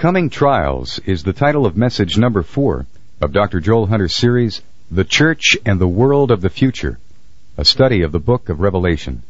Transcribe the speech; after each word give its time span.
Coming 0.00 0.30
Trials 0.30 0.98
is 1.00 1.24
the 1.24 1.34
title 1.34 1.66
of 1.66 1.76
message 1.76 2.16
number 2.16 2.42
four 2.42 2.86
of 3.20 3.34
Dr. 3.34 3.60
Joel 3.60 3.86
Hunter's 3.86 4.16
series, 4.16 4.62
The 4.90 5.04
Church 5.04 5.58
and 5.66 5.78
the 5.78 5.86
World 5.86 6.30
of 6.30 6.40
the 6.40 6.48
Future, 6.48 6.98
a 7.58 7.66
study 7.66 8.00
of 8.00 8.10
the 8.10 8.18
book 8.18 8.48
of 8.48 8.60
Revelation. 8.60 9.22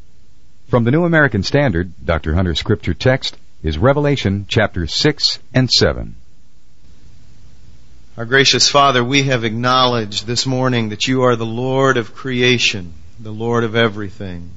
From 0.69 0.85
the 0.85 0.93
New 0.93 1.05
American 1.05 1.43
Standard, 1.43 1.93
Dr. 2.05 2.37
Hunter's 2.37 2.61
scripture 2.61 2.95
text 2.95 3.37
is 3.65 3.79
Revelation 3.79 4.47
chapter 4.49 4.87
6 4.87 5.41
and 5.53 5.69
7. 5.69 6.15
Our 8.17 8.25
gracious 8.25 8.69
Father, 8.69 9.03
we 9.03 9.25
have 9.25 9.43
acknowledged 9.43 10.25
this 10.25 10.47
morning 10.47 10.91
that 10.91 11.09
you 11.09 11.23
are 11.23 11.35
the 11.35 11.45
Lord 11.45 11.97
of 11.97 12.15
creation, 12.15 12.95
the 13.19 13.33
Lord 13.33 13.65
of 13.65 13.75
everything. 13.75 14.51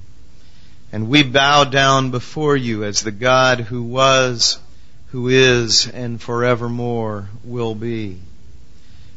And 0.91 1.09
we 1.09 1.23
bow 1.23 1.63
down 1.63 2.11
before 2.11 2.55
you 2.55 2.83
as 2.83 3.01
the 3.01 3.09
God 3.09 3.61
who 3.61 3.81
was, 3.81 4.59
who 5.13 5.27
is, 5.27 5.87
and 5.87 6.19
forevermore 6.19 7.29
will 7.43 7.75
be. 7.75 8.17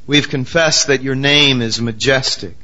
We've 0.06 0.28
confessed 0.28 0.88
that 0.88 1.02
your 1.02 1.14
name 1.14 1.62
is 1.62 1.80
majestic, 1.80 2.54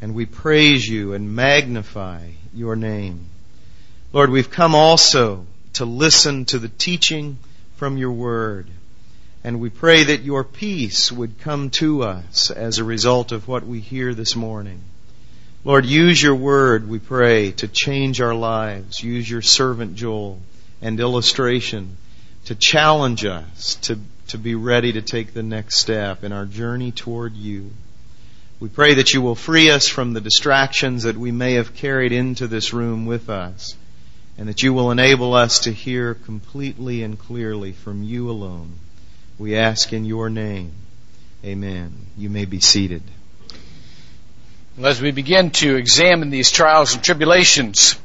and 0.00 0.14
we 0.14 0.24
praise 0.24 0.86
you 0.86 1.12
and 1.12 1.34
magnify 1.34 2.28
your 2.54 2.76
name. 2.76 3.26
Lord, 4.12 4.30
we've 4.30 4.52
come 4.52 4.76
also 4.76 5.46
to 5.72 5.84
listen 5.84 6.44
to 6.44 6.60
the 6.60 6.68
teaching 6.68 7.38
from 7.74 7.96
your 7.96 8.12
word. 8.12 8.68
And 9.42 9.58
we 9.58 9.68
pray 9.68 10.04
that 10.04 10.22
your 10.22 10.44
peace 10.44 11.10
would 11.10 11.40
come 11.40 11.70
to 11.70 12.04
us 12.04 12.52
as 12.52 12.78
a 12.78 12.84
result 12.84 13.32
of 13.32 13.48
what 13.48 13.66
we 13.66 13.80
hear 13.80 14.14
this 14.14 14.36
morning. 14.36 14.80
Lord, 15.64 15.86
use 15.86 16.22
your 16.22 16.36
word, 16.36 16.88
we 16.88 17.00
pray, 17.00 17.50
to 17.50 17.66
change 17.66 18.20
our 18.20 18.34
lives. 18.34 19.02
Use 19.02 19.28
your 19.28 19.42
servant 19.42 19.96
Joel 19.96 20.38
and 20.80 21.00
illustration 21.00 21.96
to 22.46 22.54
challenge 22.54 23.24
us 23.24 23.76
to, 23.82 23.98
to 24.28 24.38
be 24.38 24.54
ready 24.54 24.92
to 24.92 25.02
take 25.02 25.34
the 25.34 25.42
next 25.42 25.76
step 25.78 26.24
in 26.24 26.32
our 26.32 26.46
journey 26.46 26.92
toward 26.92 27.34
you. 27.34 27.70
We 28.60 28.68
pray 28.68 28.94
that 28.94 29.14
you 29.14 29.22
will 29.22 29.34
free 29.34 29.70
us 29.70 29.88
from 29.88 30.12
the 30.12 30.20
distractions 30.20 31.04
that 31.04 31.16
we 31.16 31.32
may 31.32 31.54
have 31.54 31.74
carried 31.74 32.12
into 32.12 32.46
this 32.46 32.72
room 32.72 33.06
with 33.06 33.30
us, 33.30 33.74
and 34.36 34.48
that 34.48 34.62
you 34.62 34.74
will 34.74 34.90
enable 34.90 35.34
us 35.34 35.60
to 35.60 35.72
hear 35.72 36.14
completely 36.14 37.02
and 37.02 37.18
clearly 37.18 37.72
from 37.72 38.02
you 38.02 38.30
alone. 38.30 38.74
We 39.38 39.56
ask 39.56 39.92
in 39.92 40.04
your 40.04 40.28
name. 40.28 40.72
Amen. 41.42 41.94
You 42.18 42.28
may 42.28 42.44
be 42.44 42.60
seated. 42.60 43.02
As 44.82 45.00
we 45.00 45.10
begin 45.10 45.50
to 45.52 45.76
examine 45.76 46.28
these 46.28 46.50
trials 46.50 46.94
and 46.94 47.02
tribulations, 47.02 47.98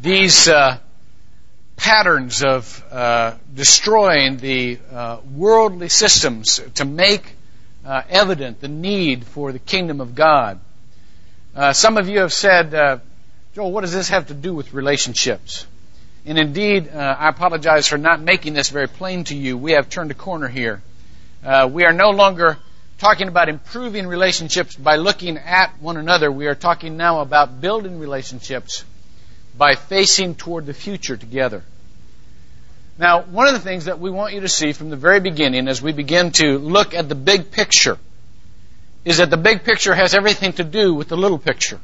these 0.00 0.48
uh, 0.48 0.78
patterns 1.80 2.42
of 2.42 2.84
uh, 2.92 3.34
destroying 3.54 4.36
the 4.36 4.78
uh, 4.92 5.18
worldly 5.34 5.88
systems 5.88 6.60
to 6.74 6.84
make 6.84 7.34
uh, 7.86 8.02
evident 8.10 8.60
the 8.60 8.68
need 8.68 9.24
for 9.24 9.50
the 9.50 9.58
kingdom 9.58 10.02
of 10.02 10.14
God. 10.14 10.60
Uh, 11.56 11.72
some 11.72 11.96
of 11.96 12.06
you 12.06 12.20
have 12.20 12.34
said, 12.34 12.74
uh, 12.74 12.98
Joel, 13.54 13.72
what 13.72 13.80
does 13.80 13.94
this 13.94 14.10
have 14.10 14.26
to 14.26 14.34
do 14.34 14.54
with 14.54 14.74
relationships? 14.74 15.66
And 16.26 16.36
indeed, 16.38 16.90
uh, 16.94 17.16
I 17.18 17.30
apologize 17.30 17.88
for 17.88 17.96
not 17.96 18.20
making 18.20 18.52
this 18.52 18.68
very 18.68 18.86
plain 18.86 19.24
to 19.24 19.34
you. 19.34 19.56
We 19.56 19.72
have 19.72 19.88
turned 19.88 20.10
a 20.10 20.14
corner 20.14 20.48
here. 20.48 20.82
we 21.70 21.84
are 21.86 21.94
no 21.94 22.10
longer 22.10 22.58
talking 22.98 23.26
about 23.26 23.48
improving 23.48 24.06
relationships 24.06 24.76
by 24.76 24.96
looking 24.96 25.38
at 25.38 25.80
one 25.80 25.96
another. 25.96 26.30
We 26.30 26.46
are 26.46 26.54
talking 26.54 26.98
now 26.98 27.20
about 27.20 27.62
building 27.62 27.98
relationships 27.98 28.84
by 29.56 29.76
facing 29.76 30.34
toward 30.34 30.66
the 30.66 30.74
future 30.74 31.16
together. 31.16 31.64
Now, 33.00 33.22
one 33.22 33.46
of 33.46 33.54
the 33.54 33.60
things 33.60 33.86
that 33.86 33.98
we 33.98 34.10
want 34.10 34.34
you 34.34 34.40
to 34.40 34.48
see 34.48 34.74
from 34.74 34.90
the 34.90 34.96
very 34.96 35.20
beginning 35.20 35.68
as 35.68 35.80
we 35.80 35.92
begin 35.92 36.32
to 36.32 36.58
look 36.58 36.92
at 36.92 37.08
the 37.08 37.14
big 37.14 37.50
picture 37.50 37.96
is 39.06 39.16
that 39.16 39.30
the 39.30 39.38
big 39.38 39.64
picture 39.64 39.94
has 39.94 40.12
everything 40.12 40.52
to 40.52 40.64
do 40.64 40.92
with 40.92 41.08
the 41.08 41.16
little 41.16 41.38
picture. 41.38 41.80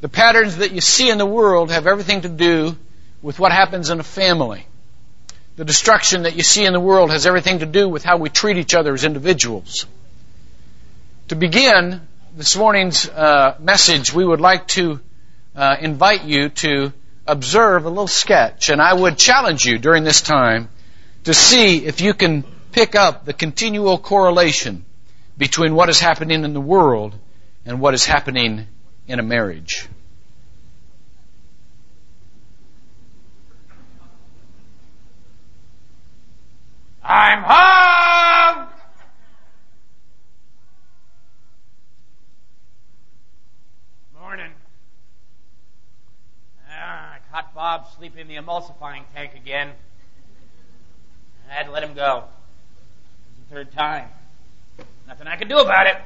The 0.00 0.08
patterns 0.08 0.56
that 0.56 0.72
you 0.72 0.80
see 0.80 1.10
in 1.10 1.18
the 1.18 1.26
world 1.26 1.70
have 1.70 1.86
everything 1.86 2.22
to 2.22 2.30
do 2.30 2.78
with 3.20 3.38
what 3.38 3.52
happens 3.52 3.90
in 3.90 4.00
a 4.00 4.02
family. 4.02 4.66
The 5.56 5.66
destruction 5.66 6.22
that 6.22 6.34
you 6.34 6.42
see 6.42 6.64
in 6.64 6.72
the 6.72 6.80
world 6.80 7.10
has 7.10 7.26
everything 7.26 7.58
to 7.58 7.66
do 7.66 7.86
with 7.86 8.02
how 8.02 8.16
we 8.16 8.30
treat 8.30 8.56
each 8.56 8.74
other 8.74 8.94
as 8.94 9.04
individuals. 9.04 9.84
To 11.28 11.34
begin 11.34 12.00
this 12.34 12.56
morning's 12.56 13.06
uh, 13.06 13.56
message, 13.60 14.14
we 14.14 14.24
would 14.24 14.40
like 14.40 14.66
to 14.68 14.98
uh, 15.54 15.76
invite 15.78 16.24
you 16.24 16.48
to 16.48 16.94
observe 17.26 17.84
a 17.84 17.88
little 17.88 18.06
sketch, 18.06 18.70
and 18.70 18.80
I 18.80 18.92
would 18.92 19.18
challenge 19.18 19.64
you 19.64 19.78
during 19.78 20.04
this 20.04 20.20
time 20.20 20.68
to 21.24 21.34
see 21.34 21.84
if 21.84 22.00
you 22.00 22.14
can 22.14 22.44
pick 22.72 22.94
up 22.94 23.24
the 23.24 23.32
continual 23.32 23.98
correlation 23.98 24.84
between 25.36 25.74
what 25.74 25.88
is 25.88 25.98
happening 25.98 26.44
in 26.44 26.52
the 26.52 26.60
world 26.60 27.14
and 27.64 27.80
what 27.80 27.94
is 27.94 28.06
happening 28.06 28.66
in 29.08 29.18
a 29.18 29.22
marriage. 29.22 29.88
I'm 37.08 37.42
home! 37.42 38.68
Morning. 44.20 44.50
Ah, 46.68 47.14
I 47.14 47.18
caught 47.30 47.54
Bob 47.76 47.88
sleeping 47.98 48.20
in 48.20 48.28
the 48.28 48.36
emulsifying 48.36 49.02
tank 49.14 49.32
again. 49.34 49.70
I 51.50 51.52
had 51.52 51.66
to 51.66 51.72
let 51.72 51.82
him 51.82 51.92
go. 51.92 52.24
It's 53.28 53.48
the 53.50 53.54
third 53.54 53.72
time. 53.72 54.08
Nothing 55.06 55.26
I 55.26 55.36
could 55.36 55.50
do 55.50 55.58
about 55.58 55.86
it. 55.86 55.96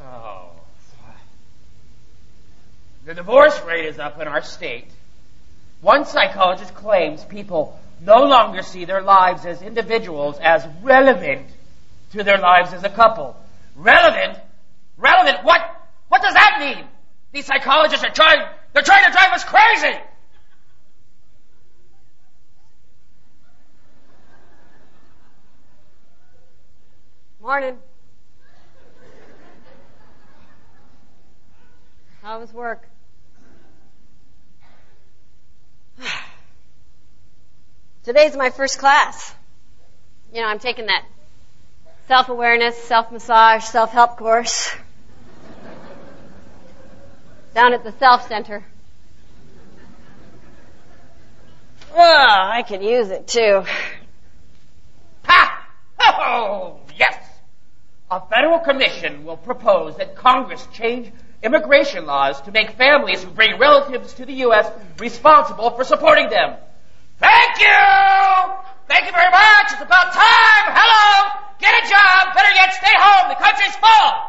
Oh. 0.00 0.50
The 3.04 3.14
divorce 3.14 3.60
rate 3.62 3.86
is 3.86 3.98
up 3.98 4.20
in 4.20 4.28
our 4.28 4.42
state. 4.42 4.86
One 5.80 6.04
psychologist 6.04 6.72
claims 6.76 7.24
people 7.24 7.80
no 8.00 8.24
longer 8.24 8.62
see 8.62 8.84
their 8.84 9.02
lives 9.02 9.44
as 9.44 9.62
individuals 9.62 10.38
as 10.40 10.66
relevant 10.82 11.46
to 12.12 12.22
their 12.22 12.38
lives 12.38 12.72
as 12.72 12.84
a 12.84 12.88
couple. 12.88 13.36
Relevant? 13.76 14.38
Relevant? 14.96 15.44
What? 15.44 15.60
What 16.08 16.22
does 16.22 16.34
that 16.34 16.56
mean? 16.60 16.86
These 17.32 17.46
psychologists 17.46 18.04
are 18.04 18.10
trying, 18.10 18.40
they're 18.72 18.82
trying 18.82 19.04
to 19.04 19.12
drive 19.12 19.32
us 19.32 19.44
crazy! 19.44 19.98
Morning. 27.40 27.78
How 32.20 32.40
was 32.40 32.52
work? 32.52 32.88
Today's 38.04 38.36
my 38.36 38.50
first 38.50 38.78
class. 38.78 39.34
You 40.32 40.40
know, 40.40 40.46
I'm 40.46 40.58
taking 40.58 40.86
that 40.86 41.04
self-awareness, 42.06 42.76
self-massage, 42.76 43.64
self-help 43.64 44.16
course 44.16 44.74
down 47.54 47.74
at 47.74 47.82
the 47.82 47.92
Self 47.92 48.28
Center. 48.28 48.64
Oh, 51.92 52.26
I 52.52 52.62
could 52.62 52.82
use 52.82 53.10
it 53.10 53.26
too. 53.26 53.64
Ha! 55.24 55.66
Oh, 56.00 56.80
yes! 56.96 57.16
A 58.10 58.20
federal 58.20 58.60
commission 58.60 59.24
will 59.24 59.36
propose 59.36 59.96
that 59.96 60.14
Congress 60.14 60.66
change 60.72 61.10
immigration 61.42 62.06
laws 62.06 62.40
to 62.42 62.52
make 62.52 62.70
families 62.70 63.22
who 63.22 63.30
bring 63.30 63.58
relatives 63.58 64.12
to 64.14 64.24
the 64.24 64.34
U.S. 64.34 64.70
responsible 64.98 65.70
for 65.70 65.84
supporting 65.84 66.30
them. 66.30 66.56
Thank 67.18 67.60
you! 67.60 68.54
Thank 68.88 69.06
you 69.06 69.12
very 69.12 69.30
much. 69.30 69.72
It's 69.72 69.82
about 69.82 70.12
time. 70.12 70.64
Hello! 70.72 71.42
Get 71.58 71.84
a 71.84 71.88
job. 71.88 72.34
Better 72.34 72.54
yet, 72.54 72.72
stay 72.74 72.94
home. 72.94 73.28
The 73.28 73.34
country's 73.34 73.76
full. 73.76 74.28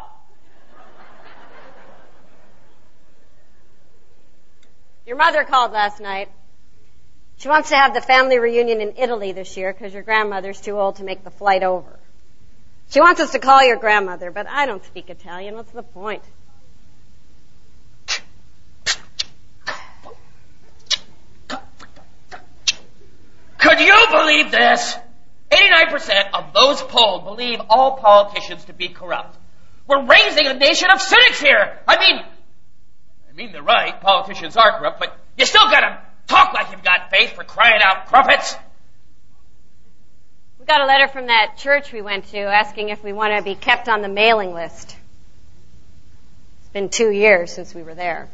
Your 5.06 5.18
mother 5.18 5.44
called 5.44 5.72
last 5.72 6.00
night. 6.00 6.30
She 7.38 7.48
wants 7.48 7.70
to 7.70 7.76
have 7.76 7.94
the 7.94 8.02
family 8.02 8.38
reunion 8.38 8.82
in 8.82 8.96
Italy 8.98 9.32
this 9.32 9.56
year 9.56 9.72
because 9.72 9.94
your 9.94 10.04
grandmother's 10.04 10.60
too 10.60 10.78
old 10.78 10.98
to 10.98 11.04
make 11.04 11.24
the 11.24 11.32
flight 11.32 11.64
over. 11.64 12.00
She 12.90 13.00
wants 13.00 13.22
us 13.22 13.32
to 13.32 13.40
call 13.40 13.64
your 13.64 13.78
grandmother, 13.78 14.30
but 14.30 14.48
I 14.48 14.66
don't 14.66 14.84
speak 14.84 15.10
Italian. 15.10 15.56
What's 15.56 15.72
the 15.72 15.84
point? 15.84 16.24
Could 23.60 23.80
you 23.80 24.08
believe 24.10 24.52
this? 24.52 24.96
89% 25.52 26.32
of 26.34 26.54
those 26.54 26.82
polled 26.82 27.26
believe 27.26 27.60
all 27.70 27.98
politicians 27.98 28.66
to 28.66 28.74
be 28.74 28.88
corrupt. 28.88 29.38
We're 29.86 30.06
raising 30.06 30.48
a 30.48 30.54
nation 30.54 30.90
of 30.92 31.02
cynics 31.02 31.42
here. 31.42 31.80
I 31.88 32.00
mean, 32.00 32.24
I 33.30 33.34
mean 33.36 33.52
they're 33.52 33.62
right. 33.62 34.00
Politicians 34.00 34.56
are 34.56 34.78
corrupt, 34.78 35.00
but 35.00 35.18
you 35.38 35.46
still 35.46 35.70
gotta 35.70 36.02
talk 36.28 36.54
like 36.54 36.72
you've 36.72 36.84
got 36.84 37.10
faith 37.10 37.34
for 37.34 37.44
crying 37.44 37.82
out 37.84 38.08
crumpets. 38.08 38.56
We 40.60 40.66
got 40.66 40.82
a 40.82 40.86
letter 40.86 41.08
from 41.08 41.28
that 41.28 41.58
church 41.58 41.92
we 41.92 42.02
went 42.02 42.28
to 42.28 42.40
asking 42.40 42.90
if 42.90 43.04
we 43.04 43.12
want 43.12 43.36
to 43.36 43.44
be 43.44 43.56
kept 43.56 43.90
on 43.90 44.02
the 44.02 44.10
mailing 44.10 44.54
list. 44.54 44.96
It's 46.60 46.70
been 46.70 46.90
two 46.90 47.10
years 47.10 47.52
since 47.52 47.74
we 47.74 47.82
were 47.82 47.96
there. 47.96 48.30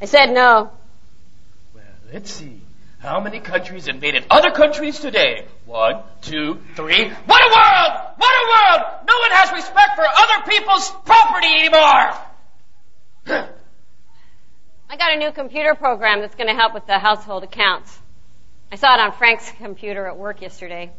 I 0.00 0.04
said 0.04 0.30
no. 0.30 0.70
Let's 2.12 2.30
see. 2.30 2.60
How 2.98 3.20
many 3.20 3.40
countries 3.40 3.88
invaded 3.88 4.26
other 4.30 4.50
countries 4.50 5.00
today? 5.00 5.46
One, 5.64 6.02
two, 6.22 6.60
three. 6.74 7.08
What 7.08 7.42
a 7.42 7.50
world! 7.50 7.92
What 8.16 8.32
a 8.32 8.46
world! 8.52 8.80
No 9.06 9.18
one 9.18 9.30
has 9.32 9.52
respect 9.52 9.96
for 9.96 10.04
other 10.04 10.44
people's 10.48 10.90
property 11.04 11.48
anymore! 11.48 12.14
I 14.88 14.96
got 14.96 15.14
a 15.14 15.18
new 15.18 15.32
computer 15.32 15.74
program 15.74 16.20
that's 16.20 16.36
going 16.36 16.48
to 16.48 16.54
help 16.54 16.74
with 16.74 16.86
the 16.86 16.98
household 16.98 17.42
accounts. 17.42 17.98
I 18.70 18.76
saw 18.76 18.94
it 18.94 19.00
on 19.00 19.12
Frank's 19.12 19.50
computer 19.58 20.06
at 20.06 20.16
work 20.16 20.40
yesterday. 20.42 20.92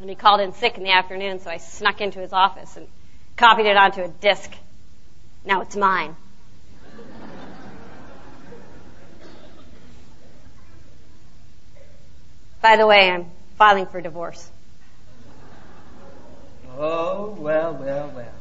And 0.00 0.08
he 0.08 0.14
called 0.14 0.40
in 0.40 0.52
sick 0.52 0.76
in 0.78 0.84
the 0.84 0.92
afternoon, 0.92 1.40
so 1.40 1.50
I 1.50 1.56
snuck 1.56 2.00
into 2.00 2.20
his 2.20 2.32
office 2.32 2.76
and 2.76 2.86
copied 3.36 3.66
it 3.66 3.76
onto 3.76 4.02
a 4.02 4.08
disk. 4.08 4.52
Now 5.44 5.62
it's 5.62 5.74
mine. 5.74 6.14
By 12.60 12.76
the 12.76 12.86
way, 12.86 13.10
I'm 13.10 13.26
filing 13.56 13.86
for 13.86 14.00
divorce. 14.00 14.50
Oh, 16.76 17.36
well, 17.38 17.74
well, 17.74 18.12
well. 18.14 18.34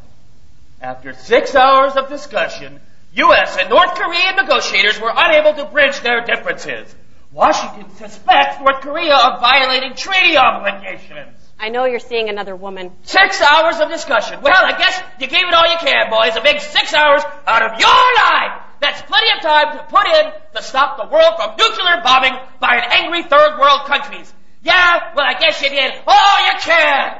After 0.81 1.13
six 1.13 1.55
hours 1.55 1.93
of 1.95 2.09
discussion, 2.09 2.79
U.S. 3.13 3.57
and 3.59 3.69
North 3.69 3.95
Korean 3.95 4.35
negotiators 4.35 4.99
were 4.99 5.11
unable 5.15 5.53
to 5.55 5.65
bridge 5.65 5.99
their 6.01 6.21
differences. 6.21 6.93
Washington 7.31 7.89
suspects 7.95 8.59
North 8.59 8.81
Korea 8.81 9.15
of 9.15 9.41
violating 9.41 9.95
treaty 9.95 10.37
obligations. 10.37 11.35
I 11.59 11.69
know 11.69 11.85
you're 11.85 11.99
seeing 11.99 12.29
another 12.29 12.55
woman. 12.55 12.91
Six 13.03 13.41
hours 13.41 13.79
of 13.79 13.89
discussion. 13.89 14.41
Well, 14.41 14.53
I 14.55 14.77
guess 14.77 15.01
you 15.19 15.27
gave 15.27 15.47
it 15.47 15.53
all 15.53 15.69
you 15.71 15.77
can, 15.79 16.09
boys. 16.11 16.35
A 16.35 16.41
big 16.41 16.61
six 16.61 16.93
hours 16.93 17.23
out 17.47 17.63
of 17.63 17.79
your 17.79 17.89
life. 17.89 18.61
That's 18.79 19.01
plenty 19.01 19.27
of 19.35 19.41
time 19.41 19.77
to 19.77 19.83
put 19.85 20.05
in 20.05 20.31
to 20.55 20.63
stop 20.63 20.97
the 20.97 21.07
world 21.07 21.33
from 21.37 21.55
nuclear 21.57 22.01
bombing 22.03 22.33
by 22.59 22.75
an 22.75 22.91
angry 22.91 23.23
third 23.23 23.59
world 23.59 23.85
countries. 23.87 24.31
Yeah, 24.63 25.13
well, 25.15 25.25
I 25.25 25.39
guess 25.39 25.61
you 25.61 25.69
did 25.69 25.93
all 26.05 26.45
you 26.45 26.59
can. 26.59 27.19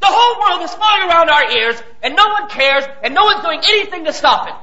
The 0.00 0.06
whole 0.08 0.40
world 0.40 0.62
is 0.62 0.74
flying 0.74 1.08
around 1.08 1.30
our 1.30 1.50
ears, 1.50 1.82
and 2.02 2.14
no 2.14 2.26
one 2.28 2.48
cares, 2.48 2.84
and 3.02 3.14
no 3.14 3.24
one's 3.24 3.42
doing 3.42 3.60
anything 3.64 4.04
to 4.04 4.12
stop 4.12 4.46
it. 4.48 4.54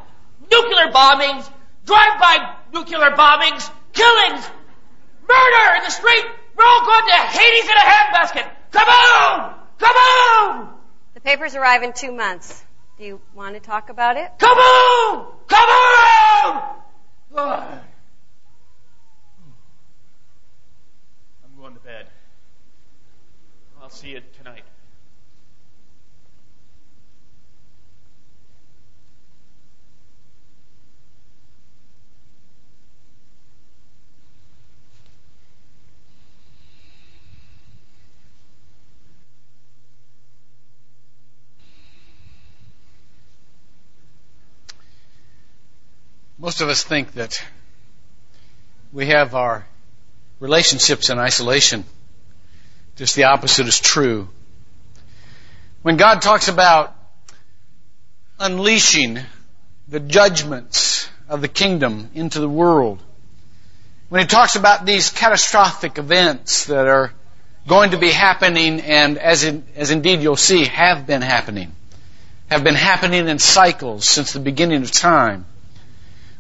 Nuclear 0.51 0.91
bombings, 0.91 1.49
drive-by 1.85 2.55
nuclear 2.71 3.11
bombings, 3.11 3.69
killings, 3.93 4.47
murder 5.27 5.75
in 5.77 5.83
the 5.83 5.89
street. 5.89 6.25
We're 6.55 6.65
all 6.65 6.85
going 6.85 7.05
to 7.07 7.17
Hades 7.33 7.65
in 7.65 7.75
a 7.75 7.87
handbasket. 7.89 8.49
Come 8.71 8.87
on! 8.87 9.55
Come 9.79 9.95
on! 9.95 10.73
The 11.15 11.21
papers 11.21 11.55
arrive 11.55 11.83
in 11.83 11.93
two 11.93 12.11
months. 12.11 12.63
Do 13.03 13.07
you 13.07 13.21
want 13.35 13.53
to 13.53 13.59
talk 13.59 13.89
about 13.89 14.15
it? 14.15 14.31
Come 14.38 14.57
on! 14.57 15.33
Come 15.50 15.69
on! 17.38 17.81
I'm 21.44 21.59
going 21.59 21.73
to 21.73 21.81
bed. 21.81 22.07
I'll 23.81 23.89
see 23.89 24.11
you 24.11 24.21
tonight. 24.38 24.63
Most 46.53 46.61
of 46.61 46.69
us 46.69 46.83
think 46.83 47.13
that 47.13 47.44
we 48.91 49.07
have 49.07 49.33
our 49.33 49.65
relationships 50.39 51.09
in 51.09 51.17
isolation. 51.17 51.83
Just 52.95 53.15
the 53.15 53.23
opposite 53.23 53.67
is 53.67 53.79
true. 53.79 54.29
When 55.81 55.97
God 55.97 56.21
talks 56.21 56.50
about 56.50 56.95
unleashing 58.39 59.17
the 59.88 60.00
judgments 60.00 61.09
of 61.27 61.41
the 61.41 61.47
kingdom 61.47 62.11
into 62.13 62.39
the 62.39 62.47
world, 62.47 63.01
when 64.09 64.21
He 64.21 64.27
talks 64.27 64.55
about 64.55 64.85
these 64.85 65.09
catastrophic 65.09 65.97
events 65.97 66.65
that 66.65 66.85
are 66.85 67.11
going 67.67 67.89
to 67.91 67.97
be 67.97 68.11
happening 68.11 68.79
and 68.79 69.17
as, 69.17 69.44
in, 69.44 69.63
as 69.75 69.89
indeed 69.89 70.21
you'll 70.21 70.35
see 70.35 70.65
have 70.65 71.07
been 71.07 71.23
happening, 71.23 71.71
have 72.51 72.63
been 72.63 72.75
happening 72.75 73.27
in 73.27 73.39
cycles 73.39 74.07
since 74.07 74.33
the 74.33 74.39
beginning 74.39 74.83
of 74.83 74.91
time, 74.91 75.47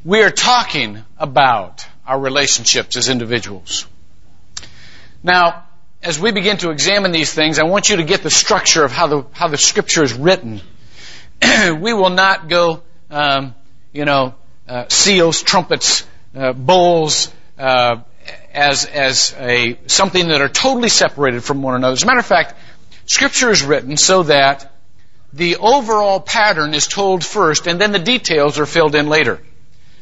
we 0.05 0.21
are 0.21 0.31
talking 0.31 1.03
about 1.17 1.85
our 2.05 2.19
relationships 2.19 2.97
as 2.97 3.07
individuals. 3.07 3.85
Now, 5.23 5.63
as 6.01 6.19
we 6.19 6.31
begin 6.31 6.57
to 6.57 6.71
examine 6.71 7.11
these 7.11 7.31
things, 7.31 7.59
I 7.59 7.63
want 7.63 7.89
you 7.89 7.97
to 7.97 8.03
get 8.03 8.23
the 8.23 8.29
structure 8.29 8.83
of 8.83 8.91
how 8.91 9.07
the, 9.07 9.25
how 9.31 9.47
the 9.47 9.57
scripture 9.57 10.03
is 10.03 10.13
written. 10.13 10.59
we 11.41 11.93
will 11.93 12.09
not 12.09 12.49
go, 12.49 12.83
um, 13.09 13.55
you 13.93 14.03
know, 14.03 14.35
uh, 14.67 14.85
seals, 14.89 15.41
trumpets, 15.41 16.05
uh, 16.35 16.51
bowls, 16.51 17.31
uh, 17.57 18.01
as, 18.53 18.85
as 18.85 19.33
a, 19.39 19.79
something 19.87 20.27
that 20.27 20.41
are 20.41 20.49
totally 20.49 20.89
separated 20.89 21.43
from 21.43 21.61
one 21.61 21.75
another. 21.75 21.93
As 21.93 22.03
a 22.03 22.05
matter 22.05 22.19
of 22.19 22.25
fact, 22.25 22.55
scripture 23.05 23.51
is 23.51 23.63
written 23.63 23.95
so 23.95 24.23
that 24.23 24.69
the 25.31 25.55
overall 25.57 26.19
pattern 26.19 26.73
is 26.73 26.87
told 26.87 27.23
first 27.23 27.67
and 27.67 27.79
then 27.79 27.93
the 27.93 27.99
details 27.99 28.59
are 28.59 28.65
filled 28.65 28.95
in 28.95 29.07
later. 29.07 29.39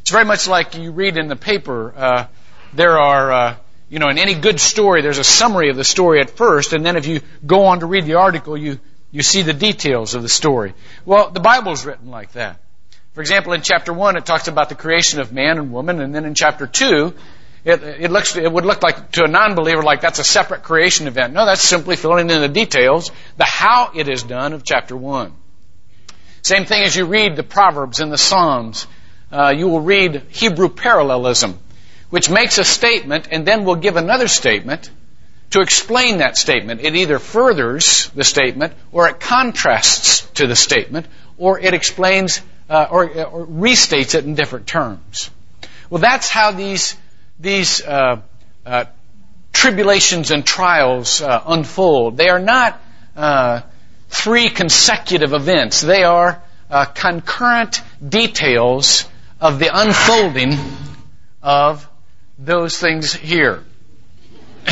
It's 0.02 0.10
very 0.10 0.26
much 0.26 0.48
like 0.48 0.76
you 0.76 0.92
read 0.92 1.18
in 1.18 1.28
the 1.28 1.36
paper. 1.36 1.94
Uh, 1.96 2.26
there 2.74 2.98
are, 3.00 3.32
uh, 3.32 3.56
you 3.90 4.00
know, 4.00 4.10
in 4.10 4.18
any 4.18 4.34
good 4.34 4.60
story, 4.60 5.02
there's 5.02 5.20
a 5.20 5.24
summary 5.24 5.70
of 5.70 5.76
the 5.76 5.84
story 5.84 6.20
at 6.22 6.32
first, 6.32 6.74
and 6.74 6.86
then 6.86 6.96
if 6.96 7.06
you 7.06 7.22
go 7.46 7.66
on 7.66 7.82
to 7.82 7.86
read 7.86 8.06
the 8.06 8.16
article, 8.16 8.58
you 8.58 8.80
you 9.12 9.22
see 9.22 9.42
the 9.42 9.54
details 9.54 10.16
of 10.16 10.22
the 10.22 10.30
story. 10.30 10.74
Well, 11.06 11.32
the 11.32 11.42
Bible 11.42 11.74
is 11.74 11.86
written 11.86 12.10
like 12.10 12.32
that. 12.32 12.60
For 13.14 13.20
example, 13.20 13.52
in 13.52 13.62
chapter 13.62 13.92
one, 13.92 14.16
it 14.16 14.26
talks 14.26 14.48
about 14.48 14.70
the 14.70 14.76
creation 14.76 15.20
of 15.20 15.34
man 15.34 15.58
and 15.58 15.72
woman, 15.72 16.00
and 16.02 16.16
then 16.16 16.24
in 16.24 16.34
chapter 16.34 16.66
two, 16.66 17.14
it, 17.66 17.84
it 17.84 18.12
looks 18.12 18.36
it 18.36 18.52
would 18.52 18.66
look 18.66 18.82
like 18.82 19.12
to 19.12 19.26
a 19.26 19.28
non-believer 19.28 19.84
like 19.84 20.02
that's 20.02 20.20
a 20.20 20.24
separate 20.24 20.64
creation 20.64 21.08
event. 21.08 21.34
No, 21.34 21.46
that's 21.46 21.62
simply 21.62 21.96
filling 21.96 22.30
in 22.30 22.42
the 22.42 22.48
details, 22.48 23.12
the 23.38 23.44
how 23.44 23.92
it 23.94 24.10
is 24.10 24.24
done 24.24 24.54
of 24.54 24.64
chapter 24.64 24.98
one. 24.98 25.34
Same 26.42 26.66
thing 26.66 26.82
as 26.84 26.96
you 26.96 27.06
read 27.06 27.36
the 27.36 27.44
Proverbs 27.44 28.00
and 28.00 28.12
the 28.12 28.18
Psalms 28.18 28.88
uh, 29.32 29.54
you 29.56 29.68
will 29.68 29.82
read 29.82 30.24
Hebrew 30.30 30.70
parallelism, 30.70 31.58
which 32.10 32.30
makes 32.30 32.58
a 32.58 32.64
statement 32.64 33.28
and 33.32 33.46
then 33.46 33.64
will 33.64 33.76
give 33.76 33.96
another 33.96 34.28
statement 34.28 34.90
to 35.52 35.62
explain 35.62 36.20
that 36.20 36.38
statement. 36.38 36.82
It 36.82 36.96
either 36.96 37.20
furthers 37.20 38.10
the 38.16 38.24
statement 38.24 38.74
or 38.92 39.08
it 39.10 39.20
contrasts 39.20 40.22
to 40.36 40.48
the 40.48 40.56
statement 40.56 41.06
or 41.38 41.60
it 41.60 41.74
explains 41.74 42.42
uh, 42.70 42.88
or, 42.90 43.04
or, 43.04 43.46
restates 43.46 44.16
it 44.16 44.26
in 44.26 44.36
different 44.36 44.66
terms. 44.66 45.30
Well, 45.90 46.02
that's 46.02 46.30
how 46.30 46.52
these 46.52 46.96
these 47.40 47.82
uh, 47.82 48.22
uh 48.66 48.86
tribulations 49.52 50.32
and 50.32 50.46
trials 50.46 51.22
uh, 51.22 51.44
unfold. 51.46 52.16
They 52.16 52.30
are 52.30 52.40
not 52.40 52.82
uh, 53.18 53.62
three 54.10 54.50
consecutive 54.50 55.34
events. 55.34 55.82
They 55.82 56.04
are 56.04 56.42
concurrent 56.96 57.82
details 58.08 59.06
of 59.42 59.58
the 59.58 59.70
unfolding 59.74 60.56
of 61.42 61.90
those 62.38 62.78
things 62.78 63.12
here. 63.12 63.64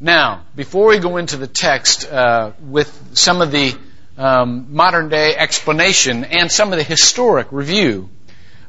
now, 0.00 0.42
before 0.54 0.88
we 0.88 0.98
go 0.98 1.16
into 1.16 1.38
the 1.38 1.46
text 1.46 2.06
uh, 2.06 2.52
with 2.60 3.16
some 3.16 3.40
of 3.40 3.50
the 3.50 3.74
um, 4.18 4.74
modern 4.74 5.08
day 5.08 5.34
explanation 5.34 6.24
and 6.24 6.52
some 6.52 6.72
of 6.72 6.78
the 6.78 6.84
historic 6.84 7.50
review, 7.52 8.10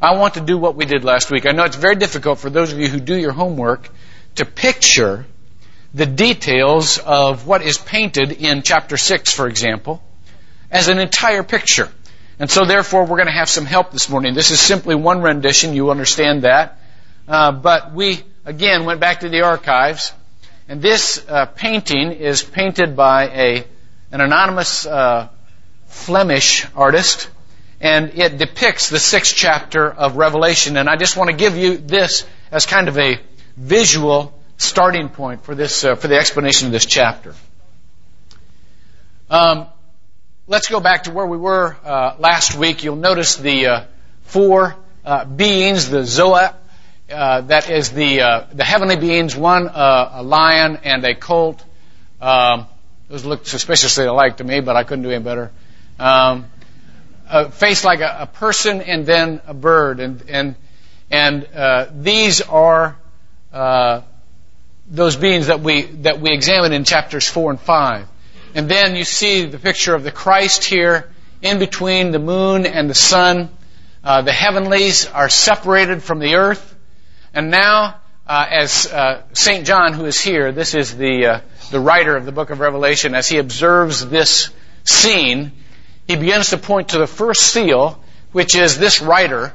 I 0.01 0.15
want 0.15 0.35
to 0.35 0.41
do 0.41 0.57
what 0.57 0.75
we 0.75 0.85
did 0.85 1.03
last 1.03 1.29
week. 1.29 1.45
I 1.45 1.51
know 1.51 1.65
it's 1.65 1.75
very 1.75 1.95
difficult 1.95 2.39
for 2.39 2.49
those 2.49 2.71
of 2.71 2.79
you 2.79 2.87
who 2.87 3.01
do 3.01 3.15
your 3.15 3.33
homework 3.33 3.89
to 4.35 4.45
picture 4.45 5.25
the 5.93 6.05
details 6.05 6.99
of 6.99 7.45
what 7.45 7.61
is 7.61 7.77
painted 7.77 8.31
in 8.31 8.61
chapter 8.61 8.95
6, 8.95 9.33
for 9.33 9.47
example, 9.47 10.01
as 10.71 10.87
an 10.87 10.99
entire 10.99 11.43
picture. 11.43 11.89
And 12.41 12.49
so 12.49 12.65
therefore 12.65 13.05
we're 13.05 13.17
going 13.17 13.27
to 13.27 13.31
have 13.31 13.47
some 13.47 13.65
help 13.65 13.91
this 13.91 14.09
morning. 14.09 14.33
This 14.33 14.51
is 14.51 14.59
simply 14.59 14.95
one 14.95 15.21
rendition, 15.21 15.73
you 15.73 15.91
understand 15.91 16.41
that. 16.41 16.77
Uh, 17.27 17.53
but 17.53 17.93
we, 17.93 18.19
again, 18.43 18.83
went 18.83 18.99
back 18.99 19.21
to 19.21 19.29
the 19.29 19.43
archives 19.43 20.11
And 20.71 20.81
this 20.81 21.21
uh, 21.27 21.47
painting 21.47 22.13
is 22.13 22.43
painted 22.43 22.95
by 22.95 23.27
a 23.27 23.65
an 24.13 24.21
anonymous 24.21 24.85
uh, 24.85 25.27
Flemish 25.87 26.65
artist, 26.77 27.29
and 27.81 28.17
it 28.17 28.37
depicts 28.37 28.89
the 28.89 28.97
sixth 28.97 29.35
chapter 29.35 29.91
of 29.91 30.15
Revelation. 30.15 30.77
And 30.77 30.89
I 30.89 30.95
just 30.95 31.17
want 31.17 31.29
to 31.29 31.35
give 31.35 31.57
you 31.57 31.75
this 31.75 32.25
as 32.53 32.65
kind 32.65 32.87
of 32.87 32.97
a 32.97 33.19
visual 33.57 34.33
starting 34.55 35.09
point 35.09 35.43
for 35.43 35.55
this 35.55 35.83
uh, 35.83 35.95
for 35.95 36.07
the 36.07 36.15
explanation 36.15 36.67
of 36.67 36.71
this 36.71 36.85
chapter. 36.85 37.35
Um, 39.29 39.67
let's 40.47 40.67
go 40.67 40.79
back 40.79 41.03
to 41.03 41.11
where 41.11 41.25
we 41.25 41.37
were 41.37 41.77
uh, 41.83 42.15
last 42.19 42.55
week. 42.55 42.83
You'll 42.83 42.95
notice 42.95 43.35
the 43.35 43.67
uh, 43.67 43.83
four 44.23 44.75
uh, 45.05 45.25
beings, 45.25 45.89
the 45.89 45.99
Zoa, 45.99 46.55
uh, 47.11 47.41
that 47.41 47.69
is 47.69 47.91
the 47.91 48.21
uh, 48.21 48.47
the 48.53 48.63
heavenly 48.63 48.95
beings, 48.95 49.35
one 49.35 49.69
a 49.73 50.21
lion 50.23 50.79
and 50.83 51.03
a 51.03 51.13
colt. 51.13 51.63
Um, 52.21 52.67
those 53.09 53.25
look 53.25 53.45
suspiciously 53.45 54.05
alike 54.05 54.37
to 54.37 54.43
me, 54.43 54.61
but 54.61 54.77
I 54.77 54.83
couldn't 54.83 55.03
do 55.03 55.11
any 55.11 55.23
better. 55.23 55.51
Um, 55.99 56.45
a 57.29 57.51
face 57.51 57.83
like 57.83 57.99
a, 57.99 58.19
a, 58.21 58.27
person 58.27 58.81
and 58.81 59.05
then 59.05 59.41
a 59.45 59.53
bird, 59.53 59.99
and 59.99 60.23
and 60.29 60.55
and 61.09 61.45
uh, 61.53 61.87
these 61.93 62.41
are 62.41 62.97
uh, 63.51 64.01
those 64.87 65.17
beings 65.17 65.47
that 65.47 65.59
we 65.59 65.81
that 65.81 66.21
we 66.21 66.31
examine 66.31 66.71
in 66.71 66.85
chapters 66.85 67.27
four 67.27 67.51
and 67.51 67.59
five. 67.59 68.07
And 68.53 68.69
then 68.69 68.95
you 68.95 69.05
see 69.05 69.45
the 69.45 69.57
picture 69.57 69.95
of 69.95 70.03
the 70.03 70.11
Christ 70.11 70.65
here 70.65 71.09
in 71.41 71.59
between 71.59 72.11
the 72.11 72.19
moon 72.19 72.65
and 72.65 72.89
the 72.89 72.95
sun. 72.95 73.49
Uh, 74.03 74.21
the 74.21 74.33
heavenlies 74.33 75.05
are 75.07 75.29
separated 75.29 76.03
from 76.03 76.19
the 76.19 76.35
earth, 76.35 76.75
and 77.33 77.51
now 77.51 77.95
uh, 78.27 78.45
as 78.49 78.87
uh, 78.87 79.21
Saint 79.33 79.65
John, 79.65 79.93
who 79.93 80.05
is 80.05 80.19
here, 80.19 80.51
this 80.51 80.73
is 80.73 80.95
the 80.97 81.25
uh, 81.25 81.39
the 81.69 81.79
writer 81.79 82.15
of 82.15 82.25
the 82.25 82.31
book 82.31 82.49
of 82.49 82.59
Revelation, 82.59 83.15
as 83.15 83.27
he 83.27 83.37
observes 83.37 84.07
this 84.07 84.49
scene, 84.83 85.51
he 86.07 86.15
begins 86.15 86.49
to 86.49 86.57
point 86.57 86.89
to 86.89 86.97
the 86.97 87.07
first 87.07 87.41
seal, 87.41 88.03
which 88.31 88.55
is 88.55 88.77
this 88.77 89.01
writer 89.01 89.53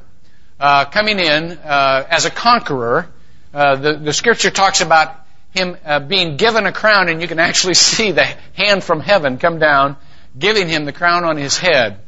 uh, 0.58 0.86
coming 0.86 1.18
in 1.18 1.52
uh, 1.52 2.06
as 2.08 2.24
a 2.24 2.30
conqueror. 2.30 3.08
Uh, 3.52 3.76
the, 3.76 3.94
the 3.94 4.12
scripture 4.12 4.50
talks 4.50 4.80
about 4.80 5.25
him 5.56 5.76
uh, 5.84 6.00
being 6.00 6.36
given 6.36 6.66
a 6.66 6.72
crown, 6.72 7.08
and 7.08 7.20
you 7.20 7.28
can 7.28 7.38
actually 7.38 7.74
see 7.88 8.12
the 8.12 8.24
hand 8.54 8.84
from 8.84 9.00
heaven 9.00 9.38
come 9.38 9.58
down, 9.58 9.96
giving 10.38 10.68
him 10.68 10.84
the 10.84 10.92
crown 10.92 11.24
on 11.24 11.36
his 11.36 11.58
head. 11.58 12.00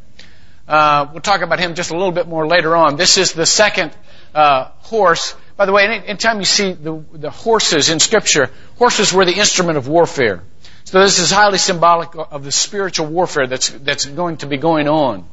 Uh, 0.67 1.09
we'll 1.13 1.23
talk 1.23 1.41
about 1.41 1.59
him 1.59 1.75
just 1.75 1.91
a 1.91 1.95
little 1.95 2.13
bit 2.13 2.29
more 2.29 2.47
later 2.47 2.77
on. 2.77 2.97
This 2.97 3.17
is 3.17 3.33
the 3.33 3.47
second 3.47 3.97
horse 4.35 5.35
by 5.59 5.67
the 5.67 5.73
way, 5.73 5.89
anytime 6.07 6.39
you 6.39 6.45
see 6.45 6.73
the, 6.73 7.05
the 7.13 7.31
horses 7.31 7.91
in 7.91 7.99
Scripture, 7.99 8.49
horses 8.77 9.13
were 9.13 9.25
the 9.25 9.35
instrument 9.35 9.77
of 9.77 9.89
warfare. 9.89 10.45
So 10.85 11.03
this 11.03 11.19
is 11.19 11.33
highly 11.33 11.59
symbolic 11.59 12.11
of 12.15 12.45
the 12.45 12.53
spiritual 12.53 13.09
warfare 13.09 13.49
that's 13.49 13.69
that's 13.69 14.07
going 14.07 14.37
to 14.39 14.47
be 14.47 14.57
going 14.57 14.89
on. 14.89 15.29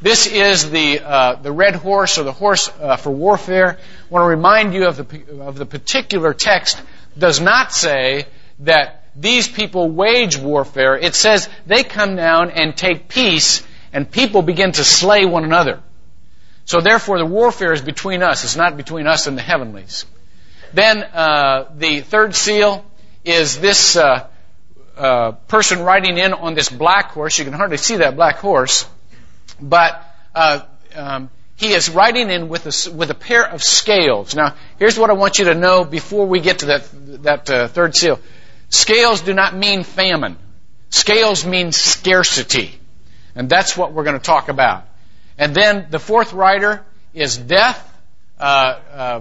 This 0.00 0.26
is 0.26 0.70
the 0.70 1.00
uh, 1.00 1.34
the 1.34 1.52
red 1.52 1.74
horse 1.74 2.16
or 2.16 2.22
the 2.22 2.32
horse 2.32 2.70
uh, 2.80 2.96
for 2.96 3.10
warfare. 3.10 3.76
I 3.76 4.08
want 4.08 4.24
to 4.24 4.28
remind 4.28 4.72
you 4.72 4.86
of 4.86 4.96
the 4.96 5.42
of 5.42 5.58
the 5.58 5.66
particular 5.66 6.32
text 6.32 6.82
does 7.18 7.40
not 7.40 7.72
say 7.72 8.26
that 8.60 9.04
these 9.16 9.48
people 9.48 9.90
wage 9.90 10.36
warfare. 10.38 10.96
It 10.96 11.14
says 11.14 11.48
they 11.66 11.82
come 11.82 12.16
down 12.16 12.50
and 12.50 12.76
take 12.76 13.08
peace, 13.08 13.62
and 13.92 14.10
people 14.10 14.42
begin 14.42 14.72
to 14.72 14.84
slay 14.84 15.24
one 15.24 15.44
another. 15.44 15.80
So 16.64 16.80
therefore, 16.80 17.18
the 17.18 17.26
warfare 17.26 17.72
is 17.72 17.82
between 17.82 18.22
us. 18.22 18.44
It's 18.44 18.56
not 18.56 18.76
between 18.76 19.06
us 19.06 19.26
and 19.26 19.36
the 19.36 19.42
heavenlies. 19.42 20.04
Then 20.72 21.02
uh, 21.02 21.70
the 21.74 22.00
third 22.00 22.34
seal 22.34 22.84
is 23.24 23.58
this 23.58 23.96
uh, 23.96 24.26
uh, 24.96 25.32
person 25.48 25.82
riding 25.82 26.18
in 26.18 26.34
on 26.34 26.54
this 26.54 26.68
black 26.68 27.12
horse. 27.12 27.38
You 27.38 27.44
can 27.44 27.54
hardly 27.54 27.78
see 27.78 27.96
that 27.96 28.16
black 28.16 28.36
horse, 28.36 28.86
but 29.60 30.04
uh, 30.34 30.60
um, 30.94 31.30
he 31.58 31.72
is 31.72 31.90
riding 31.90 32.30
in 32.30 32.48
with 32.48 32.66
a, 32.66 32.92
with 32.92 33.10
a 33.10 33.14
pair 33.14 33.44
of 33.44 33.64
scales. 33.64 34.34
Now, 34.36 34.54
here's 34.78 34.96
what 34.96 35.10
I 35.10 35.14
want 35.14 35.40
you 35.40 35.46
to 35.46 35.56
know 35.56 35.84
before 35.84 36.26
we 36.26 36.38
get 36.38 36.60
to 36.60 36.66
that 36.66 36.88
that 37.24 37.50
uh, 37.50 37.66
third 37.66 37.96
seal. 37.96 38.20
Scales 38.70 39.22
do 39.22 39.34
not 39.34 39.56
mean 39.56 39.82
famine. 39.82 40.36
Scales 40.90 41.44
mean 41.44 41.72
scarcity, 41.72 42.78
and 43.34 43.48
that's 43.48 43.76
what 43.76 43.92
we're 43.92 44.04
going 44.04 44.18
to 44.18 44.24
talk 44.24 44.48
about. 44.48 44.86
And 45.36 45.52
then 45.52 45.88
the 45.90 45.98
fourth 45.98 46.32
rider 46.32 46.84
is 47.12 47.36
death, 47.36 47.84
uh, 48.38 48.42
uh, 48.92 49.20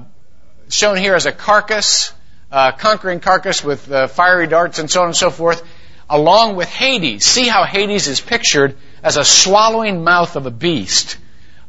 shown 0.70 0.98
here 0.98 1.16
as 1.16 1.26
a 1.26 1.32
carcass, 1.32 2.14
uh, 2.52 2.72
conquering 2.72 3.20
carcass 3.20 3.64
with 3.64 3.92
uh, 3.92 4.08
fiery 4.08 4.46
darts 4.46 4.78
and 4.78 4.92
so 4.92 5.02
on 5.02 5.08
and 5.08 5.16
so 5.16 5.32
forth, 5.32 5.64
along 6.08 6.56
with 6.56 6.70
Hades. 6.70 7.26
See 7.26 7.48
how 7.48 7.64
Hades 7.64 8.08
is 8.08 8.22
pictured 8.22 8.78
as 9.02 9.18
a 9.18 9.26
swallowing 9.26 10.04
mouth 10.04 10.36
of 10.36 10.46
a 10.46 10.52
beast. 10.52 11.18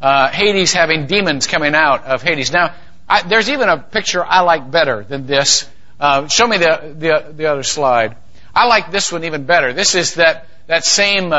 Uh, 0.00 0.28
Hades 0.28 0.72
having 0.72 1.06
demons 1.06 1.46
coming 1.46 1.74
out 1.74 2.04
of 2.04 2.22
Hades. 2.22 2.52
Now, 2.52 2.74
I, 3.08 3.22
there's 3.22 3.50
even 3.50 3.68
a 3.68 3.78
picture 3.78 4.24
I 4.24 4.40
like 4.40 4.70
better 4.70 5.02
than 5.02 5.26
this. 5.26 5.68
Uh, 5.98 6.28
show 6.28 6.46
me 6.46 6.58
the, 6.58 6.94
the, 6.96 7.32
the 7.32 7.46
other 7.46 7.62
slide. 7.62 8.16
I 8.54 8.66
like 8.66 8.92
this 8.92 9.10
one 9.12 9.24
even 9.24 9.44
better. 9.44 9.72
This 9.72 9.94
is 9.94 10.14
that 10.14 10.46
that 10.66 10.84
same 10.84 11.32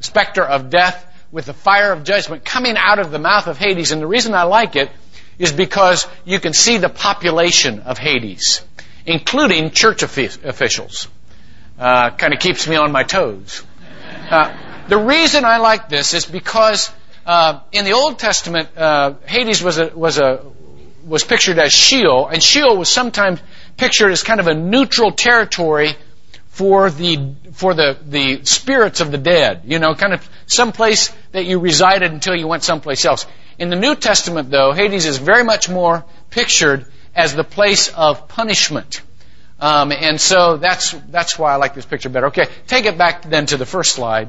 specter 0.00 0.44
of 0.44 0.70
death 0.70 1.04
with 1.32 1.46
the 1.46 1.52
fire 1.52 1.92
of 1.92 2.04
judgment 2.04 2.44
coming 2.44 2.76
out 2.76 2.98
of 2.98 3.10
the 3.10 3.18
mouth 3.18 3.46
of 3.46 3.58
Hades. 3.58 3.92
And 3.92 4.00
the 4.00 4.06
reason 4.06 4.34
I 4.34 4.44
like 4.44 4.76
it 4.76 4.90
is 5.38 5.52
because 5.52 6.06
you 6.24 6.40
can 6.40 6.52
see 6.52 6.78
the 6.78 6.88
population 6.88 7.80
of 7.80 7.98
Hades, 7.98 8.62
including 9.04 9.70
church 9.70 10.02
officials. 10.02 11.08
Uh, 11.78 12.10
kind 12.10 12.32
of 12.32 12.40
keeps 12.40 12.66
me 12.66 12.76
on 12.76 12.90
my 12.90 13.02
toes. 13.02 13.62
Uh, 14.30 14.56
the 14.88 14.98
reason 14.98 15.44
I 15.44 15.58
like 15.58 15.88
this 15.88 16.14
is 16.14 16.26
because 16.26 16.90
uh, 17.24 17.60
in 17.72 17.84
the 17.84 17.92
Old 17.92 18.18
Testament, 18.18 18.68
uh, 18.76 19.14
Hades 19.26 19.62
was 19.62 19.78
a, 19.78 19.88
was 19.88 20.18
a 20.18 20.44
was 21.04 21.22
pictured 21.24 21.58
as 21.58 21.72
Sheol, 21.72 22.26
and 22.26 22.42
Sheol 22.42 22.76
was 22.76 22.88
sometimes 22.88 23.40
pictured 23.76 24.10
as 24.10 24.22
kind 24.22 24.40
of 24.40 24.48
a 24.48 24.54
neutral 24.54 25.12
territory 25.12 25.94
for 26.48 26.90
the 26.90 27.34
for 27.52 27.74
the 27.74 27.98
the 28.04 28.44
spirits 28.44 29.00
of 29.00 29.10
the 29.10 29.18
dead. 29.18 29.62
You 29.66 29.78
know, 29.78 29.94
kind 29.94 30.12
of 30.12 30.28
some 30.46 30.72
place 30.72 31.12
that 31.32 31.44
you 31.44 31.58
resided 31.58 32.12
until 32.12 32.34
you 32.34 32.46
went 32.48 32.62
someplace 32.62 33.04
else. 33.04 33.26
In 33.58 33.70
the 33.70 33.76
New 33.76 33.94
Testament, 33.94 34.50
though, 34.50 34.72
Hades 34.72 35.06
is 35.06 35.18
very 35.18 35.44
much 35.44 35.68
more 35.68 36.04
pictured 36.30 36.86
as 37.14 37.34
the 37.34 37.44
place 37.44 37.88
of 37.88 38.28
punishment. 38.28 39.02
Um, 39.58 39.90
and 39.92 40.20
so 40.20 40.58
that's 40.58 40.92
that's 41.08 41.38
why 41.38 41.52
I 41.52 41.56
like 41.56 41.74
this 41.74 41.86
picture 41.86 42.08
better. 42.08 42.26
Okay, 42.26 42.46
take 42.66 42.84
it 42.84 42.98
back 42.98 43.22
then 43.22 43.46
to 43.46 43.56
the 43.56 43.66
first 43.66 43.92
slide. 43.92 44.28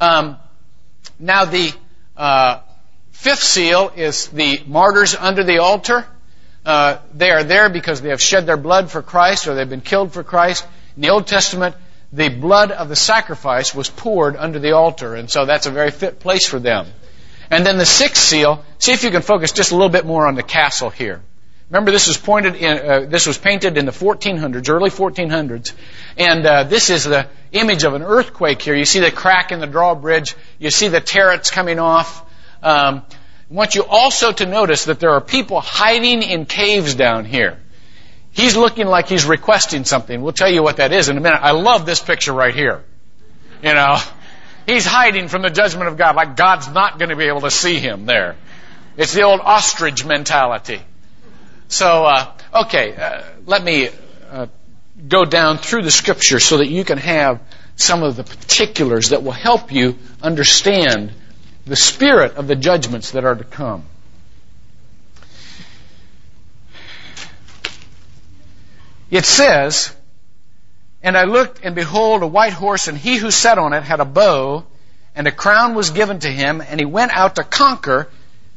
Um, 0.00 0.36
now 1.18 1.44
the 1.44 1.72
uh, 2.16 2.60
fifth 3.10 3.42
seal 3.42 3.92
is 3.96 4.28
the 4.28 4.62
martyrs 4.66 5.14
under 5.14 5.44
the 5.44 5.58
altar. 5.58 6.06
Uh, 6.64 6.98
they 7.14 7.30
are 7.30 7.44
there 7.44 7.68
because 7.68 8.00
they 8.00 8.10
have 8.10 8.20
shed 8.20 8.46
their 8.46 8.56
blood 8.56 8.90
for 8.90 9.02
Christ 9.02 9.46
or 9.46 9.54
they've 9.54 9.68
been 9.68 9.80
killed 9.80 10.12
for 10.12 10.22
Christ. 10.22 10.66
In 10.96 11.02
the 11.02 11.10
Old 11.10 11.26
Testament, 11.26 11.74
the 12.12 12.28
blood 12.28 12.70
of 12.70 12.88
the 12.88 12.96
sacrifice 12.96 13.74
was 13.74 13.88
poured 13.90 14.36
under 14.36 14.58
the 14.58 14.72
altar, 14.72 15.14
and 15.14 15.30
so 15.30 15.44
that's 15.44 15.66
a 15.66 15.70
very 15.70 15.90
fit 15.90 16.20
place 16.20 16.46
for 16.46 16.58
them. 16.58 16.86
And 17.50 17.64
then 17.64 17.78
the 17.78 17.86
sixth 17.86 18.22
seal, 18.22 18.64
see 18.78 18.92
if 18.92 19.04
you 19.04 19.10
can 19.10 19.22
focus 19.22 19.52
just 19.52 19.72
a 19.72 19.74
little 19.74 19.88
bit 19.88 20.06
more 20.06 20.26
on 20.26 20.34
the 20.34 20.42
castle 20.42 20.90
here. 20.90 21.20
Remember, 21.70 21.90
this 21.90 22.08
was 22.08 22.16
pointed 22.16 22.54
in, 22.54 22.78
uh, 22.78 23.00
this 23.08 23.26
was 23.26 23.36
painted 23.36 23.76
in 23.76 23.84
the 23.84 23.92
1400s, 23.92 24.70
early 24.70 24.90
1400s, 24.90 25.72
and 26.16 26.46
uh, 26.46 26.64
this 26.64 26.88
is 26.88 27.04
the 27.04 27.28
image 27.52 27.84
of 27.84 27.92
an 27.92 28.02
earthquake 28.02 28.62
here. 28.62 28.74
You 28.74 28.86
see 28.86 29.00
the 29.00 29.10
crack 29.10 29.52
in 29.52 29.60
the 29.60 29.66
drawbridge. 29.66 30.34
You 30.58 30.70
see 30.70 30.88
the 30.88 31.00
turrets 31.00 31.50
coming 31.50 31.78
off. 31.78 32.22
Um, 32.62 33.02
I 33.50 33.54
want 33.54 33.74
you 33.74 33.84
also 33.84 34.32
to 34.32 34.46
notice 34.46 34.86
that 34.86 34.98
there 34.98 35.10
are 35.10 35.20
people 35.20 35.60
hiding 35.60 36.22
in 36.22 36.46
caves 36.46 36.94
down 36.94 37.26
here. 37.26 37.58
He's 38.30 38.56
looking 38.56 38.86
like 38.86 39.08
he's 39.08 39.26
requesting 39.26 39.84
something. 39.84 40.22
We'll 40.22 40.32
tell 40.32 40.50
you 40.50 40.62
what 40.62 40.78
that 40.78 40.92
is 40.92 41.10
in 41.10 41.18
a 41.18 41.20
minute. 41.20 41.40
I 41.42 41.50
love 41.50 41.84
this 41.84 42.00
picture 42.00 42.32
right 42.32 42.54
here. 42.54 42.82
You 43.62 43.74
know, 43.74 43.98
he's 44.66 44.86
hiding 44.86 45.28
from 45.28 45.42
the 45.42 45.50
judgment 45.50 45.88
of 45.88 45.98
God, 45.98 46.16
like 46.16 46.36
God's 46.36 46.68
not 46.68 46.98
going 46.98 47.10
to 47.10 47.16
be 47.16 47.24
able 47.24 47.42
to 47.42 47.50
see 47.50 47.78
him 47.78 48.06
there. 48.06 48.36
It's 48.96 49.12
the 49.12 49.22
old 49.22 49.40
ostrich 49.40 50.04
mentality. 50.06 50.80
So, 51.68 52.06
uh, 52.06 52.32
okay, 52.64 52.96
uh, 52.96 53.22
let 53.44 53.62
me 53.62 53.90
uh, 54.30 54.46
go 55.06 55.26
down 55.26 55.58
through 55.58 55.82
the 55.82 55.90
scripture 55.90 56.40
so 56.40 56.58
that 56.58 56.68
you 56.68 56.82
can 56.82 56.96
have 56.96 57.40
some 57.76 58.02
of 58.02 58.16
the 58.16 58.24
particulars 58.24 59.10
that 59.10 59.22
will 59.22 59.32
help 59.32 59.70
you 59.70 59.98
understand 60.22 61.12
the 61.66 61.76
spirit 61.76 62.36
of 62.36 62.46
the 62.46 62.56
judgments 62.56 63.10
that 63.10 63.24
are 63.24 63.34
to 63.34 63.44
come. 63.44 63.84
It 69.10 69.26
says, 69.26 69.94
And 71.02 71.18
I 71.18 71.24
looked, 71.24 71.60
and 71.62 71.74
behold, 71.74 72.22
a 72.22 72.26
white 72.26 72.54
horse, 72.54 72.88
and 72.88 72.96
he 72.96 73.16
who 73.16 73.30
sat 73.30 73.58
on 73.58 73.74
it 73.74 73.82
had 73.82 74.00
a 74.00 74.06
bow, 74.06 74.64
and 75.14 75.26
a 75.26 75.32
crown 75.32 75.74
was 75.74 75.90
given 75.90 76.18
to 76.20 76.28
him, 76.28 76.62
and 76.62 76.80
he 76.80 76.86
went 76.86 77.12
out 77.12 77.36
to 77.36 77.44
conquer, 77.44 78.08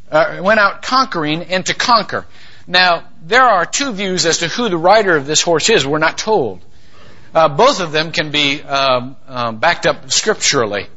uh, 0.10 0.40
went 0.42 0.62
out 0.62 0.82
conquering 0.82 1.44
and 1.44 1.66
to 1.66 1.74
conquer. 1.74 2.26
Now, 2.72 3.04
there 3.22 3.44
are 3.44 3.66
two 3.66 3.92
views 3.92 4.26
as 4.26 4.38
to 4.38 4.48
who 4.48 4.70
the 4.70 4.78
rider 4.78 5.18
of 5.18 5.26
this 5.26 5.42
horse 5.42 5.70
is. 5.70 5.86
We're 5.86 5.98
not 5.98 6.18
told. 6.18 6.62
Uh, 7.36 7.50
both 7.50 7.82
of 7.82 7.92
them 7.92 8.14
can 8.14 8.32
be 8.32 8.64
um, 8.64 9.18
um, 9.28 9.58
backed 9.58 9.86
up 9.86 10.10
scripturally. 10.10 10.88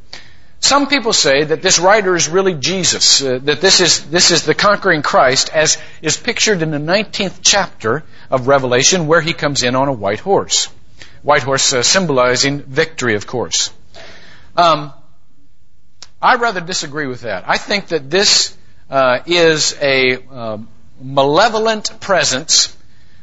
Some 0.61 0.87
people 0.87 1.12
say 1.12 1.43
that 1.43 1.62
this 1.62 1.81
rider 1.81 2.14
is 2.14 2.28
really 2.28 2.54
Jesus, 2.54 3.21
uh, 3.25 3.40
that 3.43 3.61
this 3.61 3.81
is, 3.81 4.09
this 4.09 4.31
is 4.31 4.45
the 4.45 4.54
conquering 4.54 5.02
Christ 5.02 5.50
as 5.52 5.76
is 6.00 6.16
pictured 6.16 6.62
in 6.62 6.71
the 6.71 6.78
19th 6.78 7.40
chapter 7.43 8.04
of 8.31 8.47
Revelation 8.47 9.09
where 9.09 9.21
he 9.21 9.33
comes 9.33 9.64
in 9.64 9.75
on 9.75 9.88
a 9.88 9.93
white 9.93 10.21
horse. 10.21 10.66
White 11.25 11.43
horse 11.43 11.73
uh, 11.73 11.83
symbolizing 11.83 12.62
victory, 12.62 13.16
of 13.16 13.26
course. 13.26 13.73
Um, 14.57 14.93
I 16.23 16.37
rather 16.37 16.61
disagree 16.61 17.09
with 17.09 17.23
that. 17.23 17.43
I 17.49 17.59
think 17.59 17.88
that 17.88 18.11
this 18.11 18.57
uh, 18.88 19.19
is 19.26 19.76
a 19.81 20.25
um, 20.28 20.69
malevolent 21.01 22.01
presence, 22.01 22.77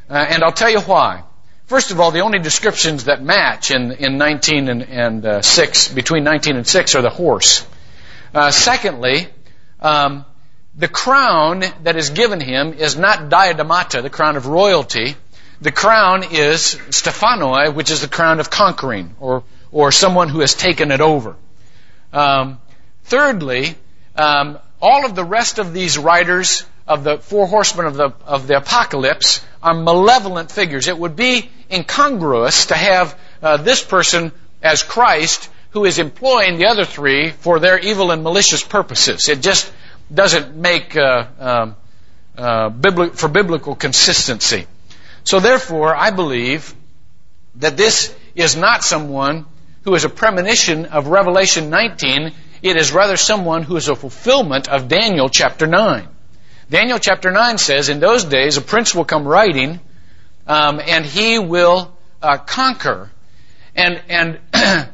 uh, 0.10 0.14
and 0.14 0.44
I'll 0.44 0.52
tell 0.52 0.70
you 0.70 0.82
why. 0.82 1.24
First 1.66 1.92
of 1.92 2.00
all, 2.00 2.12
the 2.12 2.20
only 2.20 2.40
descriptions 2.40 3.06
that 3.06 3.24
match 3.24 3.72
in, 3.72 3.94
in 3.94 4.18
19 4.18 4.68
and, 4.68 4.84
and 4.84 5.26
uh, 5.26 5.42
6, 5.42 5.94
between 5.94 6.26
19 6.26 6.58
and 6.58 6.68
6, 6.68 6.96
are 6.96 7.02
the 7.02 7.10
horse. 7.10 7.66
Uh, 8.34 8.52
secondly, 8.52 9.28
um, 9.80 10.26
the 10.76 10.88
crown 10.88 11.64
that 11.84 11.96
is 11.96 12.10
given 12.10 12.40
him 12.40 12.74
is 12.74 12.98
not 12.98 13.30
diademata, 13.30 14.02
the 14.02 14.10
crown 14.10 14.36
of 14.36 14.48
royalty. 14.48 15.16
The 15.62 15.72
crown 15.72 16.24
is 16.32 16.78
stephanoi, 16.90 17.74
which 17.74 17.90
is 17.90 18.02
the 18.02 18.08
crown 18.08 18.40
of 18.40 18.50
conquering, 18.50 19.16
or, 19.20 19.44
or 19.72 19.92
someone 19.92 20.28
who 20.28 20.40
has 20.40 20.56
taken 20.56 20.92
it 20.92 21.02
over. 21.02 21.36
Um, 22.12 22.60
thirdly, 23.04 23.76
um, 24.16 24.60
all 24.82 25.06
of 25.06 25.16
the 25.16 25.24
rest 25.24 25.60
of 25.60 25.74
these 25.74 25.98
riders 25.98 26.66
of 26.92 27.06
the 27.06 27.18
four 27.20 27.48
horsemen 27.48 27.86
of 27.86 27.96
the, 27.96 28.12
of 28.26 28.48
the 28.48 28.58
apocalypse 28.58 29.42
are 29.64 29.74
malevolent 29.74 30.52
figures. 30.52 30.90
It 30.90 30.98
would 30.98 31.16
be 31.16 31.50
incongruous 31.72 32.66
to 32.66 32.76
have 32.76 33.18
uh, 33.42 33.58
this 33.58 33.82
person 33.82 34.34
as 34.62 34.84
Christ 34.84 35.50
who 35.70 35.86
is 35.86 36.00
employing 36.00 36.58
the 36.58 36.66
other 36.66 36.84
three 36.84 37.30
for 37.32 37.60
their 37.60 37.80
evil 37.80 38.12
and 38.12 38.24
malicious 38.24 38.62
purposes. 38.62 39.30
It 39.30 39.42
just 39.42 39.72
doesn't 40.14 40.54
make 40.54 40.98
uh, 40.98 41.28
um, 41.40 41.76
uh, 42.38 42.70
bibli- 42.70 43.16
for 43.16 43.30
biblical 43.30 43.74
consistency. 43.76 44.68
So 45.24 45.40
therefore, 45.40 45.96
I 45.96 46.12
believe 46.12 46.76
that 47.56 47.78
this 47.78 48.14
is 48.36 48.58
not 48.58 48.84
someone 48.84 49.46
who 49.84 49.96
is 49.96 50.04
a 50.04 50.10
premonition 50.10 50.88
of 50.88 51.08
Revelation 51.08 51.70
19. 51.70 52.34
It 52.62 52.76
is 52.76 52.92
rather 52.92 53.16
someone 53.16 53.64
who 53.64 53.78
is 53.78 53.88
a 53.88 53.96
fulfillment 53.96 54.68
of 54.68 54.90
Daniel 54.90 55.30
chapter 55.30 55.68
9. 55.68 56.11
Daniel 56.72 57.00
chapter 57.00 57.32
9 57.32 57.58
says, 57.58 57.90
In 57.90 58.00
those 58.00 58.24
days 58.24 58.56
a 58.56 58.62
prince 58.62 58.96
will 58.96 59.04
come 59.04 59.28
riding, 59.28 59.82
um, 60.48 60.80
and 60.80 61.06
he 61.06 61.38
will 61.38 61.94
uh, 62.22 62.38
conquer. 62.38 63.12
And, 63.76 64.02
and 64.08 64.40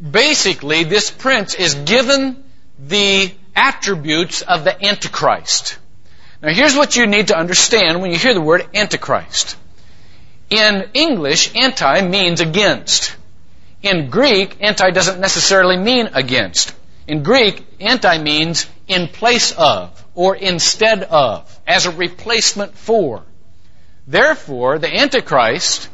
basically, 0.00 0.84
this 0.84 1.10
prince 1.10 1.56
is 1.56 1.74
given 1.74 2.44
the 2.78 3.32
attributes 3.56 4.42
of 4.42 4.62
the 4.62 4.86
Antichrist. 4.86 5.76
Now, 6.40 6.54
here's 6.54 6.76
what 6.76 6.94
you 6.94 7.08
need 7.08 7.28
to 7.28 7.36
understand 7.36 8.00
when 8.00 8.12
you 8.12 8.16
hear 8.16 8.34
the 8.34 8.40
word 8.40 8.64
Antichrist. 8.72 9.56
In 10.50 10.88
English, 10.94 11.52
anti 11.56 12.02
means 12.02 12.40
against. 12.40 13.16
In 13.82 14.08
Greek, 14.08 14.56
anti 14.60 14.92
doesn't 14.92 15.20
necessarily 15.20 15.78
mean 15.78 16.10
against. 16.14 16.72
In 17.08 17.24
Greek, 17.24 17.66
anti 17.80 18.18
means 18.18 18.68
in 18.86 19.08
place 19.08 19.50
of 19.50 20.01
or 20.14 20.36
instead 20.36 21.02
of, 21.04 21.60
as 21.66 21.86
a 21.86 21.90
replacement 21.90 22.76
for. 22.76 23.22
Therefore, 24.06 24.78
the 24.78 24.94
Antichrist 24.94 25.88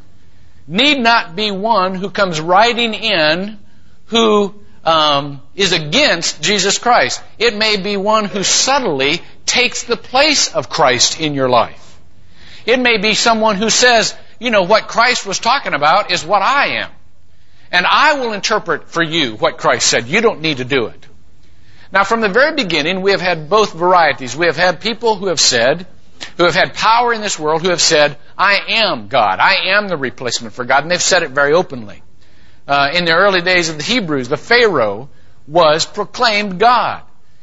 need 0.66 1.00
not 1.00 1.36
be 1.36 1.50
one 1.50 1.94
who 1.94 2.10
comes 2.10 2.40
riding 2.40 2.94
in 2.94 3.58
who 4.06 4.54
um, 4.84 5.42
is 5.54 5.72
against 5.72 6.42
Jesus 6.42 6.78
Christ. 6.78 7.22
It 7.38 7.56
may 7.56 7.76
be 7.76 7.96
one 7.96 8.24
who 8.24 8.42
subtly 8.42 9.20
takes 9.46 9.84
the 9.84 9.96
place 9.96 10.54
of 10.54 10.68
Christ 10.68 11.20
in 11.20 11.34
your 11.34 11.48
life. 11.48 11.98
It 12.66 12.78
may 12.80 12.98
be 12.98 13.14
someone 13.14 13.56
who 13.56 13.70
says, 13.70 14.14
you 14.38 14.50
know, 14.50 14.62
what 14.62 14.88
Christ 14.88 15.26
was 15.26 15.38
talking 15.38 15.74
about 15.74 16.10
is 16.10 16.24
what 16.24 16.42
I 16.42 16.80
am. 16.82 16.90
And 17.70 17.86
I 17.86 18.14
will 18.14 18.32
interpret 18.32 18.88
for 18.88 19.02
you 19.02 19.36
what 19.36 19.58
Christ 19.58 19.88
said. 19.88 20.06
You 20.06 20.20
don't 20.20 20.40
need 20.40 20.58
to 20.58 20.64
do 20.64 20.86
it. 20.86 21.06
Now, 21.92 22.04
from 22.04 22.20
the 22.20 22.28
very 22.28 22.54
beginning, 22.54 23.00
we 23.00 23.12
have 23.12 23.20
had 23.20 23.48
both 23.48 23.72
varieties. 23.72 24.36
We 24.36 24.46
have 24.46 24.56
had 24.56 24.80
people 24.80 25.16
who 25.16 25.28
have 25.28 25.40
said, 25.40 25.86
who 26.36 26.44
have 26.44 26.54
had 26.54 26.74
power 26.74 27.12
in 27.14 27.20
this 27.20 27.38
world, 27.38 27.62
who 27.62 27.70
have 27.70 27.80
said, 27.80 28.16
I 28.36 28.60
am 28.68 29.08
God. 29.08 29.38
I 29.38 29.70
am 29.76 29.88
the 29.88 29.96
replacement 29.96 30.54
for 30.54 30.64
God. 30.64 30.82
And 30.82 30.90
they've 30.90 31.00
said 31.00 31.22
it 31.22 31.30
very 31.30 31.54
openly. 31.54 32.02
Uh, 32.66 32.90
in 32.92 33.06
the 33.06 33.12
early 33.12 33.40
days 33.40 33.70
of 33.70 33.78
the 33.78 33.84
Hebrews, 33.84 34.28
the 34.28 34.36
Pharaoh 34.36 35.08
was 35.46 35.86
proclaimed 35.86 36.58
God. 36.58 37.02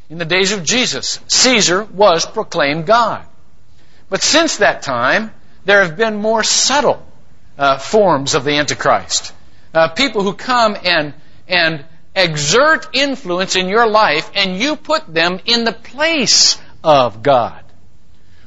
In 0.10 0.20
the 0.20 0.26
days 0.26 0.52
of 0.52 0.64
Jesus, 0.64 1.20
Caesar 1.28 1.84
was 1.84 2.28
proclaimed 2.28 2.86
God. 2.86 3.26
But 4.10 4.22
since 4.22 4.58
that 4.58 4.84
time, 4.84 5.32
there 5.66 5.82
have 5.82 5.98
been 5.98 6.18
more 6.18 6.44
subtle 6.44 7.04
uh, 7.58 7.80
forms 7.80 8.36
of 8.36 8.44
the 8.44 8.58
Antichrist. 8.58 9.34
Uh, 9.74 9.90
people 9.90 10.22
who 10.22 10.34
come 10.34 10.78
and 10.84 11.14
and 11.48 11.84
exert 12.16 12.90
influence 12.94 13.56
in 13.56 13.68
your 13.68 13.88
life 13.88 14.32
and 14.36 14.58
you 14.58 14.76
put 14.76 15.12
them 15.14 15.40
in 15.46 15.64
the 15.64 15.74
place 15.74 16.58
of 16.84 17.22
God. 17.22 17.64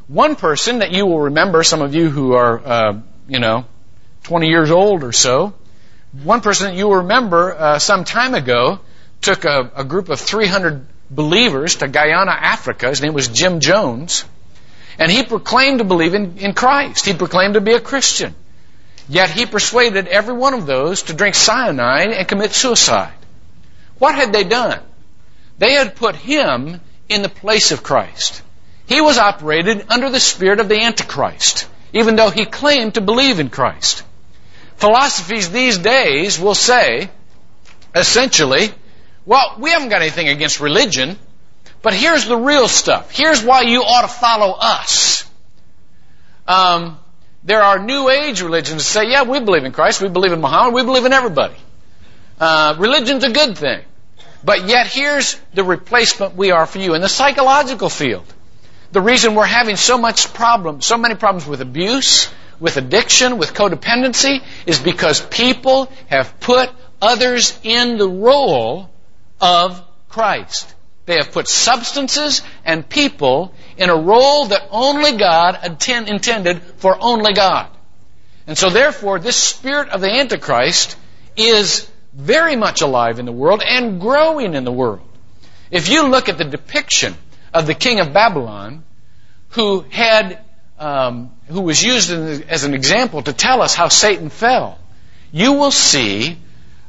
One 0.07 0.37
person 0.37 0.79
that 0.79 0.91
you 0.93 1.05
will 1.05 1.21
remember, 1.21 1.63
some 1.63 1.83
of 1.83 1.95
you 1.95 2.09
who 2.09 2.33
are, 2.33 2.61
uh, 2.65 3.01
you 3.29 3.41
know, 3.41 3.67
20 4.23 4.49
years 4.49 4.71
old 4.71 5.05
or 5.05 5.13
so, 5.13 5.55
one 6.23 6.41
person 6.41 6.69
that 6.69 6.77
you 6.77 6.89
will 6.89 6.97
remember 6.97 7.55
uh, 7.55 7.79
some 7.79 8.05
time 8.05 8.35
ago 8.35 8.81
took 9.21 9.45
a, 9.45 9.71
a 9.77 9.85
group 9.85 10.09
of 10.09 10.19
300 10.19 10.87
believers 11.11 11.77
to 11.77 11.89
Guyana, 11.89 12.31
Africa. 12.31 12.89
His 12.89 13.03
name 13.03 13.13
was 13.13 13.29
Jim 13.29 13.61
Jones. 13.61 14.25
And 14.99 15.11
he 15.11 15.23
proclaimed 15.23 15.79
to 15.79 15.85
believe 15.85 16.15
in, 16.15 16.39
in 16.39 16.55
Christ. 16.55 17.05
He 17.05 17.13
proclaimed 17.13 17.55
to 17.55 17.61
be 17.61 17.73
a 17.73 17.81
Christian. 17.81 18.35
Yet 19.09 19.31
he 19.31 19.47
persuaded 19.47 20.09
every 20.09 20.35
one 20.35 20.55
of 20.55 20.67
those 20.67 21.05
to 21.05 21.13
drink 21.13 21.35
cyanide 21.35 22.11
and 22.11 22.27
commit 22.29 22.53
suicide. 22.53 23.13
What 23.99 24.15
had 24.15 24.33
they 24.33 24.45
done? 24.45 24.81
They 25.59 25.73
had 25.73 25.97
put 25.97 26.15
him 26.17 26.81
in 27.09 27.23
the 27.23 27.29
place 27.29 27.73
of 27.73 27.83
Christ. 27.83 28.43
He 28.87 29.01
was 29.01 29.19
operated 29.19 29.87
under 29.91 30.09
the 30.09 30.21
spirit 30.21 30.61
of 30.61 30.69
the 30.69 30.81
Antichrist, 30.81 31.69
even 31.93 32.17
though 32.17 32.31
he 32.31 32.45
claimed 32.45 32.95
to 32.95 33.01
believe 33.01 33.41
in 33.41 33.51
Christ. 33.51 34.03
Philosophies 34.77 35.51
these 35.51 35.79
days 35.79 36.39
will 36.39 36.55
say, 36.55 37.11
essentially, 37.95 38.71
well, 39.27 39.57
we 39.59 39.71
haven't 39.71 39.89
got 39.89 40.01
anything 40.01 40.29
against 40.29 40.61
religion, 40.61 41.19
but 41.83 41.93
here's 41.93 42.27
the 42.27 42.37
real 42.37 42.69
stuff. 42.69 43.11
Here's 43.11 43.43
why 43.43 43.63
you 43.63 43.83
ought 43.83 44.03
to 44.03 44.09
follow 44.09 44.57
us. 44.59 45.29
Um, 46.47 46.99
there 47.45 47.63
are 47.63 47.79
New 47.79 48.09
Age 48.09 48.41
religions 48.41 48.85
that 48.85 48.91
say, 48.91 49.11
yeah, 49.11 49.25
we 49.25 49.41
believe 49.41 49.65
in 49.65 49.73
Christ, 49.73 50.01
we 50.01 50.09
believe 50.09 50.33
in 50.33 50.41
Muhammad, 50.41 50.75
we 50.75 50.83
believe 50.83 51.05
in 51.05 51.13
everybody. 51.13 51.57
Uh, 52.41 52.77
religion's 52.79 53.25
a 53.25 53.31
good 53.31 53.59
thing. 53.59 53.83
But 54.45 54.69
yet 54.69 54.87
here's 54.87 55.39
the 55.55 55.65
replacement 55.65 56.37
we 56.37 56.53
are 56.53 56.67
for 56.67 56.79
you. 56.79 56.95
In 56.95 57.03
the 57.03 57.09
psychological 57.09 57.89
field, 57.89 58.25
the 58.93 59.01
reason 59.01 59.35
we're 59.35 59.45
having 59.45 59.77
so 59.77 59.99
much 59.99 60.33
problem, 60.33 60.81
so 60.81 60.97
many 60.97 61.15
problems 61.17 61.47
with 61.47 61.61
abuse, 61.61 62.31
with 62.61 62.77
addiction, 62.77 63.39
with 63.39 63.55
codependency, 63.55 64.43
is 64.67 64.79
because 64.79 65.21
people 65.21 65.91
have 66.09 66.39
put 66.41 66.71
others 67.03 67.59
in 67.63 67.99
the 67.99 68.09
role 68.09 68.91
of 69.41 69.83
Christ. 70.09 70.75
They 71.07 71.17
have 71.17 71.33
put 71.33 71.49
substances 71.49 72.43
and 72.65 72.89
people 72.89 73.55
in 73.77 73.89
a 73.89 73.97
role 73.97 74.47
that 74.47 74.69
only 74.71 75.17
God 75.17 75.59
intended 75.83 76.63
for 76.77 76.97
only 77.01 77.33
God. 77.33 77.69
And 78.47 78.57
so 78.57 78.71
therefore, 78.71 79.19
this 79.19 79.37
spirit 79.37 79.89
of 79.89 80.01
the 80.01 80.11
Antichrist 80.11 80.97
is 81.37 81.91
very 82.13 82.57
much 82.57 82.81
alive 82.81 83.19
in 83.19 83.27
the 83.27 83.33
world 83.33 83.63
and 83.65 84.01
growing 84.01 84.55
in 84.55 84.65
the 84.65 84.73
world. 84.73 85.01
If 85.71 85.89
you 85.89 86.09
look 86.09 86.29
at 86.29 86.39
the 86.39 86.45
depiction 86.45 87.15
of 87.53 87.67
the 87.67 87.75
king 87.75 88.01
of 88.01 88.13
Babylon, 88.13 88.85
who 89.51 89.81
had, 89.91 90.41
um, 90.79 91.31
who 91.49 91.61
was 91.61 91.83
used 91.83 92.11
as 92.11 92.65
an 92.65 92.75
example 92.75 93.23
to 93.23 93.33
tell 93.33 93.63
us 93.63 93.75
how 93.75 93.89
Satan 93.89 94.31
fell, 94.31 94.79
you 95.33 95.53
will 95.53 95.71
see 95.71 96.39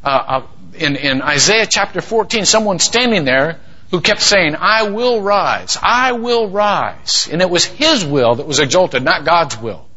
uh, 0.03 0.07
uh, 0.07 0.47
in, 0.75 0.95
in 0.95 1.21
Isaiah 1.21 1.65
chapter 1.65 2.01
14 2.01 2.45
someone 2.45 2.79
standing 2.79 3.25
there 3.25 3.59
who 3.91 4.01
kept 4.01 4.21
saying, 4.21 4.55
I 4.55 4.83
will 4.83 5.21
rise, 5.21 5.77
I 5.81 6.13
will 6.13 6.49
rise. 6.49 7.27
And 7.31 7.41
it 7.41 7.49
was 7.49 7.65
his 7.65 8.05
will 8.05 8.35
that 8.35 8.47
was 8.47 8.59
exalted, 8.59 9.03
not 9.03 9.25
God's 9.25 9.57
will. 9.57 9.88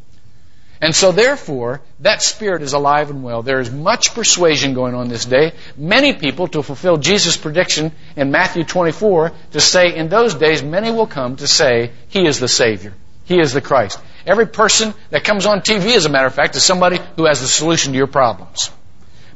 And 0.83 0.93
so 0.93 1.13
therefore, 1.13 1.79
that 2.01 2.21
spirit 2.21 2.61
is 2.61 2.73
alive 2.73 3.09
and 3.09 3.23
well. 3.23 3.41
There 3.41 3.61
is 3.61 3.71
much 3.71 4.13
persuasion 4.13 4.73
going 4.73 4.95
on 4.95 5.07
this 5.07 5.23
day. 5.23 5.53
Many 5.77 6.11
people, 6.11 6.49
to 6.49 6.61
fulfill 6.61 6.97
Jesus' 6.97 7.37
prediction 7.37 7.93
in 8.17 8.31
Matthew 8.31 8.65
24, 8.65 9.31
to 9.51 9.61
say 9.61 9.95
in 9.95 10.09
those 10.09 10.35
days 10.35 10.61
many 10.61 10.91
will 10.91 11.07
come 11.07 11.37
to 11.37 11.47
say, 11.47 11.91
He 12.09 12.27
is 12.27 12.37
the 12.37 12.49
Savior. 12.49 12.93
He 13.23 13.39
is 13.39 13.53
the 13.53 13.61
Christ. 13.61 13.97
Every 14.25 14.45
person 14.45 14.93
that 15.09 15.23
comes 15.23 15.45
on 15.45 15.61
TV, 15.61 15.95
as 15.95 16.05
a 16.05 16.09
matter 16.09 16.27
of 16.27 16.35
fact, 16.35 16.57
is 16.57 16.65
somebody 16.65 16.99
who 17.15 17.27
has 17.27 17.39
the 17.39 17.47
solution 17.47 17.93
to 17.93 17.97
your 17.97 18.07
problems. 18.07 18.69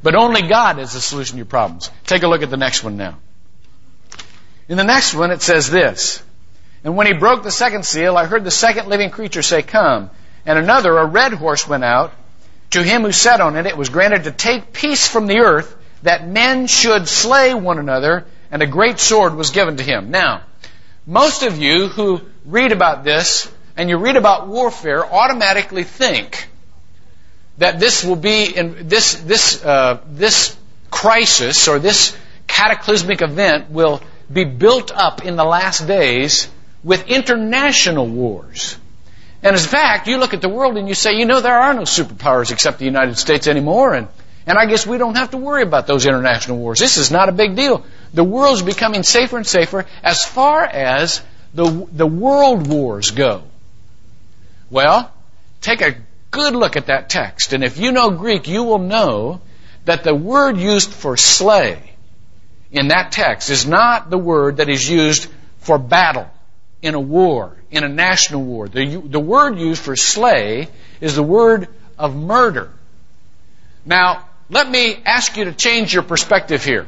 But 0.04 0.16
only 0.16 0.42
God 0.50 0.80
has 0.80 0.92
the 0.92 1.00
solution 1.00 1.36
to 1.36 1.38
your 1.38 1.46
problems. 1.46 1.90
Take 2.06 2.24
a 2.24 2.28
look 2.28 2.44
at 2.44 2.50
the 2.50 2.58
next 2.58 2.84
one 2.84 2.98
now. 2.98 3.20
In 4.68 4.76
the 4.76 4.84
next 4.84 5.16
one, 5.16 5.32
it 5.32 5.42
says 5.42 5.70
this. 5.70 6.22
And 6.84 6.98
when 6.98 7.08
he 7.08 7.14
broke 7.14 7.44
the 7.44 7.52
second 7.52 7.86
seal, 7.86 8.18
I 8.18 8.26
heard 8.26 8.44
the 8.44 8.52
second 8.52 8.90
living 8.90 9.12
creature 9.12 9.42
say, 9.42 9.62
Come. 9.62 10.10
And 10.48 10.58
another, 10.58 10.98
a 10.98 11.06
red 11.06 11.34
horse, 11.34 11.68
went 11.68 11.84
out. 11.84 12.14
To 12.72 12.82
him 12.82 13.04
who 13.04 13.12
sat 13.12 13.42
on 13.42 13.56
it, 13.58 13.66
it 13.66 13.78
was 13.78 13.90
granted 13.90 14.24
to 14.24 14.32
take 14.32 14.74
peace 14.74 15.08
from 15.08 15.28
the 15.28 15.40
earth, 15.40 15.76
that 16.04 16.28
men 16.28 16.68
should 16.68 17.08
slay 17.08 17.54
one 17.54 17.80
another, 17.80 18.26
and 18.50 18.62
a 18.62 18.68
great 18.68 18.98
sword 18.98 19.36
was 19.36 19.52
given 19.52 19.78
to 19.78 19.84
him. 19.84 20.10
Now, 20.10 20.42
most 21.06 21.44
of 21.44 21.58
you 21.58 21.90
who 21.90 22.22
read 22.46 22.72
about 22.72 23.04
this 23.04 23.52
and 23.76 23.90
you 23.90 23.98
read 23.98 24.16
about 24.16 24.48
warfare 24.48 25.06
automatically 25.06 25.84
think 25.84 26.50
that 27.58 27.80
this 27.80 28.04
will 28.04 28.16
be 28.16 28.46
in 28.46 28.88
this 28.88 29.16
this 29.16 29.64
uh, 29.64 30.02
this 30.08 30.56
crisis 30.90 31.68
or 31.68 31.80
this 31.80 32.16
cataclysmic 32.48 33.22
event 33.22 33.70
will 33.70 34.02
be 34.32 34.46
built 34.46 34.92
up 34.92 35.26
in 35.26 35.36
the 35.36 35.44
last 35.44 35.88
days 35.88 36.50
with 36.84 37.08
international 37.08 38.08
wars. 38.08 38.78
And 39.44 39.56
in 39.56 39.62
fact, 39.62 40.08
you 40.08 40.18
look 40.18 40.34
at 40.34 40.42
the 40.42 40.50
world 40.50 40.78
and 40.78 40.88
you 40.88 40.96
say, 40.96 41.14
you 41.14 41.26
know, 41.26 41.42
there 41.42 41.58
are 41.58 41.74
no 41.74 41.82
superpowers 41.82 42.52
except 42.52 42.80
the 42.80 42.86
United 42.86 43.18
States 43.18 43.48
anymore, 43.48 43.94
and 43.94 44.08
and 44.48 44.58
I 44.58 44.66
guess 44.66 44.88
we 44.88 44.98
don't 44.98 45.16
have 45.16 45.32
to 45.32 45.38
worry 45.38 45.62
about 45.62 45.88
those 45.88 46.06
international 46.06 46.58
wars. 46.58 46.80
This 46.80 46.98
is 46.98 47.12
not 47.12 47.28
a 47.28 47.34
big 47.34 47.58
deal. 47.58 47.86
The 48.14 48.24
world's 48.24 48.62
becoming 48.62 49.04
safer 49.04 49.36
and 49.36 49.46
safer 49.46 49.86
as 50.02 50.24
far 50.24 50.64
as 50.64 51.22
the, 51.54 51.88
the 51.92 52.08
world 52.08 52.66
wars 52.66 53.12
go. 53.12 53.44
Well, 54.70 55.12
take 55.60 55.82
a 55.82 55.98
good 56.32 56.56
look 56.56 56.78
at 56.78 56.86
that 56.86 57.10
text. 57.10 57.52
And 57.52 57.62
if 57.62 57.78
you 57.78 57.92
know 57.92 58.12
Greek, 58.12 58.48
you 58.48 58.64
will 58.64 58.80
know 58.80 59.42
that 59.84 60.06
the 60.06 60.16
word 60.16 60.58
used 60.58 60.94
for 60.94 61.18
slay 61.18 61.92
in 62.72 62.88
that 62.88 63.12
text 63.12 63.50
is 63.50 63.68
not 63.68 64.10
the 64.10 64.18
word 64.18 64.58
that 64.58 64.70
is 64.70 64.90
used 64.90 65.28
for 65.60 65.78
battle 65.78 66.30
in 66.82 66.94
a 66.94 67.00
war, 67.00 67.56
in 67.72 67.84
a 67.84 67.90
national 67.90 68.44
war. 68.44 68.68
The, 68.68 69.02
the 69.04 69.20
word 69.20 69.60
used 69.60 69.82
for 69.82 69.96
slay 69.96 70.68
is 71.02 71.16
the 71.16 71.24
word 71.24 71.68
of 71.98 72.16
murder. 72.16 72.72
Now, 73.86 74.28
let 74.50 74.70
me 74.70 74.98
ask 75.06 75.36
you 75.38 75.46
to 75.46 75.54
change 75.54 75.94
your 75.94 76.04
perspective 76.04 76.64
here. 76.64 76.88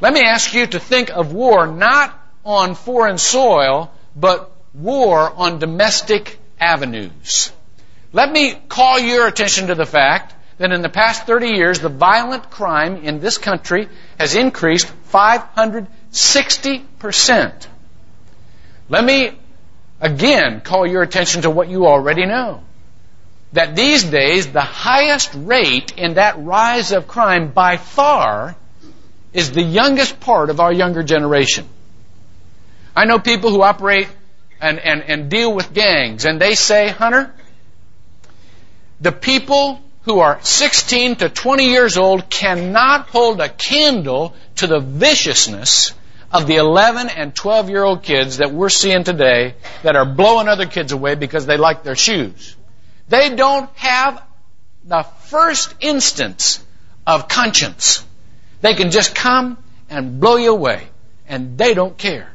Let 0.00 0.12
me 0.12 0.20
ask 0.20 0.52
you 0.52 0.66
to 0.66 0.78
think 0.78 1.10
of 1.10 1.32
war 1.32 1.66
not 1.66 2.12
on 2.44 2.74
foreign 2.74 3.18
soil, 3.18 3.90
but 4.14 4.52
war 4.74 5.32
on 5.34 5.58
domestic 5.58 6.38
avenues. 6.60 7.50
Let 8.12 8.30
me 8.30 8.54
call 8.68 8.98
your 8.98 9.26
attention 9.26 9.68
to 9.68 9.74
the 9.74 9.86
fact 9.86 10.34
that 10.58 10.72
in 10.72 10.82
the 10.82 10.88
past 10.88 11.26
30 11.26 11.48
years, 11.48 11.80
the 11.80 11.88
violent 11.88 12.50
crime 12.50 12.96
in 12.96 13.20
this 13.20 13.38
country 13.38 13.88
has 14.18 14.34
increased 14.34 14.92
560%. 15.12 17.66
Let 18.88 19.04
me 19.04 19.32
again 20.00 20.60
call 20.60 20.86
your 20.86 21.02
attention 21.02 21.42
to 21.42 21.50
what 21.50 21.68
you 21.68 21.86
already 21.86 22.26
know 22.26 22.62
that 23.52 23.74
these 23.74 24.04
days 24.04 24.52
the 24.52 24.60
highest 24.60 25.32
rate 25.34 25.92
in 25.96 26.14
that 26.14 26.38
rise 26.38 26.92
of 26.92 27.08
crime 27.08 27.52
by 27.52 27.76
far 27.76 28.56
is 29.32 29.52
the 29.52 29.62
youngest 29.62 30.20
part 30.20 30.50
of 30.50 30.60
our 30.60 30.72
younger 30.72 31.02
generation. 31.02 31.66
I 32.94 33.04
know 33.04 33.18
people 33.18 33.50
who 33.50 33.62
operate 33.62 34.08
and, 34.60 34.78
and, 34.78 35.02
and 35.02 35.30
deal 35.30 35.52
with 35.54 35.72
gangs, 35.74 36.24
and 36.24 36.40
they 36.40 36.54
say, 36.54 36.88
Hunter, 36.88 37.32
the 39.00 39.12
people 39.12 39.80
who 40.02 40.20
are 40.20 40.38
16 40.42 41.16
to 41.16 41.28
20 41.28 41.64
years 41.66 41.98
old 41.98 42.30
cannot 42.30 43.08
hold 43.08 43.40
a 43.40 43.48
candle 43.48 44.34
to 44.56 44.66
the 44.66 44.80
viciousness 44.80 45.92
of 46.32 46.46
the 46.46 46.56
11 46.56 47.08
and 47.08 47.34
12 47.34 47.70
year 47.70 47.82
old 47.82 48.02
kids 48.02 48.38
that 48.38 48.52
we're 48.52 48.68
seeing 48.68 49.04
today 49.04 49.54
that 49.82 49.96
are 49.96 50.04
blowing 50.04 50.48
other 50.48 50.66
kids 50.66 50.92
away 50.92 51.14
because 51.14 51.46
they 51.46 51.56
like 51.56 51.82
their 51.82 51.96
shoes. 51.96 52.56
They 53.08 53.34
don't 53.34 53.70
have 53.76 54.22
the 54.84 55.02
first 55.02 55.74
instance 55.80 56.64
of 57.06 57.28
conscience. 57.28 58.04
They 58.60 58.74
can 58.74 58.90
just 58.90 59.14
come 59.14 59.58
and 59.88 60.20
blow 60.20 60.36
you 60.36 60.52
away, 60.52 60.88
and 61.28 61.56
they 61.56 61.74
don't 61.74 61.96
care. 61.96 62.28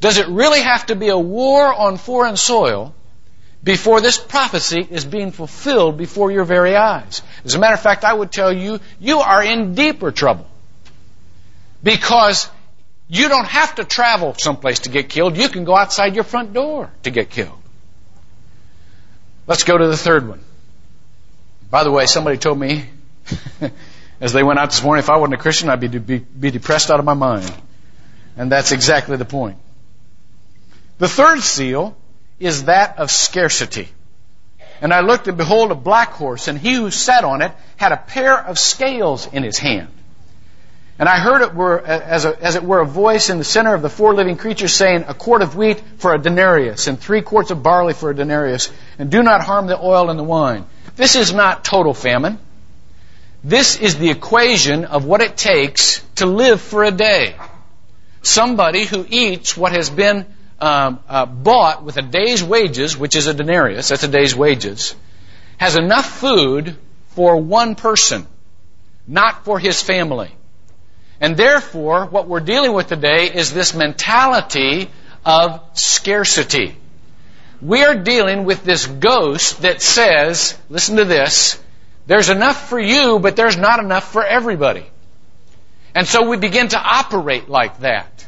Does 0.00 0.18
it 0.18 0.28
really 0.28 0.60
have 0.60 0.86
to 0.86 0.96
be 0.96 1.08
a 1.08 1.18
war 1.18 1.72
on 1.72 1.96
foreign 1.96 2.36
soil 2.36 2.94
before 3.62 4.00
this 4.00 4.18
prophecy 4.18 4.86
is 4.88 5.04
being 5.04 5.30
fulfilled 5.30 5.96
before 5.96 6.30
your 6.30 6.44
very 6.44 6.76
eyes? 6.76 7.22
As 7.44 7.54
a 7.54 7.58
matter 7.58 7.74
of 7.74 7.80
fact, 7.80 8.04
I 8.04 8.12
would 8.12 8.32
tell 8.32 8.52
you, 8.52 8.80
you 9.00 9.20
are 9.20 9.42
in 9.42 9.74
deeper 9.74 10.10
trouble. 10.10 10.46
Because 11.82 12.48
you 13.08 13.28
don't 13.28 13.46
have 13.46 13.74
to 13.76 13.84
travel 13.84 14.34
someplace 14.34 14.80
to 14.80 14.90
get 14.90 15.08
killed. 15.08 15.36
You 15.36 15.48
can 15.48 15.64
go 15.64 15.76
outside 15.76 16.14
your 16.14 16.24
front 16.24 16.52
door 16.52 16.90
to 17.02 17.10
get 17.10 17.30
killed. 17.30 17.58
Let's 19.46 19.64
go 19.64 19.76
to 19.76 19.86
the 19.88 19.96
third 19.96 20.28
one. 20.28 20.40
By 21.70 21.84
the 21.84 21.90
way, 21.90 22.06
somebody 22.06 22.38
told 22.38 22.58
me 22.58 22.86
as 24.20 24.32
they 24.32 24.42
went 24.42 24.58
out 24.58 24.70
this 24.70 24.82
morning, 24.82 25.00
if 25.00 25.10
I 25.10 25.16
wasn't 25.16 25.34
a 25.34 25.42
Christian, 25.42 25.68
I'd 25.68 25.80
be, 25.80 25.88
be, 25.88 26.18
be 26.18 26.50
depressed 26.50 26.90
out 26.90 27.00
of 27.00 27.04
my 27.04 27.14
mind. 27.14 27.52
And 28.36 28.50
that's 28.52 28.72
exactly 28.72 29.16
the 29.16 29.24
point. 29.24 29.58
The 30.98 31.08
third 31.08 31.40
seal 31.40 31.96
is 32.38 32.64
that 32.64 32.98
of 32.98 33.10
scarcity. 33.10 33.88
And 34.80 34.92
I 34.92 35.00
looked 35.00 35.28
and 35.28 35.36
behold 35.36 35.70
a 35.70 35.74
black 35.74 36.12
horse, 36.12 36.48
and 36.48 36.58
he 36.58 36.74
who 36.74 36.90
sat 36.90 37.24
on 37.24 37.42
it 37.42 37.52
had 37.76 37.92
a 37.92 37.96
pair 37.96 38.38
of 38.38 38.58
scales 38.58 39.26
in 39.32 39.42
his 39.42 39.58
hand. 39.58 39.88
And 41.02 41.08
I 41.08 41.18
heard 41.18 41.42
it 41.42 41.52
were, 41.52 41.80
as, 41.80 42.26
a, 42.26 42.40
as 42.40 42.54
it 42.54 42.62
were 42.62 42.78
a 42.78 42.86
voice 42.86 43.28
in 43.28 43.38
the 43.38 43.42
center 43.42 43.74
of 43.74 43.82
the 43.82 43.90
four 43.90 44.14
living 44.14 44.36
creatures 44.36 44.72
saying, 44.72 45.06
A 45.08 45.14
quart 45.14 45.42
of 45.42 45.56
wheat 45.56 45.82
for 45.96 46.14
a 46.14 46.18
denarius, 46.18 46.86
and 46.86 46.96
three 46.96 47.22
quarts 47.22 47.50
of 47.50 47.60
barley 47.60 47.92
for 47.92 48.10
a 48.10 48.14
denarius, 48.14 48.70
and 49.00 49.10
do 49.10 49.20
not 49.20 49.40
harm 49.42 49.66
the 49.66 49.76
oil 49.76 50.10
and 50.10 50.16
the 50.16 50.22
wine. 50.22 50.64
This 50.94 51.16
is 51.16 51.34
not 51.34 51.64
total 51.64 51.92
famine. 51.92 52.38
This 53.42 53.80
is 53.80 53.98
the 53.98 54.10
equation 54.10 54.84
of 54.84 55.04
what 55.04 55.22
it 55.22 55.36
takes 55.36 56.00
to 56.14 56.26
live 56.26 56.60
for 56.60 56.84
a 56.84 56.92
day. 56.92 57.34
Somebody 58.22 58.84
who 58.84 59.04
eats 59.10 59.56
what 59.56 59.72
has 59.72 59.90
been 59.90 60.24
um, 60.60 61.00
uh, 61.08 61.26
bought 61.26 61.82
with 61.82 61.96
a 61.96 62.02
day's 62.02 62.44
wages, 62.44 62.96
which 62.96 63.16
is 63.16 63.26
a 63.26 63.34
denarius, 63.34 63.88
that's 63.88 64.04
a 64.04 64.08
day's 64.08 64.36
wages, 64.36 64.94
has 65.56 65.74
enough 65.74 66.08
food 66.20 66.76
for 67.08 67.38
one 67.38 67.74
person, 67.74 68.24
not 69.08 69.44
for 69.44 69.58
his 69.58 69.82
family. 69.82 70.30
And 71.22 71.36
therefore, 71.36 72.06
what 72.06 72.26
we're 72.26 72.40
dealing 72.40 72.72
with 72.72 72.88
today 72.88 73.32
is 73.32 73.54
this 73.54 73.74
mentality 73.74 74.90
of 75.24 75.62
scarcity. 75.74 76.76
We 77.60 77.84
are 77.84 77.94
dealing 77.94 78.44
with 78.44 78.64
this 78.64 78.84
ghost 78.86 79.62
that 79.62 79.80
says, 79.80 80.58
listen 80.68 80.96
to 80.96 81.04
this, 81.04 81.62
there's 82.08 82.28
enough 82.28 82.68
for 82.68 82.80
you, 82.80 83.20
but 83.20 83.36
there's 83.36 83.56
not 83.56 83.78
enough 83.78 84.10
for 84.10 84.24
everybody. 84.24 84.84
And 85.94 86.08
so 86.08 86.28
we 86.28 86.38
begin 86.38 86.66
to 86.68 86.78
operate 86.78 87.48
like 87.48 87.78
that. 87.80 88.26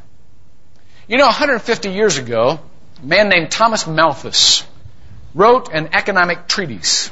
You 1.09 1.18
know, 1.18 1.26
150 1.26 1.90
years 1.90 2.16
ago, 2.18 2.61
a 3.02 3.07
man 3.07 3.28
named 3.28 3.50
Thomas 3.50 3.88
Malthus 3.88 4.64
wrote 5.35 5.68
an 5.72 5.88
economic 5.94 6.46
treatise. 6.46 7.11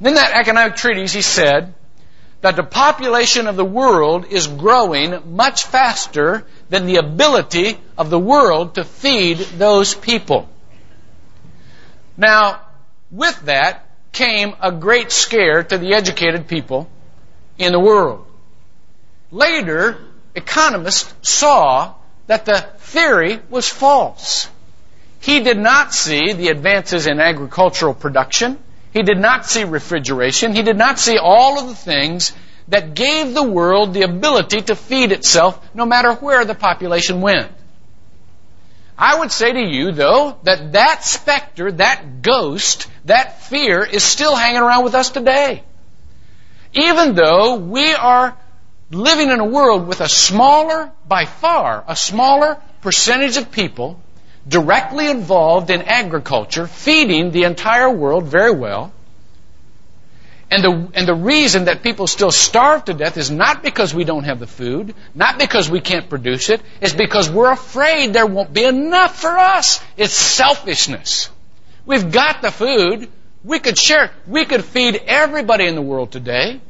in 0.00 0.14
that 0.14 0.30
economic 0.34 0.76
treatise, 0.76 1.12
he 1.12 1.22
said, 1.22 1.74
that 2.40 2.56
the 2.56 2.62
population 2.62 3.46
of 3.46 3.56
the 3.56 3.64
world 3.64 4.26
is 4.30 4.46
growing 4.46 5.34
much 5.34 5.64
faster 5.64 6.44
than 6.68 6.86
the 6.86 6.96
ability 6.96 7.76
of 7.96 8.10
the 8.10 8.18
world 8.18 8.76
to 8.76 8.84
feed 8.84 9.38
those 9.38 9.94
people. 9.94 10.48
Now, 12.16 12.60
with 13.10 13.40
that 13.46 13.86
came 14.12 14.54
a 14.60 14.70
great 14.70 15.10
scare 15.10 15.62
to 15.62 15.78
the 15.78 15.94
educated 15.94 16.48
people 16.48 16.88
in 17.58 17.72
the 17.72 17.80
world. 17.80 18.26
Later, 19.30 19.98
economists 20.34 21.12
saw 21.28 21.94
that 22.26 22.44
the 22.44 22.60
theory 22.78 23.40
was 23.50 23.68
false. 23.68 24.48
He 25.20 25.40
did 25.40 25.58
not 25.58 25.92
see 25.92 26.32
the 26.32 26.48
advances 26.48 27.06
in 27.06 27.20
agricultural 27.20 27.94
production. 27.94 28.58
He 28.98 29.04
did 29.04 29.20
not 29.20 29.46
see 29.46 29.62
refrigeration. 29.62 30.56
He 30.56 30.64
did 30.64 30.76
not 30.76 30.98
see 30.98 31.18
all 31.18 31.60
of 31.60 31.68
the 31.68 31.74
things 31.76 32.32
that 32.66 32.94
gave 32.94 33.32
the 33.32 33.44
world 33.44 33.94
the 33.94 34.02
ability 34.02 34.62
to 34.62 34.74
feed 34.74 35.12
itself 35.12 35.56
no 35.72 35.86
matter 35.86 36.14
where 36.14 36.44
the 36.44 36.56
population 36.56 37.20
went. 37.20 37.48
I 38.98 39.20
would 39.20 39.30
say 39.30 39.52
to 39.52 39.60
you, 39.60 39.92
though, 39.92 40.36
that 40.42 40.72
that 40.72 41.04
specter, 41.04 41.70
that 41.70 42.22
ghost, 42.22 42.88
that 43.04 43.40
fear 43.42 43.84
is 43.84 44.02
still 44.02 44.34
hanging 44.34 44.62
around 44.62 44.82
with 44.82 44.96
us 44.96 45.10
today. 45.10 45.62
Even 46.72 47.14
though 47.14 47.54
we 47.54 47.94
are 47.94 48.36
living 48.90 49.30
in 49.30 49.38
a 49.38 49.44
world 49.44 49.86
with 49.86 50.00
a 50.00 50.08
smaller, 50.08 50.90
by 51.06 51.24
far, 51.24 51.84
a 51.86 51.94
smaller 51.94 52.60
percentage 52.80 53.36
of 53.36 53.52
people 53.52 54.02
directly 54.48 55.08
involved 55.08 55.70
in 55.70 55.82
agriculture, 55.82 56.66
feeding 56.66 57.30
the 57.30 57.44
entire 57.44 57.90
world 57.90 58.24
very 58.24 58.52
well. 58.52 58.92
And 60.50 60.64
the, 60.64 60.90
and 60.94 61.06
the 61.06 61.14
reason 61.14 61.66
that 61.66 61.82
people 61.82 62.06
still 62.06 62.30
starve 62.30 62.86
to 62.86 62.94
death 62.94 63.18
is 63.18 63.30
not 63.30 63.62
because 63.62 63.92
we 63.92 64.04
don't 64.04 64.24
have 64.24 64.40
the 64.40 64.46
food, 64.46 64.94
not 65.14 65.38
because 65.38 65.68
we 65.68 65.80
can't 65.80 66.08
produce 66.08 66.48
it, 66.48 66.62
it's 66.80 66.94
because 66.94 67.28
we're 67.28 67.52
afraid 67.52 68.14
there 68.14 68.26
won't 68.26 68.54
be 68.54 68.64
enough 68.64 69.20
for 69.20 69.36
us. 69.38 69.84
It's 69.98 70.14
selfishness. 70.14 71.28
We've 71.84 72.10
got 72.10 72.40
the 72.40 72.50
food. 72.50 73.10
We 73.44 73.58
could 73.58 73.76
share. 73.76 74.10
We 74.26 74.46
could 74.46 74.64
feed 74.64 74.96
everybody 75.06 75.66
in 75.66 75.74
the 75.74 75.82
world 75.82 76.12
today. 76.12 76.60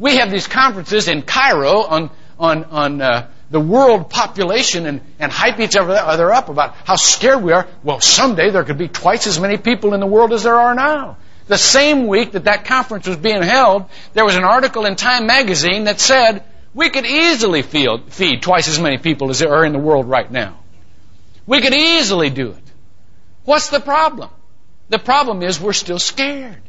We 0.00 0.16
have 0.16 0.30
these 0.30 0.48
conferences 0.48 1.06
in 1.06 1.22
Cairo 1.22 1.82
on, 1.82 2.10
on, 2.38 2.64
on 2.64 3.00
uh, 3.00 3.28
the 3.50 3.60
world 3.60 4.10
population 4.10 4.86
and, 4.86 5.00
and 5.18 5.30
hype 5.30 5.60
each 5.60 5.76
other 5.76 6.32
up 6.32 6.48
about 6.48 6.74
how 6.84 6.96
scared 6.96 7.42
we 7.42 7.52
are. 7.52 7.66
Well, 7.84 8.00
someday 8.00 8.50
there 8.50 8.64
could 8.64 8.78
be 8.78 8.88
twice 8.88 9.26
as 9.26 9.38
many 9.38 9.56
people 9.56 9.94
in 9.94 10.00
the 10.00 10.06
world 10.06 10.32
as 10.32 10.42
there 10.42 10.56
are 10.56 10.74
now. 10.74 11.16
The 11.46 11.58
same 11.58 12.08
week 12.08 12.32
that 12.32 12.44
that 12.44 12.64
conference 12.64 13.06
was 13.06 13.16
being 13.16 13.42
held, 13.42 13.84
there 14.14 14.24
was 14.24 14.34
an 14.34 14.44
article 14.44 14.84
in 14.84 14.96
Time 14.96 15.26
magazine 15.26 15.84
that 15.84 16.00
said 16.00 16.42
we 16.74 16.90
could 16.90 17.06
easily 17.06 17.62
feed, 17.62 18.12
feed 18.12 18.42
twice 18.42 18.68
as 18.68 18.80
many 18.80 18.98
people 18.98 19.30
as 19.30 19.38
there 19.38 19.54
are 19.54 19.64
in 19.64 19.72
the 19.72 19.78
world 19.78 20.08
right 20.08 20.30
now. 20.30 20.58
We 21.46 21.60
could 21.60 21.72
easily 21.72 22.30
do 22.30 22.50
it. 22.50 22.72
What's 23.44 23.70
the 23.70 23.78
problem? 23.78 24.30
The 24.88 24.98
problem 24.98 25.42
is 25.42 25.60
we're 25.60 25.72
still 25.72 26.00
scared. 26.00 26.60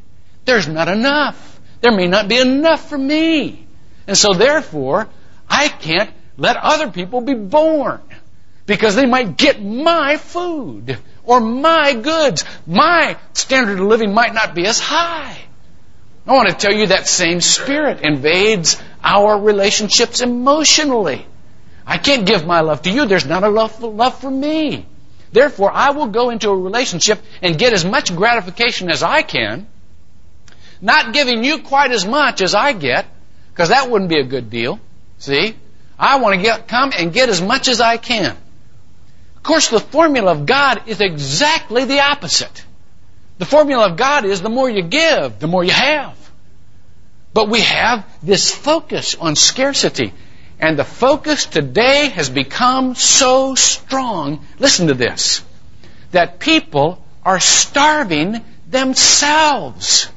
There's 0.46 0.68
not 0.68 0.88
enough. 0.88 1.60
There 1.82 1.92
may 1.92 2.08
not 2.08 2.28
be 2.28 2.38
enough 2.38 2.88
for 2.88 2.98
me. 2.98 3.68
And 4.08 4.18
so 4.18 4.34
therefore, 4.34 5.10
I 5.50 5.68
can't 5.68 6.12
let 6.38 6.58
other 6.58 6.92
people 6.92 7.22
be 7.22 7.34
born 7.34 8.02
because 8.66 8.96
they 8.96 9.06
might 9.06 9.38
get 9.38 9.62
my 9.62 10.18
food 10.18 10.98
or 11.24 11.40
my 11.40 11.94
goods. 11.94 12.46
My 12.68 13.18
standard 13.34 13.80
of 13.80 13.86
living 13.86 14.14
might 14.14 14.34
not 14.34 14.54
be 14.54 14.66
as 14.68 14.80
high. 14.80 15.38
I 16.28 16.34
want 16.34 16.50
to 16.50 16.56
tell 16.56 16.74
you 16.74 16.88
that 16.88 17.08
same 17.08 17.42
spirit 17.42 18.02
invades 18.02 18.82
our 19.04 19.40
relationships 19.40 20.22
emotionally. 20.22 21.26
I 21.86 21.98
can't 21.98 22.28
give 22.28 22.46
my 22.46 22.60
love 22.60 22.82
to 22.82 22.92
you. 22.92 23.06
There's 23.06 23.26
not 23.26 23.44
enough 23.44 23.82
love 23.82 24.20
for 24.20 24.30
me. 24.30 24.86
Therefore, 25.32 25.72
I 25.72 25.92
will 25.92 26.08
go 26.08 26.30
into 26.30 26.50
a 26.50 26.58
relationship 26.58 27.20
and 27.42 27.58
get 27.58 27.74
as 27.74 27.86
much 27.86 28.14
gratification 28.14 28.92
as 28.92 29.04
I 29.04 29.22
can, 29.22 29.68
not 30.82 31.14
giving 31.14 31.44
you 31.44 31.60
quite 31.60 31.92
as 31.92 32.06
much 32.06 32.42
as 32.42 32.54
I 32.54 32.74
get, 32.74 33.06
because 33.52 33.70
that 33.70 33.90
wouldn't 33.90 34.10
be 34.10 34.20
a 34.20 34.26
good 34.26 34.50
deal. 34.50 34.80
See? 35.18 35.56
I 36.00 36.20
want 36.20 36.36
to 36.36 36.42
get, 36.42 36.68
come 36.68 36.92
and 36.98 37.14
get 37.14 37.30
as 37.30 37.42
much 37.42 37.68
as 37.68 37.82
I 37.82 37.98
can. 37.98 38.36
Of 39.36 39.44
course, 39.44 39.70
the 39.70 39.80
formula 39.80 40.32
of 40.32 40.46
God 40.46 40.88
is 40.88 41.02
exactly 41.02 41.86
the 41.86 42.02
opposite. 42.02 42.66
The 43.40 43.46
formula 43.46 43.90
of 43.90 43.98
God 43.98 44.26
is 44.26 44.42
the 44.42 44.50
more 44.50 44.70
you 44.70 44.84
give, 44.84 45.40
the 45.40 45.48
more 45.48 45.64
you 45.64 45.72
have. 45.72 46.16
But 47.34 47.50
we 47.50 47.62
have 47.62 48.06
this 48.24 48.54
focus 48.54 49.16
on 49.16 49.36
scarcity. 49.36 50.14
And 50.60 50.78
the 50.78 50.84
focus 50.84 51.46
today 51.46 52.10
has 52.10 52.30
become 52.30 52.96
so 52.96 53.54
strong, 53.54 54.46
listen 54.58 54.88
to 54.88 54.96
this, 54.96 55.44
that 56.12 56.40
people 56.40 57.04
are 57.24 57.40
starving 57.40 58.44
themselves. 58.68 60.10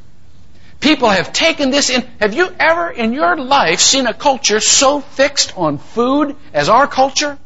People 0.81 1.11
have 1.11 1.33
taken 1.33 1.71
this 1.71 1.91
in. 1.91 2.03
Have 2.21 2.35
you 2.35 2.49
ever 2.59 2.91
in 2.91 3.13
your 3.13 3.37
life 3.37 3.81
seen 3.81 4.07
a 4.07 4.15
culture 4.15 4.61
so 4.61 5.01
fixed 5.01 5.57
on 5.57 5.77
food 5.77 6.37
as 6.55 6.71
our 6.71 6.87
culture? 6.87 7.39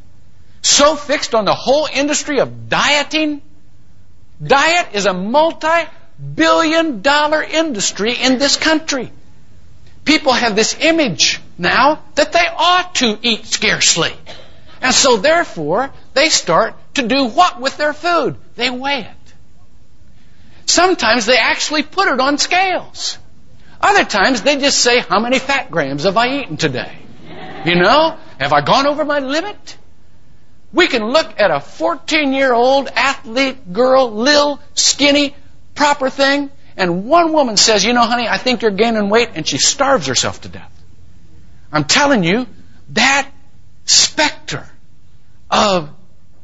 So 0.62 0.94
fixed 0.94 1.34
on 1.34 1.44
the 1.44 1.54
whole 1.54 1.88
industry 1.92 2.38
of 2.38 2.68
dieting? 2.68 3.42
Diet 4.42 4.94
is 4.94 5.06
a 5.06 5.12
multi-billion 5.12 7.02
dollar 7.02 7.42
industry 7.42 8.14
in 8.14 8.38
this 8.38 8.56
country. 8.56 9.10
People 10.04 10.32
have 10.32 10.54
this 10.54 10.76
image 10.80 11.40
now 11.58 12.02
that 12.14 12.32
they 12.32 12.46
ought 12.56 12.94
to 12.96 13.18
eat 13.22 13.46
scarcely. 13.46 14.12
And 14.80 14.94
so 14.94 15.16
therefore, 15.16 15.90
they 16.12 16.28
start 16.28 16.74
to 16.94 17.06
do 17.06 17.24
what 17.24 17.60
with 17.60 17.76
their 17.78 17.92
food? 17.92 18.36
They 18.54 18.70
weigh 18.70 19.00
it. 19.00 19.34
Sometimes 20.66 21.26
they 21.26 21.38
actually 21.38 21.82
put 21.82 22.08
it 22.08 22.20
on 22.20 22.38
scales. 22.38 23.18
Other 23.84 24.04
times 24.04 24.40
they 24.40 24.56
just 24.56 24.78
say, 24.78 25.00
how 25.00 25.20
many 25.20 25.38
fat 25.38 25.70
grams 25.70 26.04
have 26.04 26.16
I 26.16 26.38
eaten 26.40 26.56
today? 26.56 26.96
You 27.66 27.74
know, 27.74 28.16
have 28.40 28.54
I 28.54 28.62
gone 28.62 28.86
over 28.86 29.04
my 29.04 29.18
limit? 29.18 29.76
We 30.72 30.86
can 30.86 31.04
look 31.04 31.38
at 31.38 31.50
a 31.50 31.60
14 31.60 32.32
year 32.32 32.54
old 32.54 32.88
athlete 32.88 33.74
girl, 33.74 34.10
lil, 34.10 34.58
skinny, 34.72 35.36
proper 35.74 36.08
thing, 36.08 36.50
and 36.78 37.04
one 37.04 37.34
woman 37.34 37.58
says, 37.58 37.84
you 37.84 37.92
know, 37.92 38.00
honey, 38.00 38.26
I 38.26 38.38
think 38.38 38.62
you're 38.62 38.70
gaining 38.70 39.10
weight, 39.10 39.32
and 39.34 39.46
she 39.46 39.58
starves 39.58 40.06
herself 40.06 40.40
to 40.40 40.48
death. 40.48 40.72
I'm 41.70 41.84
telling 41.84 42.24
you, 42.24 42.46
that 42.90 43.30
specter 43.84 44.66
of 45.50 45.90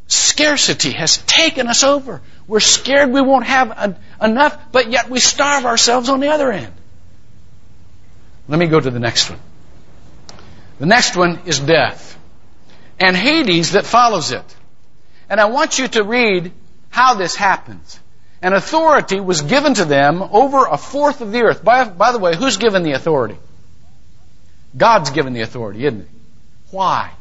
scarcity 0.08 0.90
has 0.90 1.16
taken 1.16 1.68
us 1.68 1.84
over. 1.84 2.20
We're 2.46 2.60
scared 2.60 3.10
we 3.10 3.22
won't 3.22 3.46
have 3.46 3.98
enough, 4.20 4.58
but 4.72 4.90
yet 4.90 5.08
we 5.08 5.20
starve 5.20 5.64
ourselves 5.64 6.10
on 6.10 6.20
the 6.20 6.28
other 6.28 6.52
end. 6.52 6.74
Let 8.50 8.58
me 8.58 8.66
go 8.66 8.80
to 8.80 8.90
the 8.90 8.98
next 8.98 9.30
one. 9.30 9.38
The 10.80 10.86
next 10.86 11.16
one 11.16 11.38
is 11.46 11.60
death. 11.60 12.18
And 12.98 13.16
Hades 13.16 13.72
that 13.72 13.86
follows 13.86 14.32
it. 14.32 14.44
And 15.30 15.40
I 15.40 15.44
want 15.44 15.78
you 15.78 15.86
to 15.86 16.02
read 16.02 16.50
how 16.90 17.14
this 17.14 17.36
happens. 17.36 18.00
An 18.42 18.52
authority 18.52 19.20
was 19.20 19.42
given 19.42 19.74
to 19.74 19.84
them 19.84 20.20
over 20.20 20.66
a 20.66 20.76
fourth 20.76 21.20
of 21.20 21.30
the 21.30 21.42
earth. 21.42 21.62
By, 21.62 21.88
by 21.88 22.10
the 22.10 22.18
way, 22.18 22.34
who's 22.34 22.56
given 22.56 22.82
the 22.82 22.92
authority? 22.92 23.36
God's 24.76 25.10
given 25.10 25.32
the 25.32 25.42
authority, 25.42 25.86
isn't 25.86 26.00
he? 26.00 26.06
Why? 26.72 27.12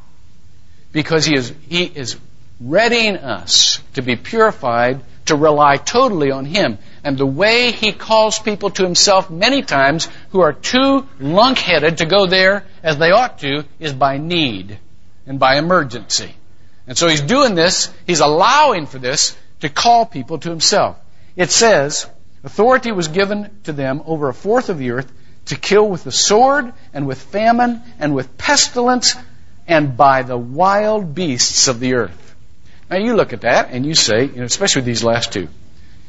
Because 0.91 1.25
he 1.25 1.35
is, 1.35 1.53
he 1.67 1.83
is 1.83 2.17
readying 2.59 3.17
us 3.17 3.81
to 3.93 4.01
be 4.01 4.15
purified 4.15 5.01
to 5.25 5.35
rely 5.35 5.77
totally 5.77 6.31
on 6.31 6.45
Him. 6.45 6.77
And 7.03 7.17
the 7.17 7.25
way 7.25 7.71
He 7.71 7.91
calls 7.91 8.39
people 8.39 8.71
to 8.71 8.83
Himself 8.83 9.29
many 9.29 9.61
times 9.61 10.09
who 10.31 10.41
are 10.41 10.53
too 10.53 11.07
lunk-headed 11.19 11.99
to 11.99 12.05
go 12.05 12.25
there 12.25 12.65
as 12.83 12.97
they 12.97 13.11
ought 13.11 13.39
to 13.39 13.63
is 13.79 13.93
by 13.93 14.17
need 14.17 14.79
and 15.25 15.39
by 15.39 15.57
emergency. 15.57 16.33
And 16.87 16.97
so 16.97 17.07
He's 17.07 17.21
doing 17.21 17.55
this, 17.55 17.93
He's 18.07 18.19
allowing 18.21 18.87
for 18.87 18.99
this 18.99 19.37
to 19.61 19.69
call 19.69 20.05
people 20.05 20.39
to 20.39 20.49
Himself. 20.49 20.97
It 21.35 21.51
says, 21.51 22.07
authority 22.43 22.91
was 22.91 23.07
given 23.07 23.49
to 23.63 23.73
them 23.73 24.01
over 24.05 24.29
a 24.29 24.33
fourth 24.33 24.69
of 24.69 24.79
the 24.79 24.91
earth 24.91 25.11
to 25.45 25.55
kill 25.55 25.87
with 25.87 26.03
the 26.03 26.11
sword 26.11 26.73
and 26.93 27.07
with 27.07 27.21
famine 27.21 27.81
and 27.99 28.13
with 28.15 28.37
pestilence 28.37 29.15
and 29.67 29.95
by 29.95 30.23
the 30.23 30.37
wild 30.37 31.13
beasts 31.13 31.67
of 31.67 31.79
the 31.79 31.93
earth. 31.93 32.28
Now 32.89 32.97
you 32.97 33.15
look 33.15 33.33
at 33.33 33.41
that 33.41 33.69
and 33.71 33.85
you 33.85 33.95
say, 33.95 34.25
you 34.25 34.37
know, 34.37 34.43
especially 34.43 34.81
with 34.81 34.87
these 34.87 35.03
last 35.03 35.33
two, 35.33 35.47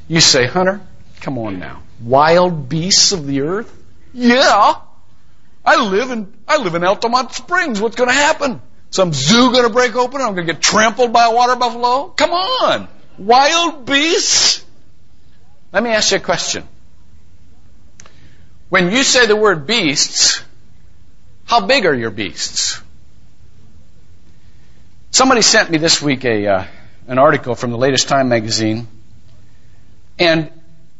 you 0.08 0.20
say, 0.20 0.46
Hunter, 0.46 0.80
come 1.20 1.38
on 1.38 1.58
now. 1.58 1.82
Wild 2.02 2.68
beasts 2.68 3.12
of 3.12 3.26
the 3.26 3.42
earth? 3.42 3.70
Yeah. 4.14 4.76
I 5.64 5.88
live 5.88 6.10
in, 6.10 6.32
I 6.48 6.56
live 6.56 6.74
in 6.74 6.82
Altamonte 6.82 7.32
Springs. 7.32 7.80
What's 7.80 7.96
to 7.96 8.06
happen? 8.06 8.62
Some 8.90 9.12
zoo 9.12 9.52
to 9.52 9.68
break 9.68 9.94
open? 9.94 10.20
I'm 10.20 10.34
to 10.36 10.42
get 10.42 10.60
trampled 10.60 11.12
by 11.12 11.26
a 11.26 11.34
water 11.34 11.54
buffalo? 11.54 12.08
Come 12.08 12.30
on. 12.30 12.88
Wild 13.18 13.84
beasts? 13.86 14.64
Let 15.72 15.82
me 15.82 15.90
ask 15.90 16.10
you 16.10 16.16
a 16.16 16.20
question. 16.20 16.66
When 18.70 18.90
you 18.90 19.02
say 19.02 19.26
the 19.26 19.36
word 19.36 19.66
beasts, 19.66 20.42
how 21.44 21.66
big 21.66 21.86
are 21.86 21.94
your 21.94 22.10
beasts? 22.10 22.80
Somebody 25.12 25.42
sent 25.42 25.70
me 25.70 25.78
this 25.78 26.00
week 26.00 26.24
a 26.24 26.46
uh, 26.46 26.64
an 27.08 27.18
article 27.18 27.56
from 27.56 27.72
the 27.72 27.76
latest 27.76 28.08
Time 28.08 28.28
magazine, 28.28 28.86
and 30.20 30.52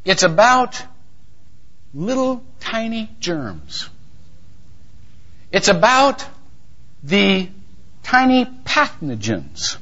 it's 0.04 0.24
about 0.24 0.82
little 1.94 2.42
tiny 2.58 3.08
germs. 3.20 3.88
It's 5.52 5.68
about 5.68 6.26
the 7.04 7.48
tiny 8.02 8.46
pathogens 8.46 9.76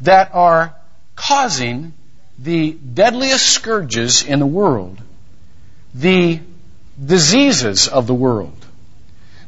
that 0.00 0.34
are 0.34 0.74
causing 1.14 1.92
the 2.40 2.72
deadliest 2.72 3.48
scourges 3.48 4.24
in 4.24 4.40
the 4.40 4.46
world, 4.46 5.00
the 5.94 6.40
diseases 7.04 7.86
of 7.86 8.08
the 8.08 8.14
world. 8.14 8.66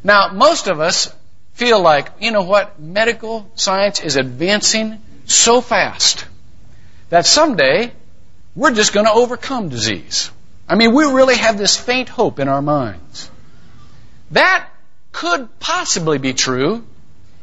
Now, 0.05 0.29
most 0.33 0.69
of 0.69 0.79
us 0.79 1.13
feel 1.61 1.83
like, 1.83 2.09
you 2.21 2.31
know 2.31 2.43
what, 2.43 2.81
medical 2.81 3.47
science 3.55 4.01
is 4.01 4.17
advancing 4.17 4.99
so 5.27 5.61
fast 5.61 6.25
that 7.11 7.27
someday 7.27 7.93
we're 8.57 8.73
just 8.73 8.95
going 8.95 9.05
to 9.05 9.13
overcome 9.13 9.69
disease. 9.69 10.31
I 10.67 10.75
mean, 10.75 10.95
we 10.95 11.05
really 11.05 11.37
have 11.37 11.59
this 11.59 11.77
faint 11.77 12.09
hope 12.09 12.39
in 12.39 12.49
our 12.49 12.63
minds. 12.63 13.31
That 14.31 14.71
could 15.13 15.61
possibly 15.61 16.17
be 16.17 16.33
true 16.33 16.83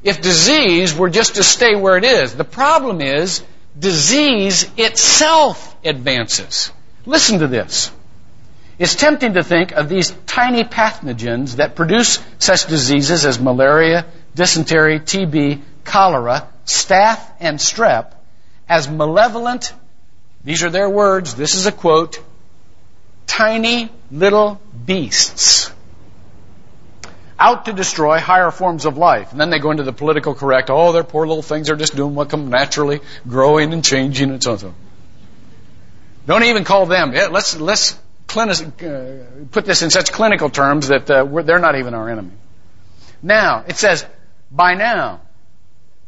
if 0.02 0.20
disease 0.20 0.96
were 0.96 1.12
just 1.12 1.36
to 1.36 1.44
stay 1.44 1.76
where 1.76 1.98
it 1.98 2.04
is. 2.04 2.34
The 2.34 2.44
problem 2.44 3.02
is 3.02 3.44
disease 3.78 4.68
itself 4.78 5.76
advances. 5.86 6.72
Listen 7.06 7.38
to 7.40 7.48
this. 7.48 7.92
It's 8.80 8.96
tempting 8.96 9.34
to 9.34 9.44
think 9.44 9.72
of 9.72 9.90
these 9.90 10.12
tiny 10.28 10.64
pathogens 10.64 11.56
that 11.56 11.76
produce 11.76 12.24
such 12.38 12.68
diseases 12.68 13.26
as 13.26 13.40
malaria, 13.40 14.06
dysentery, 14.36 15.00
TB, 15.00 15.62
cholera, 15.84 16.48
staph, 16.66 17.20
and 17.40 17.58
strep 17.58 18.14
as 18.70 18.90
malevolent, 18.90 19.74
these 20.44 20.64
are 20.64 20.70
their 20.70 20.90
words, 20.90 21.36
this 21.36 21.56
is 21.56 21.66
a 21.66 21.72
quote, 21.72 22.22
tiny 23.26 23.90
little 24.12 24.62
beasts 24.86 25.72
out 27.40 27.66
to 27.66 27.74
destroy 27.74 28.18
higher 28.18 28.52
forms 28.52 28.86
of 28.86 28.98
life. 28.98 29.32
And 29.32 29.40
then 29.40 29.50
they 29.52 29.60
go 29.60 29.72
into 29.72 29.84
the 29.84 29.94
political 29.94 30.34
correct, 30.34 30.70
oh, 30.70 30.92
their 30.92 31.04
poor 31.04 31.28
little 31.28 31.44
things 31.44 31.70
are 31.70 31.76
just 31.76 31.96
doing 31.96 32.16
what 32.16 32.30
comes 32.30 32.50
naturally, 32.50 33.00
growing 33.28 33.74
and 33.74 33.84
changing 33.84 34.32
and 34.32 34.44
so 34.44 34.54
on. 34.54 34.76
Don't 36.26 36.44
even 36.44 36.64
call 36.64 36.88
them. 36.88 37.12
Let's 37.12 37.58
let's 37.58 37.98
uh, 38.36 39.46
put 39.52 39.66
this 39.66 39.82
in 39.82 39.90
such 39.90 40.12
clinical 40.12 40.50
terms 40.50 40.90
that 40.90 41.10
uh, 41.10 41.24
they're 41.42 41.60
not 41.60 41.78
even 41.78 41.94
our 41.94 42.10
enemy. 42.10 42.34
Now 43.22 43.64
it 43.68 43.78
says, 43.78 44.06
by 44.52 44.76
now, 44.76 45.22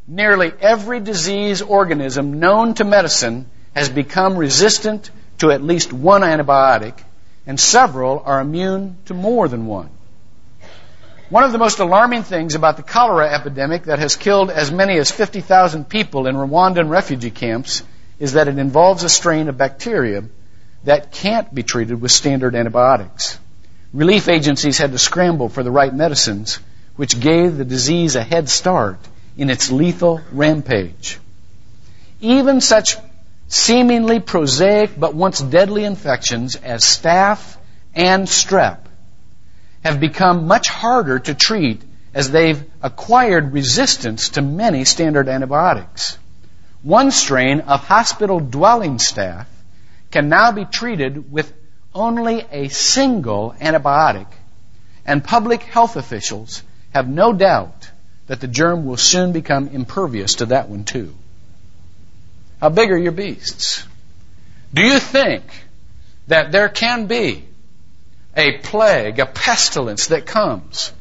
nearly 0.07 0.51
every 0.59 0.99
disease 0.99 1.61
organism 1.61 2.39
known 2.39 2.73
to 2.75 2.83
medicine 2.83 3.45
has 3.75 3.89
become 3.89 4.37
resistant 4.37 5.11
to 5.39 5.51
at 5.51 5.63
least 5.63 5.93
one 5.93 6.21
antibiotic, 6.21 6.95
and 7.47 7.59
several 7.59 8.21
are 8.25 8.41
immune 8.41 8.97
to 9.05 9.13
more 9.13 9.47
than 9.47 9.65
one. 9.65 9.89
One 11.29 11.43
of 11.43 11.51
the 11.51 11.59
most 11.59 11.79
alarming 11.79 12.23
things 12.23 12.55
about 12.55 12.77
the 12.77 12.83
cholera 12.83 13.31
epidemic 13.31 13.83
that 13.83 13.99
has 13.99 14.15
killed 14.15 14.49
as 14.49 14.71
many 14.71 14.97
as 14.97 15.11
50,000 15.11 15.87
people 15.87 16.25
in 16.25 16.35
Rwandan 16.35 16.89
refugee 16.89 17.29
camps 17.29 17.83
is 18.19 18.33
that 18.33 18.47
it 18.47 18.57
involves 18.57 19.03
a 19.03 19.09
strain 19.09 19.47
of 19.47 19.57
bacteria 19.57 20.23
that 20.83 21.11
can't 21.11 21.53
be 21.53 21.63
treated 21.63 22.01
with 22.01 22.11
standard 22.11 22.55
antibiotics. 22.55 23.39
Relief 23.93 24.29
agencies 24.29 24.77
had 24.77 24.91
to 24.91 24.99
scramble 24.99 25.49
for 25.49 25.63
the 25.63 25.71
right 25.71 25.93
medicines, 25.93 26.59
which 26.95 27.19
gave 27.19 27.57
the 27.57 27.65
disease 27.65 28.15
a 28.15 28.23
head 28.23 28.49
start 28.49 28.99
in 29.37 29.49
its 29.49 29.71
lethal 29.71 30.21
rampage. 30.31 31.19
Even 32.21 32.61
such 32.61 32.97
seemingly 33.47 34.19
prosaic 34.19 34.91
but 34.97 35.15
once 35.15 35.39
deadly 35.39 35.85
infections 35.85 36.55
as 36.55 36.83
staph 36.83 37.57
and 37.95 38.27
strep 38.27 38.79
have 39.83 39.99
become 39.99 40.45
much 40.45 40.69
harder 40.69 41.19
to 41.19 41.33
treat 41.33 41.81
as 42.13 42.31
they've 42.31 42.63
acquired 42.83 43.53
resistance 43.53 44.29
to 44.29 44.41
many 44.41 44.83
standard 44.85 45.27
antibiotics. 45.27 46.17
One 46.83 47.11
strain 47.11 47.61
of 47.61 47.85
hospital 47.85 48.39
dwelling 48.39 48.97
staph 48.97 49.47
can 50.11 50.29
now 50.29 50.51
be 50.51 50.65
treated 50.65 51.31
with 51.31 51.51
only 51.93 52.45
a 52.51 52.67
single 52.69 53.55
antibiotic, 53.59 54.27
and 55.05 55.23
public 55.23 55.63
health 55.63 55.95
officials 55.95 56.63
have 56.93 57.07
no 57.07 57.33
doubt 57.33 57.89
that 58.27 58.39
the 58.39 58.47
germ 58.47 58.85
will 58.85 58.97
soon 58.97 59.31
become 59.31 59.69
impervious 59.69 60.35
to 60.35 60.47
that 60.47 60.69
one 60.69 60.83
too. 60.83 61.13
How 62.61 62.69
big 62.69 62.91
are 62.91 62.97
your 62.97 63.11
beasts? 63.11 63.83
Do 64.73 64.81
you 64.81 64.99
think 64.99 65.43
that 66.27 66.51
there 66.51 66.69
can 66.69 67.07
be 67.07 67.43
a 68.35 68.57
plague, 68.59 69.19
a 69.19 69.25
pestilence 69.25 70.07
that 70.07 70.25
comes. 70.25 70.91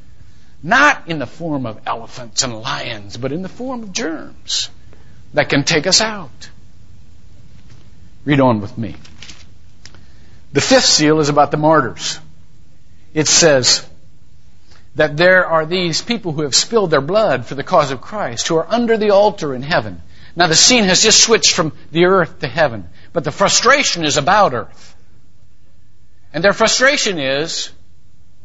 Not 0.63 1.09
in 1.09 1.19
the 1.19 1.27
form 1.27 1.67
of 1.67 1.81
elephants 1.87 2.43
and 2.43 2.61
lions, 2.61 3.17
but 3.17 3.33
in 3.33 3.43
the 3.43 3.49
form 3.49 3.85
of 3.85 3.93
germs 3.93 4.71
that 5.35 5.49
can 5.49 5.63
take 5.63 5.87
us 5.87 6.01
out. 6.01 6.51
Read 8.25 8.41
on 8.41 8.61
with 8.61 8.77
me. 8.77 8.97
The 10.53 10.61
fifth 10.61 10.85
seal 10.85 11.21
is 11.21 11.29
about 11.29 11.51
the 11.51 11.57
martyrs. 11.57 12.19
It 13.15 13.29
says 13.29 13.87
that 14.95 15.17
there 15.17 15.47
are 15.47 15.67
these 15.67 16.03
people 16.03 16.33
who 16.33 16.43
have 16.43 16.55
spilled 16.55 16.91
their 16.91 17.01
blood 17.01 17.47
for 17.47 17.55
the 17.55 17.63
cause 17.63 17.91
of 17.91 18.01
Christ, 18.01 18.49
who 18.49 18.57
are 18.57 18.67
under 18.69 18.97
the 18.97 19.11
altar 19.11 19.55
in 19.55 19.63
heaven. 19.63 20.03
Now 20.35 20.47
the 20.47 20.55
scene 20.55 20.85
has 20.85 21.03
just 21.03 21.23
switched 21.23 21.53
from 21.53 21.73
the 21.91 22.07
earth 22.07 22.41
to 22.41 22.49
heaven, 22.49 22.89
but 23.13 23.25
the 23.25 23.33
frustration 23.33 24.05
is 24.05 24.17
about 24.17 24.55
earth. 24.55 24.97
And 26.33 26.45
their 26.45 26.53
frustration 26.53 27.19
is 27.19 27.71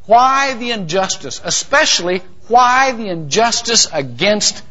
why 0.06 0.54
the 0.56 0.72
injustice, 0.72 1.42
especially 1.44 2.22
why 2.48 2.92
the 2.92 3.10
injustice 3.10 3.88
against 3.92 4.64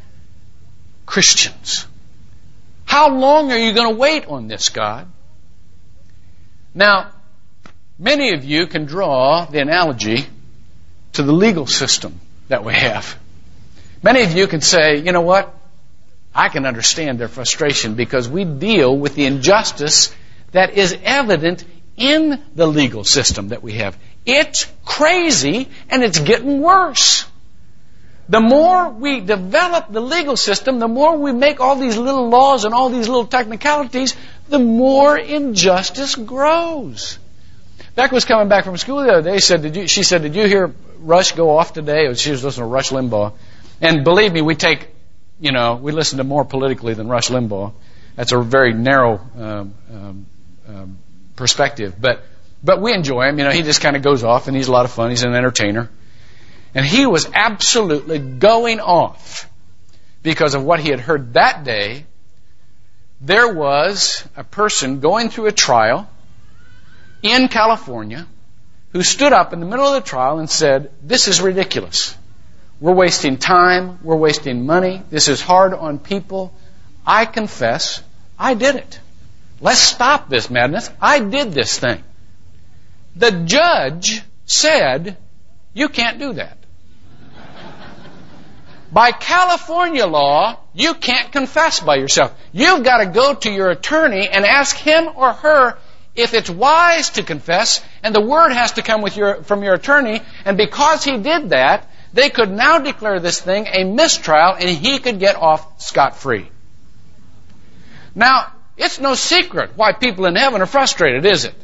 Christians? 1.07 1.87
How 2.93 3.09
long 3.09 3.51
are 3.51 3.57
you 3.57 3.73
going 3.73 3.89
to 3.89 3.99
wait 3.99 4.27
on 4.27 4.49
this, 4.49 4.69
God? 4.69 5.09
Now, 6.75 7.11
many 7.99 8.35
of 8.35 8.45
you 8.45 8.67
can 8.67 8.85
draw 8.85 9.47
the 9.47 9.61
analogy 9.61 10.27
to 11.15 11.23
the 11.23 11.33
legal 11.33 11.67
system 11.67 12.21
that 12.49 12.67
we 12.67 12.75
have. 12.75 13.19
Many 14.03 14.25
of 14.25 14.33
you 14.33 14.47
can 14.47 14.61
say, 14.61 14.99
you 14.99 15.11
know 15.11 15.23
what? 15.23 15.55
I 16.35 16.51
can 16.51 16.67
understand 16.67 17.19
their 17.19 17.29
frustration 17.29 17.95
because 17.95 18.29
we 18.29 18.45
deal 18.45 18.95
with 18.95 19.15
the 19.15 19.25
injustice 19.25 20.15
that 20.51 20.75
is 20.75 20.95
evident 21.03 21.65
in 21.97 22.43
the 22.55 22.67
legal 22.67 23.05
system 23.05 23.49
that 23.49 23.63
we 23.63 23.73
have. 23.85 23.97
It's 24.27 24.71
crazy 24.85 25.71
and 25.89 26.03
it's 26.03 26.19
getting 26.21 26.61
worse. 26.61 27.25
The 28.33 28.41
more 28.41 28.89
we 28.89 29.21
develop 29.21 29.93
the 29.93 30.01
legal 30.01 30.39
system, 30.39 30.79
the 30.79 30.89
more 30.89 31.19
we 31.19 31.33
make 31.33 31.61
all 31.61 31.77
these 31.77 31.99
little 31.99 32.31
laws 32.31 32.65
and 32.65 32.73
all 32.73 32.89
these 32.89 33.07
little 33.07 33.27
technicalities, 33.27 34.17
the 34.49 34.59
more 34.59 35.19
injustice 35.19 36.15
grows. 36.15 37.19
Beck 37.95 38.11
was 38.11 38.25
coming 38.25 38.49
back 38.49 38.65
from 38.65 38.79
school 38.79 39.03
the 39.03 39.13
other 39.13 39.31
day. 39.33 39.39
Said, 39.39 39.61
did 39.61 39.77
you, 39.77 39.87
she 39.87 40.03
said, 40.03 40.23
"Did 40.23 40.35
you 40.35 40.47
hear 40.47 40.75
Rush 41.01 41.33
go 41.33 41.59
off 41.59 41.75
today?" 41.75 42.15
She 42.15 42.31
was 42.31 42.43
listening 42.43 42.69
to 42.69 42.73
Rush 42.73 42.89
Limbaugh, 42.89 43.35
and 43.83 44.03
believe 44.03 44.33
me, 44.33 44.41
we 44.41 44.55
take, 44.55 44.89
you 45.39 45.53
know, 45.53 45.75
we 45.75 45.93
listen 45.93 46.17
to 46.17 46.25
more 46.25 46.47
politically 46.47 46.95
than 46.95 47.09
Rush 47.09 47.29
Limbaugh. 47.29 47.75
That's 48.17 48.33
a 48.33 48.41
very 48.41 48.73
narrow 48.73 49.21
um, 49.37 49.75
um, 49.93 50.27
um, 50.69 50.99
perspective. 51.37 51.97
But 52.01 52.25
but 52.65 52.81
we 52.81 52.95
enjoy 52.95 53.29
him. 53.29 53.39
You 53.39 53.45
know, 53.45 53.51
he 53.51 53.61
just 53.61 53.83
kind 53.83 53.95
of 53.95 54.01
goes 54.01 54.25
off, 54.25 54.49
and 54.49 54.57
he's 54.57 54.69
a 54.69 54.73
lot 54.73 54.87
of 54.87 54.91
fun. 54.91 55.11
He's 55.11 55.23
an 55.23 55.35
entertainer, 55.35 55.91
and 56.75 56.85
he 56.85 57.07
was 57.07 57.29
absolutely 57.33 58.19
going 58.19 58.81
off 58.81 59.49
because 60.23 60.55
of 60.55 60.65
what 60.65 60.81
he 60.81 60.91
had 60.91 61.01
heard 61.01 61.35
that 61.35 61.65
day. 61.65 62.07
There 63.21 63.53
was 63.53 64.27
a 64.37 64.45
person 64.45 65.01
going 65.01 65.29
through 65.29 65.47
a 65.47 65.53
trial 65.53 66.09
in 67.23 67.49
California 67.49 68.27
who 68.93 69.03
stood 69.03 69.33
up 69.33 69.53
in 69.53 69.61
the 69.61 69.67
middle 69.67 69.87
of 69.87 69.95
the 69.95 70.09
trial 70.09 70.39
and 70.39 70.51
said, 70.51 70.91
"This 71.03 71.29
is 71.29 71.41
ridiculous. 71.41 72.17
We're 72.81 72.93
wasting 72.93 73.37
time. 73.37 73.99
We're 74.03 74.17
wasting 74.17 74.67
money. 74.67 75.03
This 75.09 75.29
is 75.29 75.41
hard 75.41 75.73
on 75.73 75.99
people. 75.99 76.53
I 77.07 77.27
confess, 77.27 78.03
I 78.39 78.55
did 78.55 78.77
it." 78.77 79.01
Let's 79.61 79.79
stop 79.79 80.29
this 80.29 80.51
madness. 80.51 80.91
I 81.01 81.21
did 81.21 81.53
this 81.53 81.79
thing. 81.79 82.03
The 83.15 83.31
judge 83.31 84.23
said, 84.45 85.17
you 85.73 85.89
can't 85.89 86.19
do 86.19 86.33
that. 86.35 86.59
By 88.93 89.11
California 89.11 90.07
law, 90.07 90.59
you 90.75 90.93
can't 90.93 91.33
confess 91.33 91.81
by 91.81 91.97
yourself. 91.97 92.39
You've 92.53 92.85
got 92.85 92.99
to 92.99 93.07
go 93.07 93.35
to 93.35 93.51
your 93.51 93.71
attorney 93.71 94.29
and 94.29 94.45
ask 94.45 94.77
him 94.77 95.09
or 95.17 95.33
her 95.33 95.79
if 96.15 96.35
it's 96.35 96.51
wise 96.51 97.09
to 97.11 97.23
confess, 97.23 97.83
and 98.03 98.15
the 98.15 98.21
word 98.21 98.53
has 98.53 98.73
to 98.73 98.83
come 98.83 99.03
your, 99.15 99.43
from 99.45 99.63
your 99.63 99.73
attorney, 99.73 100.21
and 100.45 100.59
because 100.59 101.05
he 101.05 101.17
did 101.17 101.51
that, 101.51 101.89
they 102.13 102.29
could 102.29 102.51
now 102.51 102.79
declare 102.81 103.19
this 103.19 103.41
thing 103.41 103.67
a 103.67 103.85
mistrial 103.85 104.53
and 104.53 104.69
he 104.69 104.99
could 104.99 105.19
get 105.19 105.37
off 105.37 105.81
scot 105.81 106.19
free. 106.19 106.51
Now, 108.15 108.53
it's 108.77 109.01
no 109.01 109.15
secret 109.15 109.71
why 109.75 109.95
people 109.95 110.27
in 110.27 110.37
heaven 110.37 110.61
are 110.61 110.67
frustrated, 110.67 111.25
is 111.25 111.47
it? 111.47 111.55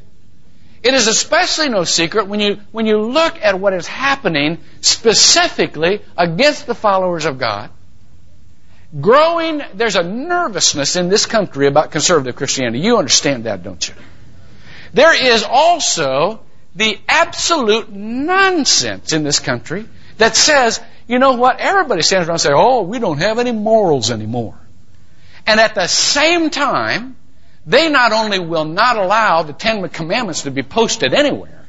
It 0.83 0.95
is 0.95 1.09
especially 1.09 1.69
no 1.69 1.85
secret 1.85 2.29
when 2.29 2.41
you, 2.41 2.61
when 2.71 2.87
you 2.87 2.99
look 2.99 3.43
at 3.43 3.59
what 3.59 3.73
is 3.73 3.87
happening 3.87 4.59
specifically 4.81 6.03
against 6.17 6.67
the 6.67 6.75
followers 6.75 7.25
of 7.25 7.39
God. 7.39 7.71
Growing, 9.01 9.61
there's 9.75 9.97
a 9.97 10.03
nervousness 10.03 10.97
in 10.97 11.09
this 11.09 11.27
country 11.27 11.67
about 11.67 11.91
conservative 11.91 12.37
Christianity. 12.37 12.81
You 12.81 12.99
understand 12.99 13.45
that, 13.45 13.63
don't 13.63 13.87
you? 13.87 13.95
There 14.95 15.15
is 15.15 15.45
also 15.45 16.41
the 16.75 16.99
absolute 17.09 17.93
nonsense 17.93 19.13
in 19.13 19.25
this 19.25 19.41
country 19.41 19.87
that 20.17 20.37
says, 20.37 20.81
you 21.07 21.19
know 21.19 21.35
what, 21.35 21.59
everybody 21.59 22.03
stands 22.03 22.29
around 22.29 22.37
and 22.37 22.41
says, 22.41 22.53
oh, 22.55 22.83
we 22.83 22.99
don't 22.99 23.19
have 23.19 23.39
any 23.39 23.53
morals 23.53 24.11
anymore. 24.11 24.59
And 25.47 25.61
at 25.61 25.75
the 25.75 25.87
same 25.87 26.51
time, 26.51 27.17
they 27.69 27.91
not 27.91 28.13
only 28.13 28.39
will 28.39 28.65
not 28.65 28.97
allow 28.97 29.43
the 29.43 29.53
Ten 29.53 29.87
Commandments 29.91 30.45
to 30.45 30.51
be 30.51 30.63
posted 30.63 31.13
anywhere, 31.13 31.67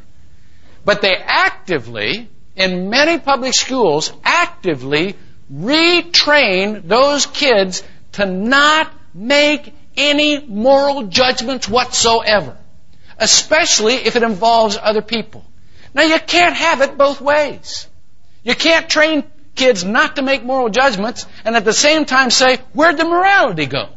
but 0.86 1.02
they 1.02 1.14
actively, 1.14 2.30
in 2.56 2.90
many 2.90 3.20
public 3.20 3.54
schools, 3.54 4.14
actively 4.24 5.18
retrain 5.54 6.88
those 6.88 7.26
kids 7.26 7.84
to 8.14 8.26
not 8.26 8.90
make 9.14 9.74
any 9.98 10.40
moral 10.40 11.08
judgments 11.08 11.68
whatsoever, 11.68 12.56
especially 13.18 13.96
if 13.96 14.16
it 14.16 14.24
involves 14.24 14.78
other 14.82 15.02
people. 15.02 15.44
Now 15.94 16.04
you 16.04 16.20
can't 16.20 16.56
have 16.56 16.80
it 16.80 16.98
both 16.98 17.20
ways. 17.20 17.88
You 18.44 18.56
can't 18.56 18.90
train 18.90 19.26
kids 19.54 19.84
not 19.84 20.16
to 20.16 20.22
make 20.22 20.46
moral 20.46 20.70
judgments 20.70 21.26
and 21.44 21.58
at 21.58 21.66
the 21.66 21.74
same 21.74 22.06
time 22.06 22.30
say, 22.30 22.60
where'd 22.72 22.98
the 22.98 23.04
morality 23.04 23.66
go? 23.66 23.90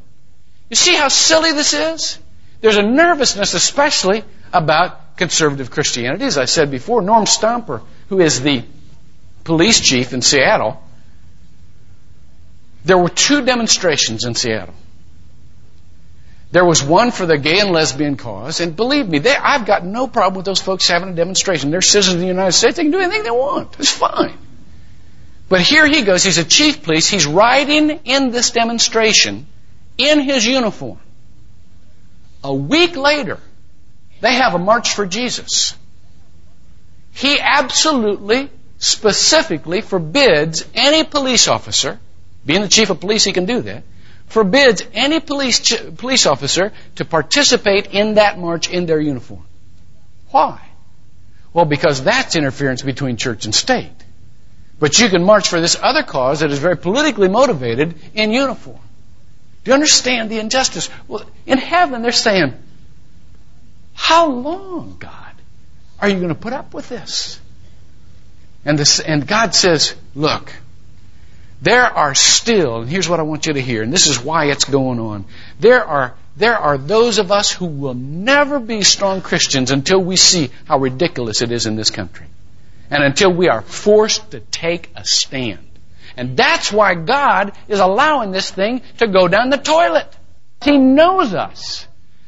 You 0.73 0.77
see 0.77 0.95
how 0.95 1.09
silly 1.09 1.53
this 1.53 1.75
is? 1.75 2.19
There's 2.63 2.79
a 2.79 2.83
nervousness 2.83 3.53
especially 3.53 4.25
about 4.55 5.19
conservative 5.19 5.71
Christianity. 5.71 6.25
As 6.25 6.39
I 6.39 6.47
said 6.47 6.71
before, 6.71 7.03
Norm 7.03 7.27
Stamper, 7.27 7.83
who 8.09 8.21
is 8.21 8.41
the 8.41 8.65
police 9.45 9.83
chief 9.83 10.15
in 10.15 10.23
Seattle, 10.23 10.83
there 12.87 12.97
were 12.97 13.11
two 13.11 13.45
demonstrations 13.45 14.25
in 14.25 14.35
Seattle. 14.35 14.73
There 16.53 16.65
was 16.65 16.83
one 16.83 17.11
for 17.11 17.27
the 17.27 17.37
gay 17.37 17.61
and 17.61 17.71
lesbian 17.71 18.17
cause, 18.17 18.61
and 18.61 18.75
believe 18.75 19.07
me, 19.07 19.19
they, 19.19 19.37
I've 19.37 19.67
got 19.67 19.85
no 19.85 20.07
problem 20.07 20.39
with 20.39 20.47
those 20.47 20.63
folks 20.63 20.89
having 20.89 21.11
a 21.11 21.15
demonstration. 21.15 21.71
They're 21.71 21.83
citizens 21.83 22.15
of 22.15 22.21
the 22.21 22.27
United 22.27 22.53
States. 22.53 22.79
They 22.79 22.85
can 22.85 22.93
do 22.93 23.01
anything 23.01 23.25
they 23.25 23.31
want. 23.31 23.79
It's 23.79 23.93
fine. 23.93 24.39
But 25.51 25.61
here 25.61 25.87
he 25.87 26.01
goes. 26.01 26.25
He's 26.25 26.39
a 26.39 26.45
chief 26.45 26.83
police. 26.83 27.11
He's 27.11 27.27
riding 27.27 27.91
in 28.07 28.31
this 28.31 28.53
demonstration 28.53 29.49
in 30.11 30.21
his 30.21 30.47
uniform. 30.47 30.99
A 32.45 32.55
week 32.55 32.97
later, 32.97 33.39
they 34.21 34.35
have 34.35 34.55
a 34.55 34.59
March 34.59 34.95
for 34.95 35.07
Jesus. 35.07 35.77
He 37.13 37.39
absolutely, 37.39 38.51
specifically 38.79 39.81
forbids 39.81 40.65
any 40.75 41.05
police 41.05 41.47
officer, 41.49 41.99
being 42.45 42.63
the 42.63 42.69
chief 42.69 42.91
of 42.91 43.01
police, 43.01 43.25
he 43.25 43.33
can 43.33 43.47
do 43.47 43.61
that, 43.63 43.85
forbids 44.27 44.83
any 44.95 45.21
police, 45.21 45.61
police 45.97 46.27
officer 46.27 46.73
to 46.97 47.05
participate 47.05 47.89
in 47.89 48.15
that 48.15 48.39
march 48.39 48.71
in 48.71 48.87
their 48.87 49.01
uniform. 49.01 49.45
Why? 50.31 50.61
Well, 51.53 51.67
because 51.67 52.03
that's 52.03 52.35
interference 52.35 52.83
between 52.83 53.19
church 53.19 53.45
and 53.45 53.55
state. 53.55 53.93
But 54.81 54.99
you 54.99 55.09
can 55.09 55.23
march 55.23 55.49
for 55.49 55.61
this 55.61 55.77
other 55.81 56.03
cause 56.03 56.41
that 56.41 56.51
is 56.51 56.59
very 56.59 56.77
politically 56.77 57.29
motivated 57.29 57.95
in 58.15 58.33
uniform. 58.33 58.81
Do 59.65 59.71
you 59.71 59.75
understand 59.75 60.31
the 60.31 60.41
injustice? 60.41 60.91
Well, 61.07 61.25
in 61.47 61.59
heaven, 61.59 62.03
they're 62.03 62.13
saying, 62.13 62.55
How 63.95 64.29
long, 64.29 64.97
God, 64.99 65.35
are 66.01 66.09
you 66.09 66.17
going 66.17 66.29
to 66.29 66.35
put 66.35 66.53
up 66.53 66.75
with 66.75 66.89
this? 66.89 67.41
And, 68.65 68.79
this, 68.79 68.99
and 69.01 69.27
God 69.27 69.55
says, 69.55 69.95
Look, 70.15 70.53
there 71.61 71.85
are 71.85 72.15
still, 72.15 72.81
and 72.81 72.91
here's 72.91 73.09
what 73.09 73.21
I 73.21 73.23
want 73.23 73.47
you 73.47 73.53
to 73.53 73.63
hear, 73.63 73.83
and 73.83 73.93
this 73.93 74.09
is 74.09 74.19
why 74.19 74.47
it's 74.47 74.65
going 74.65 74.99
on. 74.99 75.27
There 75.61 75.85
are, 75.85 76.15
there 76.37 76.57
are 76.57 76.77
those 76.77 77.19
of 77.19 77.31
us 77.31 77.53
who 77.53 77.67
will 77.67 77.95
never 77.95 78.59
be 78.59 78.83
strong 78.83 79.21
Christians 79.21 79.71
until 79.71 80.01
we 80.01 80.17
see 80.17 80.51
how 80.65 80.79
ridiculous 80.79 81.41
it 81.41 81.53
is 81.53 81.67
in 81.67 81.77
this 81.77 81.91
country. 81.91 82.27
And 82.91 83.05
until 83.05 83.33
we 83.33 83.49
are 83.49 83.63
forced 83.63 84.33
to 84.33 84.41
take 84.41 84.91
a 84.97 85.05
stand. 85.05 85.72
And 86.17 86.37
that's 86.37 86.73
why 86.73 86.95
God 86.95 87.53
is 87.69 87.81
allowing 87.81 88.31
this 88.31 88.51
thing 88.51 88.83
to 88.99 89.07
go 89.07 89.29
down 89.29 89.51
the 89.51 89.57
toilet. 89.57 90.09
He 90.63 90.79
knows 90.79 91.35
us. 91.35 91.87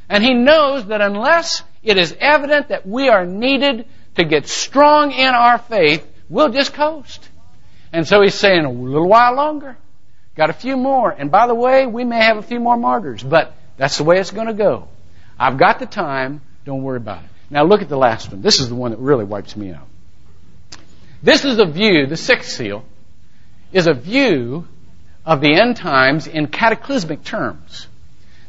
And 0.09 0.23
He 0.23 0.35
knows 0.35 0.87
that 0.87 1.01
unless 1.01 1.63
it 1.83 1.97
is 1.97 2.17
evident 2.19 2.69
that 2.69 2.87
we 2.87 3.09
are 3.09 3.27
needed 3.27 3.87
to 4.17 4.25
get 4.25 4.49
strong 4.49 5.13
in 5.13 5.35
our 5.35 5.59
faith, 5.59 6.07
we'll 6.29 6.51
just 6.51 6.73
coast. 6.73 7.29
And 7.93 8.07
so 8.07 8.23
He's 8.23 8.35
saying 8.35 8.65
a 8.65 8.71
little 8.71 9.09
while 9.09 9.35
longer. 9.35 9.77
Got 10.35 10.51
a 10.51 10.55
few 10.55 10.77
more. 10.77 11.11
And 11.11 11.31
by 11.31 11.47
the 11.47 11.55
way, 11.55 11.87
we 11.87 12.05
may 12.05 12.25
have 12.25 12.39
a 12.39 12.43
few 12.43 12.59
more 12.59 12.77
martyrs, 12.77 13.23
but 13.23 13.55
that's 13.77 13.99
the 13.99 14.05
way 14.05 14.19
it's 14.19 14.33
going 14.33 14.49
to 14.49 14.55
go. 14.55 14.89
I've 15.39 15.59
got 15.59 15.79
the 15.79 15.87
time. 15.87 16.41
Don't 16.65 16.83
worry 16.83 16.97
about 16.97 17.23
it. 17.23 17.31
Now 17.51 17.65
look 17.65 17.83
at 17.83 17.89
the 17.89 17.97
last 17.97 18.33
one. 18.33 18.43
This 18.43 18.59
is 18.59 18.69
the 18.69 18.75
one 18.75 18.91
that 18.91 18.99
really 18.99 19.25
wipes 19.25 19.57
me 19.57 19.73
out. 19.73 19.87
This 21.23 21.45
is 21.45 21.59
a 21.59 21.65
view, 21.65 22.07
the 22.07 22.17
sixth 22.17 22.51
seal, 22.51 22.85
is 23.75 23.89
a 23.89 23.93
view 23.93 24.67
of 25.27 25.41
the 25.41 25.55
end 25.55 25.77
times 25.77 26.27
in 26.27 26.47
cataclysmic 26.47 27.25
terms. 27.25 27.89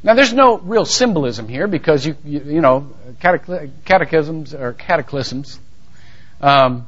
Now, 0.04 0.14
there's 0.14 0.34
no 0.34 0.60
real 0.60 0.86
symbolism 0.86 1.48
here 1.48 1.68
because 1.68 2.06
you, 2.06 2.16
you, 2.24 2.40
you 2.42 2.62
know, 2.62 2.94
catechisms 3.20 4.54
or 4.54 4.74
cataclysms 4.74 5.60
um, 6.40 6.88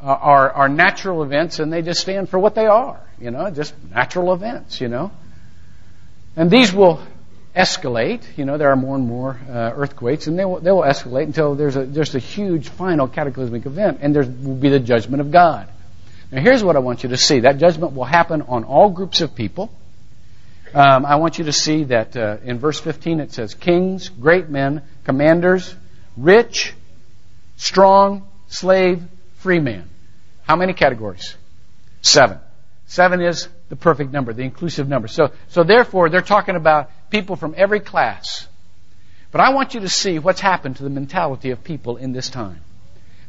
are, 0.00 0.50
are 0.52 0.68
natural 0.68 1.24
events 1.24 1.58
and 1.58 1.72
they 1.72 1.82
just 1.82 2.00
stand 2.00 2.28
for 2.28 2.38
what 2.38 2.54
they 2.54 2.66
are, 2.66 3.00
you 3.20 3.32
know, 3.32 3.50
just 3.50 3.74
natural 3.90 4.32
events, 4.32 4.80
you 4.80 4.86
know. 4.86 5.10
And 6.36 6.48
these 6.48 6.72
will 6.72 7.02
escalate, 7.56 8.22
you 8.36 8.44
know, 8.44 8.56
there 8.56 8.70
are 8.70 8.76
more 8.76 8.94
and 8.94 9.06
more 9.06 9.36
uh, 9.48 9.72
earthquakes 9.74 10.28
and 10.28 10.38
they 10.38 10.44
will, 10.44 10.60
they 10.60 10.70
will 10.70 10.82
escalate 10.82 11.24
until 11.24 11.56
there's 11.56 11.74
a, 11.74 11.84
there's 11.84 12.14
a 12.14 12.20
huge 12.20 12.68
final 12.68 13.08
cataclysmic 13.08 13.66
event 13.66 13.98
and 14.00 14.14
there 14.14 14.22
will 14.22 14.54
be 14.54 14.68
the 14.68 14.78
judgment 14.78 15.20
of 15.20 15.32
God. 15.32 15.68
Now, 16.30 16.40
here's 16.40 16.64
what 16.64 16.76
I 16.76 16.80
want 16.80 17.02
you 17.02 17.10
to 17.10 17.16
see. 17.16 17.40
That 17.40 17.58
judgment 17.58 17.94
will 17.94 18.04
happen 18.04 18.42
on 18.42 18.64
all 18.64 18.90
groups 18.90 19.20
of 19.20 19.34
people. 19.34 19.70
Um, 20.74 21.06
I 21.06 21.16
want 21.16 21.38
you 21.38 21.44
to 21.44 21.52
see 21.52 21.84
that 21.84 22.16
uh, 22.16 22.38
in 22.44 22.58
verse 22.58 22.80
15 22.80 23.20
it 23.20 23.32
says, 23.32 23.54
kings, 23.54 24.08
great 24.08 24.48
men, 24.48 24.82
commanders, 25.04 25.74
rich, 26.16 26.74
strong, 27.56 28.26
slave, 28.48 29.02
free 29.36 29.60
man. 29.60 29.88
How 30.42 30.56
many 30.56 30.72
categories? 30.72 31.36
Seven. 32.02 32.38
Seven 32.86 33.20
is 33.20 33.48
the 33.68 33.76
perfect 33.76 34.12
number, 34.12 34.32
the 34.32 34.42
inclusive 34.42 34.88
number. 34.88 35.08
So, 35.08 35.30
so 35.48 35.62
therefore, 35.62 36.10
they're 36.10 36.20
talking 36.20 36.56
about 36.56 36.90
people 37.10 37.36
from 37.36 37.54
every 37.56 37.80
class. 37.80 38.46
But 39.30 39.40
I 39.40 39.52
want 39.52 39.74
you 39.74 39.80
to 39.80 39.88
see 39.88 40.18
what's 40.18 40.40
happened 40.40 40.76
to 40.76 40.82
the 40.82 40.90
mentality 40.90 41.50
of 41.50 41.64
people 41.64 41.96
in 41.96 42.12
this 42.12 42.28
time. 42.30 42.60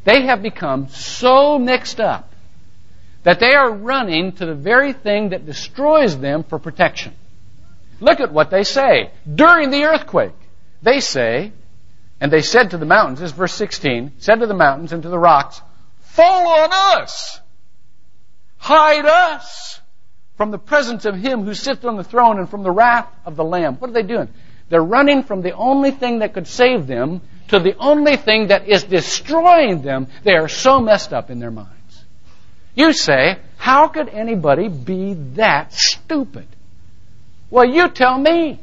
They 0.03 0.23
have 0.23 0.41
become 0.41 0.89
so 0.89 1.57
mixed 1.57 1.99
up 1.99 2.34
that 3.25 3.39
they 3.39 3.55
are 3.55 3.71
running 3.71 4.31
to 4.33 4.45
the 4.45 4.53
very 4.53 4.93
thing 4.93 5.29
that 5.29 5.47
destroys 5.47 6.17
them 6.17 6.43
for 6.43 6.59
protection. 6.59 7.11
Look 7.99 8.19
at 8.19 8.31
what 8.31 8.51
they 8.51 8.63
say. 8.63 9.11
During 9.33 9.71
the 9.71 9.83
earthquake, 9.85 10.35
they 10.83 10.99
say, 10.99 11.51
and 12.21 12.31
they 12.31 12.43
said 12.43 12.71
to 12.71 12.77
the 12.77 12.85
mountains, 12.85 13.19
this 13.19 13.31
is 13.31 13.35
verse 13.35 13.53
16, 13.55 14.13
said 14.19 14.41
to 14.41 14.47
the 14.47 14.53
mountains 14.53 14.93
and 14.93 15.01
to 15.01 15.09
the 15.09 15.17
rocks, 15.17 15.59
fall 16.01 16.47
on 16.47 16.69
us! 16.71 17.39
Hide 18.57 19.05
us 19.05 19.81
from 20.37 20.51
the 20.51 20.59
presence 20.59 21.05
of 21.05 21.15
him 21.15 21.45
who 21.45 21.55
sits 21.55 21.83
on 21.83 21.97
the 21.97 22.03
throne 22.03 22.37
and 22.37 22.47
from 22.47 22.61
the 22.61 22.71
wrath 22.71 23.07
of 23.25 23.35
the 23.35 23.43
Lamb. 23.43 23.77
What 23.77 23.89
are 23.89 23.93
they 23.93 24.03
doing? 24.03 24.29
They're 24.69 24.83
running 24.83 25.23
from 25.23 25.41
the 25.41 25.53
only 25.53 25.89
thing 25.89 26.19
that 26.19 26.35
could 26.35 26.47
save 26.47 26.85
them 26.85 27.21
to 27.47 27.59
the 27.59 27.75
only 27.77 28.17
thing 28.17 28.47
that 28.47 28.67
is 28.67 28.83
destroying 28.83 29.81
them. 29.81 30.07
They 30.23 30.35
are 30.35 30.47
so 30.47 30.79
messed 30.79 31.11
up 31.11 31.31
in 31.31 31.39
their 31.39 31.51
mind. 31.51 31.74
You 32.75 32.91
say, 32.91 33.39
how 33.57 33.87
could 33.87 34.09
anybody 34.09 34.67
be 34.67 35.13
that 35.35 35.73
stupid? 35.73 36.47
Well, 37.49 37.65
you 37.65 37.89
tell 37.89 38.17
me. 38.17 38.59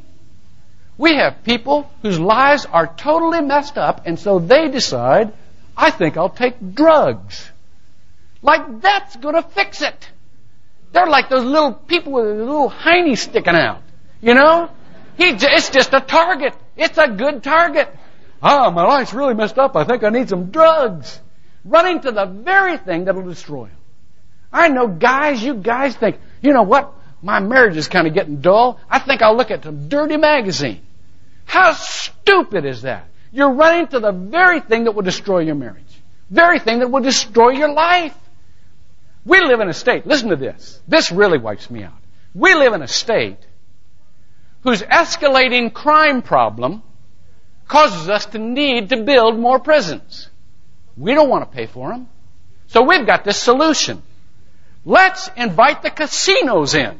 We 0.97 1.15
have 1.15 1.43
people 1.43 1.89
whose 2.03 2.19
lives 2.19 2.67
are 2.67 2.85
totally 2.85 3.41
messed 3.41 3.77
up, 3.77 4.05
and 4.05 4.19
so 4.19 4.37
they 4.37 4.69
decide, 4.69 5.33
I 5.75 5.89
think 5.89 6.17
I'll 6.17 6.29
take 6.29 6.75
drugs. 6.75 7.49
Like 8.43 8.81
that's 8.81 9.15
gonna 9.15 9.41
fix 9.41 9.81
it. 9.81 10.09
They're 10.91 11.07
like 11.07 11.29
those 11.29 11.43
little 11.43 11.73
people 11.73 12.11
with 12.11 12.25
a 12.25 12.33
little 12.33 12.69
hiney 12.69 13.17
sticking 13.17 13.55
out. 13.55 13.81
You 14.21 14.35
know? 14.35 14.69
He, 15.17 15.29
it's 15.29 15.69
just 15.69 15.93
a 15.93 15.99
target. 15.99 16.53
It's 16.77 16.97
a 16.97 17.07
good 17.07 17.43
target. 17.43 17.89
Ah, 18.41 18.69
my 18.69 18.83
life's 18.83 19.13
really 19.13 19.33
messed 19.33 19.57
up. 19.57 19.75
I 19.75 19.85
think 19.85 20.03
I 20.03 20.09
need 20.09 20.29
some 20.29 20.51
drugs. 20.51 21.19
Running 21.65 22.01
to 22.01 22.11
the 22.11 22.25
very 22.25 22.77
thing 22.77 23.05
that'll 23.05 23.23
destroy 23.23 23.65
him. 23.65 23.77
I 24.53 24.69
know 24.69 24.87
guys, 24.87 25.43
you 25.43 25.55
guys 25.55 25.95
think, 25.95 26.19
you 26.41 26.53
know 26.53 26.63
what? 26.63 26.93
My 27.23 27.39
marriage 27.39 27.75
is 27.75 27.87
kind 27.87 28.07
of 28.07 28.13
getting 28.13 28.41
dull. 28.41 28.79
I 28.89 28.99
think 28.99 29.21
I'll 29.21 29.35
look 29.35 29.49
at 29.49 29.63
some 29.63 29.89
dirty 29.89 30.17
magazine. 30.17 30.81
How 31.45 31.73
stupid 31.73 32.65
is 32.65 32.83
that? 32.83 33.07
You're 33.31 33.53
running 33.53 33.87
to 33.87 33.99
the 33.99 34.11
very 34.11 34.59
thing 34.59 34.83
that 34.83 34.91
will 34.91 35.03
destroy 35.03 35.39
your 35.39 35.55
marriage. 35.55 35.83
Very 36.29 36.59
thing 36.59 36.79
that 36.79 36.91
will 36.91 37.01
destroy 37.01 37.49
your 37.49 37.73
life. 37.73 38.15
We 39.25 39.41
live 39.41 39.59
in 39.59 39.69
a 39.69 39.73
state, 39.73 40.05
listen 40.05 40.29
to 40.29 40.35
this. 40.35 40.79
This 40.87 41.11
really 41.11 41.37
wipes 41.39 41.69
me 41.71 41.83
out. 41.83 41.93
We 42.35 42.53
live 42.53 42.73
in 42.73 42.81
a 42.81 42.87
state 42.87 43.39
whose 44.61 44.81
escalating 44.81 45.73
crime 45.73 46.21
problem 46.21 46.83
causes 47.67 48.09
us 48.09 48.25
to 48.27 48.37
need 48.37 48.89
to 48.89 48.97
build 48.97 49.39
more 49.39 49.59
prisons. 49.59 50.29
We 50.97 51.13
don't 51.13 51.29
want 51.29 51.49
to 51.49 51.55
pay 51.55 51.65
for 51.65 51.89
them. 51.89 52.09
So 52.67 52.83
we've 52.83 53.05
got 53.05 53.23
this 53.23 53.37
solution. 53.37 54.03
Let's 54.85 55.29
invite 55.37 55.81
the 55.81 55.89
casinos 55.89 56.75
in. 56.75 56.99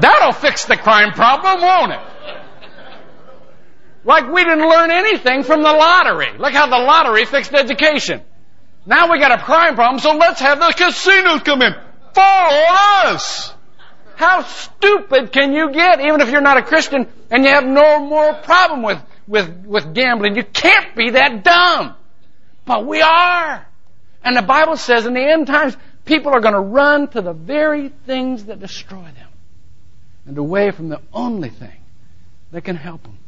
That'll 0.00 0.32
fix 0.32 0.64
the 0.64 0.76
crime 0.76 1.12
problem, 1.12 1.60
won't 1.60 1.92
it? 1.92 2.00
Like 4.04 4.30
we 4.30 4.44
didn't 4.44 4.68
learn 4.68 4.90
anything 4.90 5.42
from 5.44 5.62
the 5.62 5.72
lottery. 5.72 6.36
Look 6.38 6.52
how 6.52 6.66
the 6.66 6.78
lottery 6.78 7.24
fixed 7.24 7.54
education. 7.54 8.22
Now 8.86 9.10
we 9.10 9.18
got 9.18 9.32
a 9.32 9.42
crime 9.42 9.74
problem, 9.74 10.00
so 10.00 10.12
let's 10.16 10.40
have 10.40 10.58
the 10.58 10.72
casinos 10.76 11.42
come 11.42 11.62
in. 11.62 11.74
Follow 12.14 12.64
us! 13.06 13.52
How 14.16 14.42
stupid 14.42 15.32
can 15.32 15.52
you 15.52 15.72
get, 15.72 16.00
even 16.00 16.20
if 16.20 16.30
you're 16.30 16.40
not 16.40 16.56
a 16.58 16.62
Christian 16.62 17.08
and 17.30 17.44
you 17.44 17.50
have 17.50 17.64
no 17.64 18.00
moral 18.00 18.34
problem 18.34 18.82
with, 18.82 19.00
with, 19.26 19.64
with 19.66 19.94
gambling? 19.94 20.36
You 20.36 20.44
can't 20.44 20.94
be 20.94 21.10
that 21.10 21.42
dumb. 21.42 21.96
But 22.66 22.86
we 22.86 23.02
are. 23.02 23.66
And 24.24 24.36
the 24.36 24.42
Bible 24.42 24.76
says 24.78 25.04
in 25.04 25.12
the 25.12 25.20
end 25.20 25.46
times, 25.46 25.76
people 26.06 26.32
are 26.32 26.40
going 26.40 26.54
to 26.54 26.60
run 26.60 27.08
to 27.08 27.20
the 27.20 27.34
very 27.34 27.90
things 28.06 28.46
that 28.46 28.58
destroy 28.58 29.02
them 29.02 29.28
and 30.26 30.38
away 30.38 30.70
from 30.70 30.88
the 30.88 31.02
only 31.12 31.50
thing 31.50 31.76
that 32.50 32.62
can 32.62 32.76
help 32.76 33.02
them. 33.02 33.18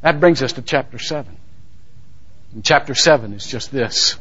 That 0.00 0.20
brings 0.20 0.42
us 0.42 0.52
to 0.54 0.62
chapter 0.62 0.98
7. 1.00 1.36
And 2.54 2.64
chapter 2.64 2.94
7 2.94 3.32
is 3.32 3.46
just 3.46 3.72
this. 3.72 4.16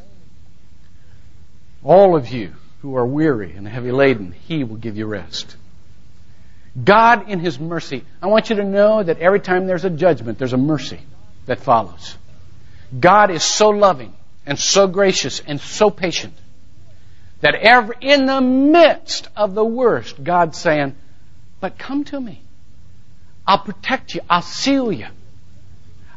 All 1.83 2.15
of 2.15 2.29
you 2.29 2.53
who 2.81 2.95
are 2.95 3.05
weary 3.05 3.53
and 3.53 3.67
heavy 3.67 3.91
laden, 3.91 4.31
He 4.47 4.63
will 4.63 4.77
give 4.77 4.97
you 4.97 5.05
rest. 5.05 5.55
God 6.83 7.29
in 7.29 7.39
His 7.39 7.59
mercy, 7.59 8.03
I 8.21 8.27
want 8.27 8.49
you 8.49 8.55
to 8.55 8.63
know 8.63 9.03
that 9.03 9.19
every 9.19 9.39
time 9.39 9.67
there's 9.67 9.85
a 9.85 9.89
judgment, 9.91 10.39
there's 10.39 10.53
a 10.53 10.57
mercy 10.57 10.99
that 11.45 11.59
follows. 11.59 12.17
God 12.99 13.29
is 13.29 13.43
so 13.43 13.69
loving 13.69 14.13
and 14.47 14.57
so 14.57 14.87
gracious 14.87 15.41
and 15.45 15.61
so 15.61 15.91
patient 15.91 16.33
that 17.41 17.53
ever 17.53 17.93
in 18.01 18.25
the 18.25 18.41
midst 18.41 19.27
of 19.35 19.53
the 19.53 19.63
worst, 19.63 20.23
God's 20.23 20.57
saying, 20.57 20.95
but 21.59 21.77
come 21.77 22.03
to 22.05 22.19
me. 22.19 22.41
I'll 23.45 23.59
protect 23.59 24.15
you. 24.15 24.21
I'll 24.29 24.41
seal 24.41 24.91
you. 24.91 25.07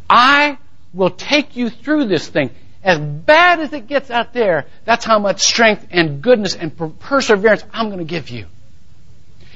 I 0.08 0.58
will 0.94 1.10
take 1.10 1.56
you 1.56 1.68
through 1.70 2.06
this 2.06 2.26
thing. 2.26 2.50
As 2.82 2.98
bad 2.98 3.60
as 3.60 3.72
it 3.72 3.86
gets 3.86 4.10
out 4.10 4.32
there, 4.32 4.64
that's 4.84 5.04
how 5.04 5.18
much 5.18 5.42
strength 5.42 5.86
and 5.90 6.22
goodness 6.22 6.54
and 6.54 6.98
perseverance 7.00 7.62
I'm 7.72 7.86
going 7.86 7.98
to 7.98 8.04
give 8.04 8.30
you. 8.30 8.46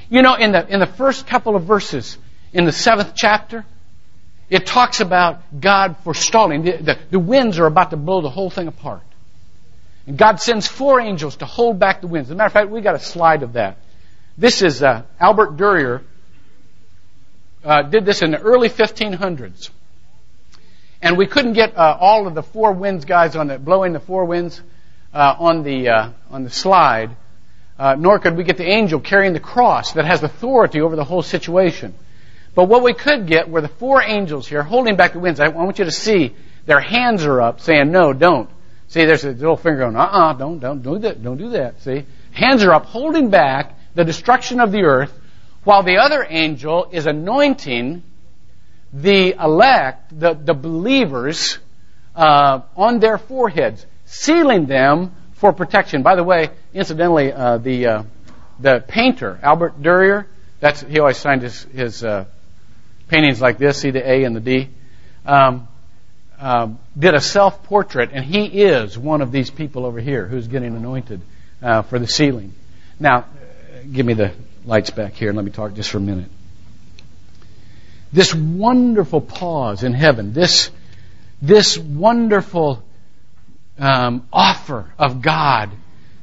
You 0.09 0.21
know, 0.21 0.35
in 0.35 0.51
the, 0.51 0.67
in 0.67 0.79
the 0.79 0.85
first 0.85 1.25
couple 1.25 1.55
of 1.55 1.63
verses 1.63 2.17
in 2.53 2.65
the 2.65 2.71
seventh 2.71 3.13
chapter, 3.15 3.65
it 4.49 4.65
talks 4.65 4.99
about 4.99 5.41
God 5.59 5.97
forestalling. 6.03 6.63
The, 6.63 6.77
the, 6.77 6.99
the 7.11 7.19
winds 7.19 7.59
are 7.59 7.65
about 7.65 7.91
to 7.91 7.97
blow 7.97 8.21
the 8.21 8.29
whole 8.29 8.49
thing 8.49 8.67
apart. 8.67 9.01
And 10.07 10.17
God 10.17 10.39
sends 10.39 10.67
four 10.67 10.99
angels 11.01 11.37
to 11.37 11.45
hold 11.45 11.79
back 11.79 12.01
the 12.01 12.07
winds. 12.07 12.29
As 12.29 12.33
a 12.33 12.35
matter 12.35 12.47
of 12.47 12.53
fact, 12.53 12.69
we 12.69 12.81
got 12.81 12.95
a 12.95 12.99
slide 12.99 13.41
of 13.41 13.53
that. 13.53 13.77
This 14.37 14.61
is 14.61 14.83
uh, 14.83 15.03
Albert 15.19 15.57
Durer 15.57 16.03
uh, 17.63 17.81
did 17.83 18.05
this 18.05 18.21
in 18.21 18.31
the 18.31 18.39
early 18.39 18.69
1500s. 18.69 19.69
And 21.01 21.17
we 21.17 21.25
couldn't 21.25 21.53
get 21.53 21.75
uh, 21.75 21.97
all 21.99 22.27
of 22.27 22.35
the 22.35 22.43
four 22.43 22.71
winds 22.71 23.05
guys 23.05 23.35
on 23.35 23.47
the 23.47 23.59
blowing 23.59 23.93
the 23.93 23.99
four 23.99 24.25
winds 24.25 24.61
uh, 25.13 25.35
on 25.37 25.63
the 25.63 25.89
uh, 25.89 26.09
on 26.29 26.43
the 26.43 26.49
slide, 26.49 27.15
uh, 27.77 27.95
nor 27.97 28.19
could 28.19 28.35
we 28.35 28.43
get 28.43 28.57
the 28.57 28.67
angel 28.67 28.99
carrying 28.99 29.33
the 29.33 29.39
cross 29.39 29.93
that 29.93 30.05
has 30.05 30.23
authority 30.23 30.81
over 30.81 30.95
the 30.95 31.03
whole 31.03 31.21
situation. 31.21 31.93
But 32.55 32.65
what 32.65 32.83
we 32.83 32.93
could 32.93 33.27
get 33.27 33.49
were 33.49 33.61
the 33.61 33.67
four 33.67 34.01
angels 34.01 34.47
here 34.47 34.63
holding 34.63 34.95
back 34.95 35.13
the 35.13 35.19
winds. 35.19 35.39
I 35.41 35.49
want 35.49 35.77
you 35.77 35.85
to 35.85 35.91
see 35.91 36.33
their 36.65 36.79
hands 36.79 37.25
are 37.25 37.41
up, 37.41 37.59
saying, 37.59 37.91
"No, 37.91 38.13
don't." 38.13 38.49
See, 38.87 39.03
there's 39.03 39.25
a 39.25 39.31
little 39.31 39.57
finger 39.57 39.79
going, 39.79 39.95
"Uh-uh, 39.95 40.33
don't, 40.33 40.59
don't 40.59 40.81
do 40.81 40.97
that, 40.99 41.21
don't 41.21 41.37
do 41.37 41.49
that." 41.49 41.81
See, 41.81 42.05
hands 42.31 42.63
are 42.63 42.73
up, 42.73 42.85
holding 42.85 43.29
back 43.29 43.77
the 43.93 44.05
destruction 44.05 44.61
of 44.61 44.71
the 44.71 44.83
earth, 44.83 45.13
while 45.65 45.83
the 45.83 45.97
other 45.97 46.25
angel 46.27 46.87
is 46.91 47.07
anointing 47.07 48.03
the 48.93 49.33
elect, 49.33 50.17
the, 50.17 50.33
the 50.33 50.53
believers, 50.53 51.57
uh, 52.15 52.61
on 52.77 52.99
their 52.99 53.17
foreheads, 53.17 53.85
sealing 54.05 54.65
them 54.65 55.13
for 55.33 55.51
protection. 55.51 56.03
By 56.03 56.15
the 56.15 56.23
way, 56.23 56.51
incidentally, 56.73 57.33
uh, 57.33 57.57
the 57.57 57.87
uh, 57.87 58.03
the 58.59 58.83
painter 58.87 59.37
Albert 59.43 59.81
Durer, 59.81 60.27
that's 60.61 60.81
he 60.81 60.99
always 60.99 61.17
signed 61.17 61.41
his 61.41 61.63
his 61.63 62.03
uh, 62.03 62.25
paintings 63.07 63.41
like 63.41 63.57
this. 63.57 63.79
See 63.79 63.91
the 63.91 64.07
A 64.07 64.23
and 64.23 64.35
the 64.35 64.39
D. 64.39 64.69
Um, 65.25 65.67
um, 66.37 66.79
did 66.97 67.13
a 67.13 67.21
self 67.21 67.63
portrait, 67.63 68.09
and 68.13 68.25
he 68.25 68.45
is 68.45 68.97
one 68.97 69.21
of 69.21 69.31
these 69.31 69.49
people 69.49 69.85
over 69.85 69.99
here 69.99 70.27
who's 70.27 70.47
getting 70.47 70.75
anointed 70.75 71.21
uh, 71.61 71.81
for 71.83 71.97
the 71.97 72.07
sealing. 72.07 72.53
Now, 72.99 73.25
give 73.91 74.05
me 74.05 74.13
the 74.13 74.33
lights 74.65 74.89
back 74.89 75.13
here 75.13 75.29
and 75.29 75.37
let 75.37 75.45
me 75.45 75.51
talk 75.51 75.73
just 75.73 75.89
for 75.89 75.97
a 75.97 76.01
minute. 76.01 76.29
This 78.11 78.33
wonderful 78.33 79.21
pause 79.21 79.83
in 79.83 79.93
heaven, 79.93 80.33
this, 80.33 80.71
this 81.41 81.77
wonderful 81.77 82.83
um, 83.77 84.27
offer 84.31 84.91
of 84.97 85.21
God 85.21 85.71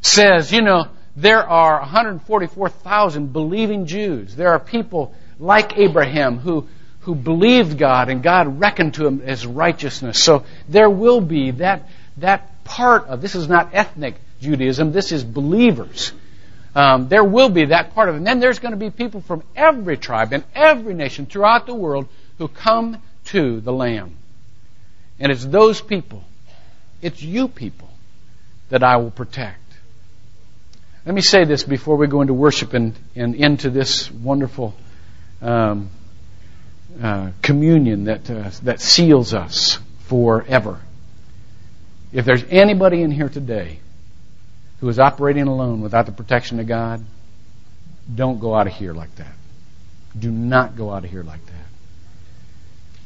says, 0.01 0.53
you 0.53 0.63
know, 0.63 0.89
there 1.17 1.47
are 1.47 1.81
144,000 1.81 3.33
believing 3.33 3.87
Jews. 3.87 4.35
There 4.35 4.51
are 4.51 4.59
people 4.59 5.15
like 5.39 5.79
Abraham 5.79 6.39
who, 6.39 6.69
who 7.01 7.15
believed 7.15 7.79
God 7.79 8.09
and 8.09 8.23
God 8.23 8.61
reckoned 8.61 8.95
to 8.95 9.07
him 9.07 9.23
as 9.25 9.47
righteousness. 9.47 10.23
So 10.23 10.45
there 10.69 10.91
will 10.91 11.21
be 11.21 11.53
that, 11.53 11.89
that 12.19 12.65
part 12.65 13.07
of, 13.07 13.21
this 13.21 13.35
is 13.35 13.49
not 13.49 13.71
ethnic 13.75 14.17
Judaism, 14.41 14.93
this 14.93 15.13
is 15.13 15.23
believers 15.23 16.13
um, 16.75 17.09
there 17.09 17.25
will 17.25 17.51
be 17.51 17.67
that 17.67 17.95
part 17.95 18.09
of 18.09 18.15
it. 18.15 18.19
And 18.19 18.27
then 18.27 18.41
there's 18.41 18.59
going 18.59 18.73
to 18.73 18.79
be 18.79 18.91
people 18.91 19.21
from 19.21 19.43
every 19.55 19.97
tribe 19.97 20.33
and 20.33 20.45
every 20.55 20.95
nation 20.95 21.27
throughout 21.27 21.67
the 21.67 21.75
world 21.75 22.09
who 22.39 22.49
come 22.49 23.03
to 23.27 23.61
the 23.61 23.73
Lamb. 23.73 24.17
And 25.21 25.31
it's 25.31 25.45
those 25.45 25.81
people, 25.81 26.25
it's 27.03 27.23
you 27.23 27.49
people, 27.49 27.89
that 28.71 28.83
I 28.83 28.97
will 28.97 29.11
protect. 29.11 29.59
Let 31.05 31.15
me 31.15 31.21
say 31.21 31.45
this 31.45 31.63
before 31.63 31.97
we 31.97 32.07
go 32.07 32.23
into 32.23 32.35
worship 32.35 32.75
and, 32.75 32.95
and 33.15 33.35
into 33.35 33.71
this 33.71 34.11
wonderful 34.11 34.75
um, 35.43 35.91
uh, 37.01 37.31
communion 37.43 38.05
that, 38.05 38.31
uh, 38.31 38.51
that 38.63 38.81
seals 38.81 39.35
us 39.35 39.79
forever. 40.07 40.81
If 42.13 42.25
there's 42.25 42.45
anybody 42.51 43.03
in 43.03 43.11
here 43.11 43.29
today 43.29 43.79
who 44.81 44.89
is 44.89 44.99
operating 44.99 45.47
alone 45.47 45.81
without 45.81 46.07
the 46.07 46.13
protection 46.13 46.61
of 46.61 46.67
God, 46.67 47.05
don't 48.15 48.41
go 48.41 48.55
out 48.55 48.67
of 48.67 48.73
here 48.73 48.93
like 48.93 49.15
that. 49.17 49.33
Do 50.19 50.31
not 50.31 50.77
go 50.77 50.91
out 50.91 51.05
of 51.05 51.11
here 51.11 51.23
like 51.23 51.45
that. 51.47 51.53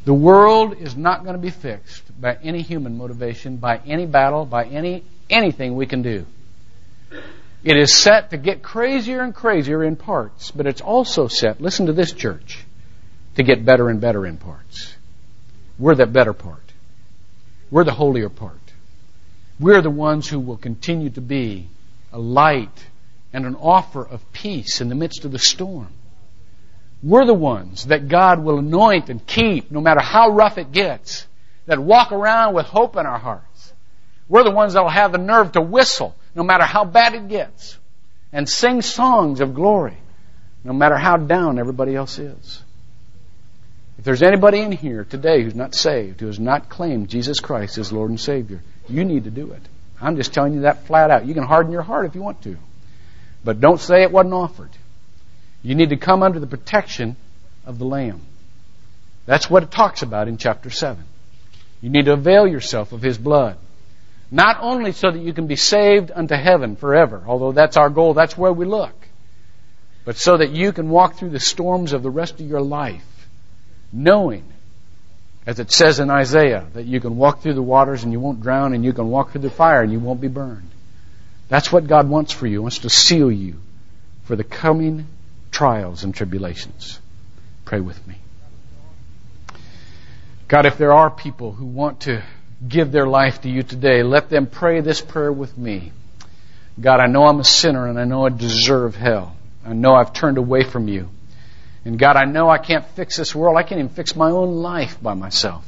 The 0.05 0.15
world 0.15 0.77
is 0.79 0.97
not 0.97 1.25
going 1.25 1.35
to 1.35 1.43
be 1.43 1.51
fixed 1.51 2.21
by 2.21 2.39
any 2.43 2.63
human 2.63 2.97
motivation, 2.97 3.57
by 3.57 3.79
any 3.87 4.07
battle, 4.07 4.45
by 4.45 4.65
any 4.65 5.05
anything 5.29 5.75
we 5.75 5.87
can 5.87 6.03
do. 6.03 6.25
It 7.67 7.77
is 7.77 7.93
set 7.93 8.31
to 8.31 8.37
get 8.37 8.63
crazier 8.63 9.23
and 9.23 9.35
crazier 9.35 9.83
in 9.83 9.97
parts, 9.97 10.53
but 10.53 10.69
it's 10.69 10.81
also 10.81 11.27
set, 11.27 11.61
listen 11.61 11.87
to 11.87 11.93
this 11.93 12.13
church, 12.13 12.65
to 13.35 13.43
get 13.43 13.65
better 13.65 13.89
and 13.89 14.01
better 14.01 14.25
in 14.25 14.37
parts. 14.37 14.95
We're 15.77 15.97
the 15.97 16.07
better 16.07 16.33
part. 16.33 16.63
We're 17.69 17.83
the 17.83 17.91
holier 17.91 18.29
part. 18.29 18.61
We're 19.59 19.83
the 19.83 19.91
ones 19.91 20.29
who 20.29 20.39
will 20.39 20.59
continue 20.59 21.11
to 21.11 21.21
be 21.21 21.67
a 22.13 22.21
light 22.21 22.87
and 23.33 23.45
an 23.45 23.57
offer 23.57 24.07
of 24.07 24.33
peace 24.33 24.81
in 24.81 24.89
the 24.89 24.95
midst 24.95 25.25
of 25.25 25.33
the 25.33 25.41
storm. 25.41 25.89
We're 27.03 27.27
the 27.27 27.35
ones 27.35 27.87
that 27.87 28.07
God 28.07 28.45
will 28.45 28.61
anoint 28.61 29.11
and 29.11 29.27
keep 29.27 29.73
no 29.73 29.81
matter 29.81 30.01
how 30.01 30.31
rough 30.31 30.57
it 30.57 30.71
gets, 30.71 31.27
that 31.67 31.81
walk 31.81 32.13
around 32.13 32.55
with 32.55 32.67
hope 32.67 32.95
in 32.95 33.07
our 33.07 33.19
hearts. 33.19 33.73
We're 34.29 34.45
the 34.45 34.53
ones 34.53 34.75
that 34.75 34.85
will 34.85 34.89
have 34.89 35.11
the 35.11 35.19
nerve 35.19 35.51
to 35.53 35.61
whistle 35.61 36.15
no 36.37 36.45
matter 36.45 36.65
how 36.65 36.85
bad 36.85 37.15
it 37.15 37.29
gets 37.29 37.77
and 38.33 38.49
sing 38.49 38.83
songs 38.83 39.41
of 39.41 39.55
glory 39.55 39.97
no 40.63 40.73
matter 40.73 40.97
how 40.97 41.17
down 41.17 41.59
everybody 41.59 41.95
else 41.95 42.19
is. 42.19 42.63
If 43.99 44.05
there's 44.05 44.23
anybody 44.23 44.61
in 44.61 44.73
here 44.73 45.05
today 45.05 45.43
who's 45.43 45.55
not 45.55 45.75
saved, 45.75 46.21
who 46.21 46.27
has 46.27 46.41
not 46.41 46.69
claimed 46.69 47.09
Jesus 47.09 47.41
Christ 47.41 47.79
as 47.79 47.93
Lord 47.93 48.11
and 48.11 48.21
Savior, 48.21 48.61
you 48.89 49.05
need 49.05 49.25
to 49.25 49.31
do 49.31 49.53
it. 49.53 49.63
I'm 50.01 50.17
just 50.17 50.35
telling 50.35 50.55
you 50.55 50.61
that 50.63 50.87
flat 50.87 51.11
out. 51.11 51.25
You 51.25 51.35
can 51.35 51.45
harden 51.45 51.73
your 51.73 51.83
heart 51.83 52.07
if 52.07 52.15
you 52.15 52.21
want 52.21 52.43
to. 52.43 52.57
But 53.45 53.61
don't 53.61 53.81
say 53.81 54.03
it 54.03 54.11
wasn't 54.11 54.35
offered. 54.35 54.71
You 55.63 55.75
need 55.77 55.91
to 55.91 55.97
come 55.97 56.23
under 56.23 56.41
the 56.41 56.47
protection 56.47 57.17
of 57.65 57.79
the 57.79 57.87
Lamb. 57.87 58.21
That's 59.25 59.49
what 59.49 59.63
it 59.63 59.71
talks 59.71 60.03
about 60.03 60.29
in 60.29 60.37
chapter 60.37 60.69
7. 60.69 61.03
You 61.81 61.91
need 61.91 62.07
to 62.07 62.13
avail 62.13 62.47
yourself 62.47 62.93
of 62.93 63.03
His 63.03 63.17
blood. 63.17 63.57
Not 64.31 64.59
only 64.61 64.93
so 64.93 65.11
that 65.11 65.21
you 65.21 65.33
can 65.33 65.47
be 65.47 65.57
saved 65.57 66.11
unto 66.15 66.35
heaven 66.35 66.77
forever, 66.77 67.23
although 67.27 67.53
that's 67.53 67.77
our 67.77 67.91
goal, 67.91 68.15
that's 68.15 68.37
where 68.37 68.53
we 68.53 68.67
look, 68.67 68.95
but 70.05 70.17
so 70.17 70.37
that 70.37 70.51
you 70.51 70.73
can 70.73 70.89
walk 70.89 71.17
through 71.17 71.31
the 71.31 71.41
storms 71.41 71.93
of 71.93 72.03
the 72.03 72.11
rest 72.11 72.41
of 72.41 72.47
your 72.47 72.61
life, 72.61 73.29
knowing 73.93 74.45
as 75.47 75.61
it 75.61 75.71
says 75.71 76.01
in 76.01 76.11
Isaiah, 76.11 76.67
that 76.75 76.87
you 76.87 77.01
can 77.01 77.17
walk 77.17 77.41
through 77.41 77.55
the 77.55 77.63
waters 77.63 78.03
and 78.03 78.13
you 78.13 78.19
won't 78.19 78.43
drown, 78.43 78.75
and 78.75 78.85
you 78.85 78.93
can 78.93 79.09
walk 79.09 79.31
through 79.31 79.43
the 79.43 79.51
fire 79.51 79.81
and 79.81 79.93
you 79.93 80.01
won't 80.01 80.21
be 80.21 80.29
burned. 80.29 80.69
That's 81.49 81.71
what 81.71 81.87
God 81.87 82.09
wants 82.09 82.33
for 82.33 82.49
you. 82.49 82.55
He 82.55 82.59
wants 82.59 82.81
to 82.81 82.91
seal 82.91 83.31
you 83.31 83.55
for 84.25 84.35
the 84.35 84.43
coming 84.43 85.07
trials 85.53 86.03
and 86.03 86.13
tribulations. 86.13 86.99
Pray 87.65 87.79
with 87.79 88.05
me. 88.09 88.17
God, 90.49 90.67
if 90.67 90.79
there 90.79 90.93
are 90.93 91.11
people 91.11 91.53
who 91.53 91.65
want 91.65 92.01
to 92.01 92.25
give 92.67 92.93
their 92.93 93.07
life 93.07 93.43
to 93.43 93.49
you 93.49 93.63
today, 93.63 94.03
let 94.03 94.31
them 94.31 94.47
pray 94.47 94.81
this 94.81 95.01
prayer 95.01 95.33
with 95.33 95.57
me. 95.57 95.93
God, 96.81 97.01
I 97.01 97.07
know 97.07 97.25
I'm 97.25 97.41
a 97.41 97.45
sinner 97.45 97.89
and 97.89 97.99
I 97.99 98.05
know 98.05 98.27
I 98.27 98.31
deserve 98.31 98.97
hell. 98.97 99.37
I 99.65 99.73
know 99.73 99.95
I've 99.95 100.13
turned 100.13 100.39
away 100.39 100.63
from 100.63 100.89
you. 100.89 101.09
And 101.85 101.99
God, 101.99 102.17
I 102.17 102.25
know 102.25 102.49
I 102.51 102.59
can't 102.59 102.85
fix 102.85 103.17
this 103.17 103.35
world. 103.35 103.57
I 103.57 103.63
can't 103.63 103.79
even 103.79 103.93
fix 103.93 104.17
my 104.17 104.31
own 104.31 104.57
life 104.57 105.01
by 105.01 105.15
myself. 105.15 105.65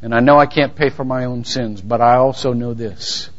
And 0.00 0.14
I 0.14 0.20
know 0.20 0.38
I 0.38 0.46
can't 0.46 0.74
pay 0.74 0.90
for 0.90 1.04
my 1.04 1.24
own 1.24 1.44
sins, 1.44 1.80
but 1.80 2.00
I 2.00 2.16
also 2.16 2.52
know 2.52 2.74
this 2.74 3.30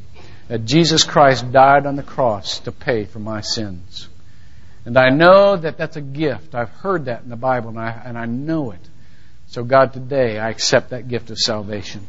that 0.50 0.66
Jesus 0.66 1.04
Christ 1.04 1.52
died 1.52 1.86
on 1.86 1.96
the 1.96 2.04
cross 2.04 2.60
to 2.60 2.72
pay 2.72 3.06
for 3.06 3.20
my 3.20 3.42
sins. 3.42 4.10
And 4.86 4.98
I 4.98 5.10
know 5.10 5.56
that 5.56 5.78
that's 5.78 5.96
a 5.96 6.02
gift. 6.02 6.54
I've 6.54 6.70
heard 6.70 7.06
that 7.06 7.24
in 7.24 7.30
the 7.30 7.38
Bible 7.38 7.70
and 7.70 7.80
I, 7.80 8.02
and 8.06 8.18
I 8.18 8.26
know 8.26 8.72
it. 8.72 8.90
So 9.48 9.64
God, 9.64 9.94
today 9.94 10.38
I 10.38 10.50
accept 10.50 10.90
that 10.90 11.08
gift 11.08 11.32
of 11.32 11.40
salvation. 11.40 12.06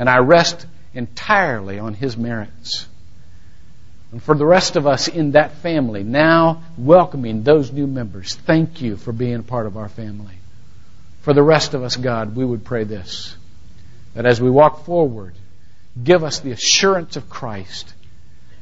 And 0.00 0.08
I 0.08 0.20
rest 0.20 0.66
entirely 0.94 1.78
on 1.78 1.92
His 1.92 2.16
merits. 2.16 2.88
And 4.12 4.22
for 4.22 4.34
the 4.34 4.46
rest 4.46 4.76
of 4.76 4.86
us 4.86 5.08
in 5.08 5.32
that 5.32 5.58
family, 5.58 6.02
now 6.02 6.62
welcoming 6.78 7.42
those 7.42 7.70
new 7.70 7.86
members, 7.86 8.34
thank 8.34 8.80
you 8.80 8.96
for 8.96 9.12
being 9.12 9.36
a 9.36 9.42
part 9.42 9.66
of 9.66 9.76
our 9.76 9.90
family. 9.90 10.34
For 11.20 11.34
the 11.34 11.42
rest 11.42 11.74
of 11.74 11.82
us, 11.82 11.96
God, 11.96 12.34
we 12.34 12.46
would 12.46 12.64
pray 12.64 12.84
this 12.84 13.36
that 14.14 14.24
as 14.24 14.40
we 14.40 14.48
walk 14.48 14.86
forward, 14.86 15.34
give 16.02 16.24
us 16.24 16.40
the 16.40 16.50
assurance 16.50 17.16
of 17.16 17.28
Christ 17.28 17.92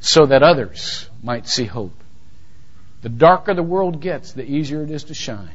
so 0.01 0.27
that 0.27 0.43
others 0.43 1.09
might 1.23 1.47
see 1.47 1.65
hope. 1.67 1.95
The 3.03 3.09
darker 3.09 3.55
the 3.55 3.63
world 3.63 4.01
gets, 4.01 4.33
the 4.33 4.45
easier 4.45 4.83
it 4.83 4.91
is 4.91 5.05
to 5.05 5.15
shine. 5.15 5.49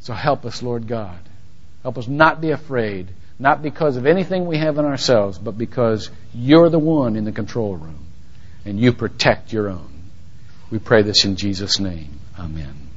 So 0.00 0.14
help 0.14 0.46
us, 0.46 0.62
Lord 0.62 0.88
God. 0.88 1.18
Help 1.82 1.98
us 1.98 2.08
not 2.08 2.40
be 2.40 2.52
afraid, 2.52 3.08
not 3.38 3.62
because 3.62 3.96
of 3.96 4.06
anything 4.06 4.46
we 4.46 4.58
have 4.58 4.78
in 4.78 4.84
ourselves, 4.84 5.38
but 5.38 5.56
because 5.56 6.10
you're 6.34 6.68
the 6.68 6.78
one 6.78 7.16
in 7.16 7.24
the 7.24 7.32
control 7.32 7.76
room 7.76 8.06
and 8.64 8.80
you 8.80 8.92
protect 8.92 9.52
your 9.52 9.68
own. 9.68 10.02
We 10.70 10.78
pray 10.78 11.02
this 11.02 11.24
in 11.24 11.36
Jesus' 11.36 11.78
name. 11.78 12.20
Amen. 12.38 12.87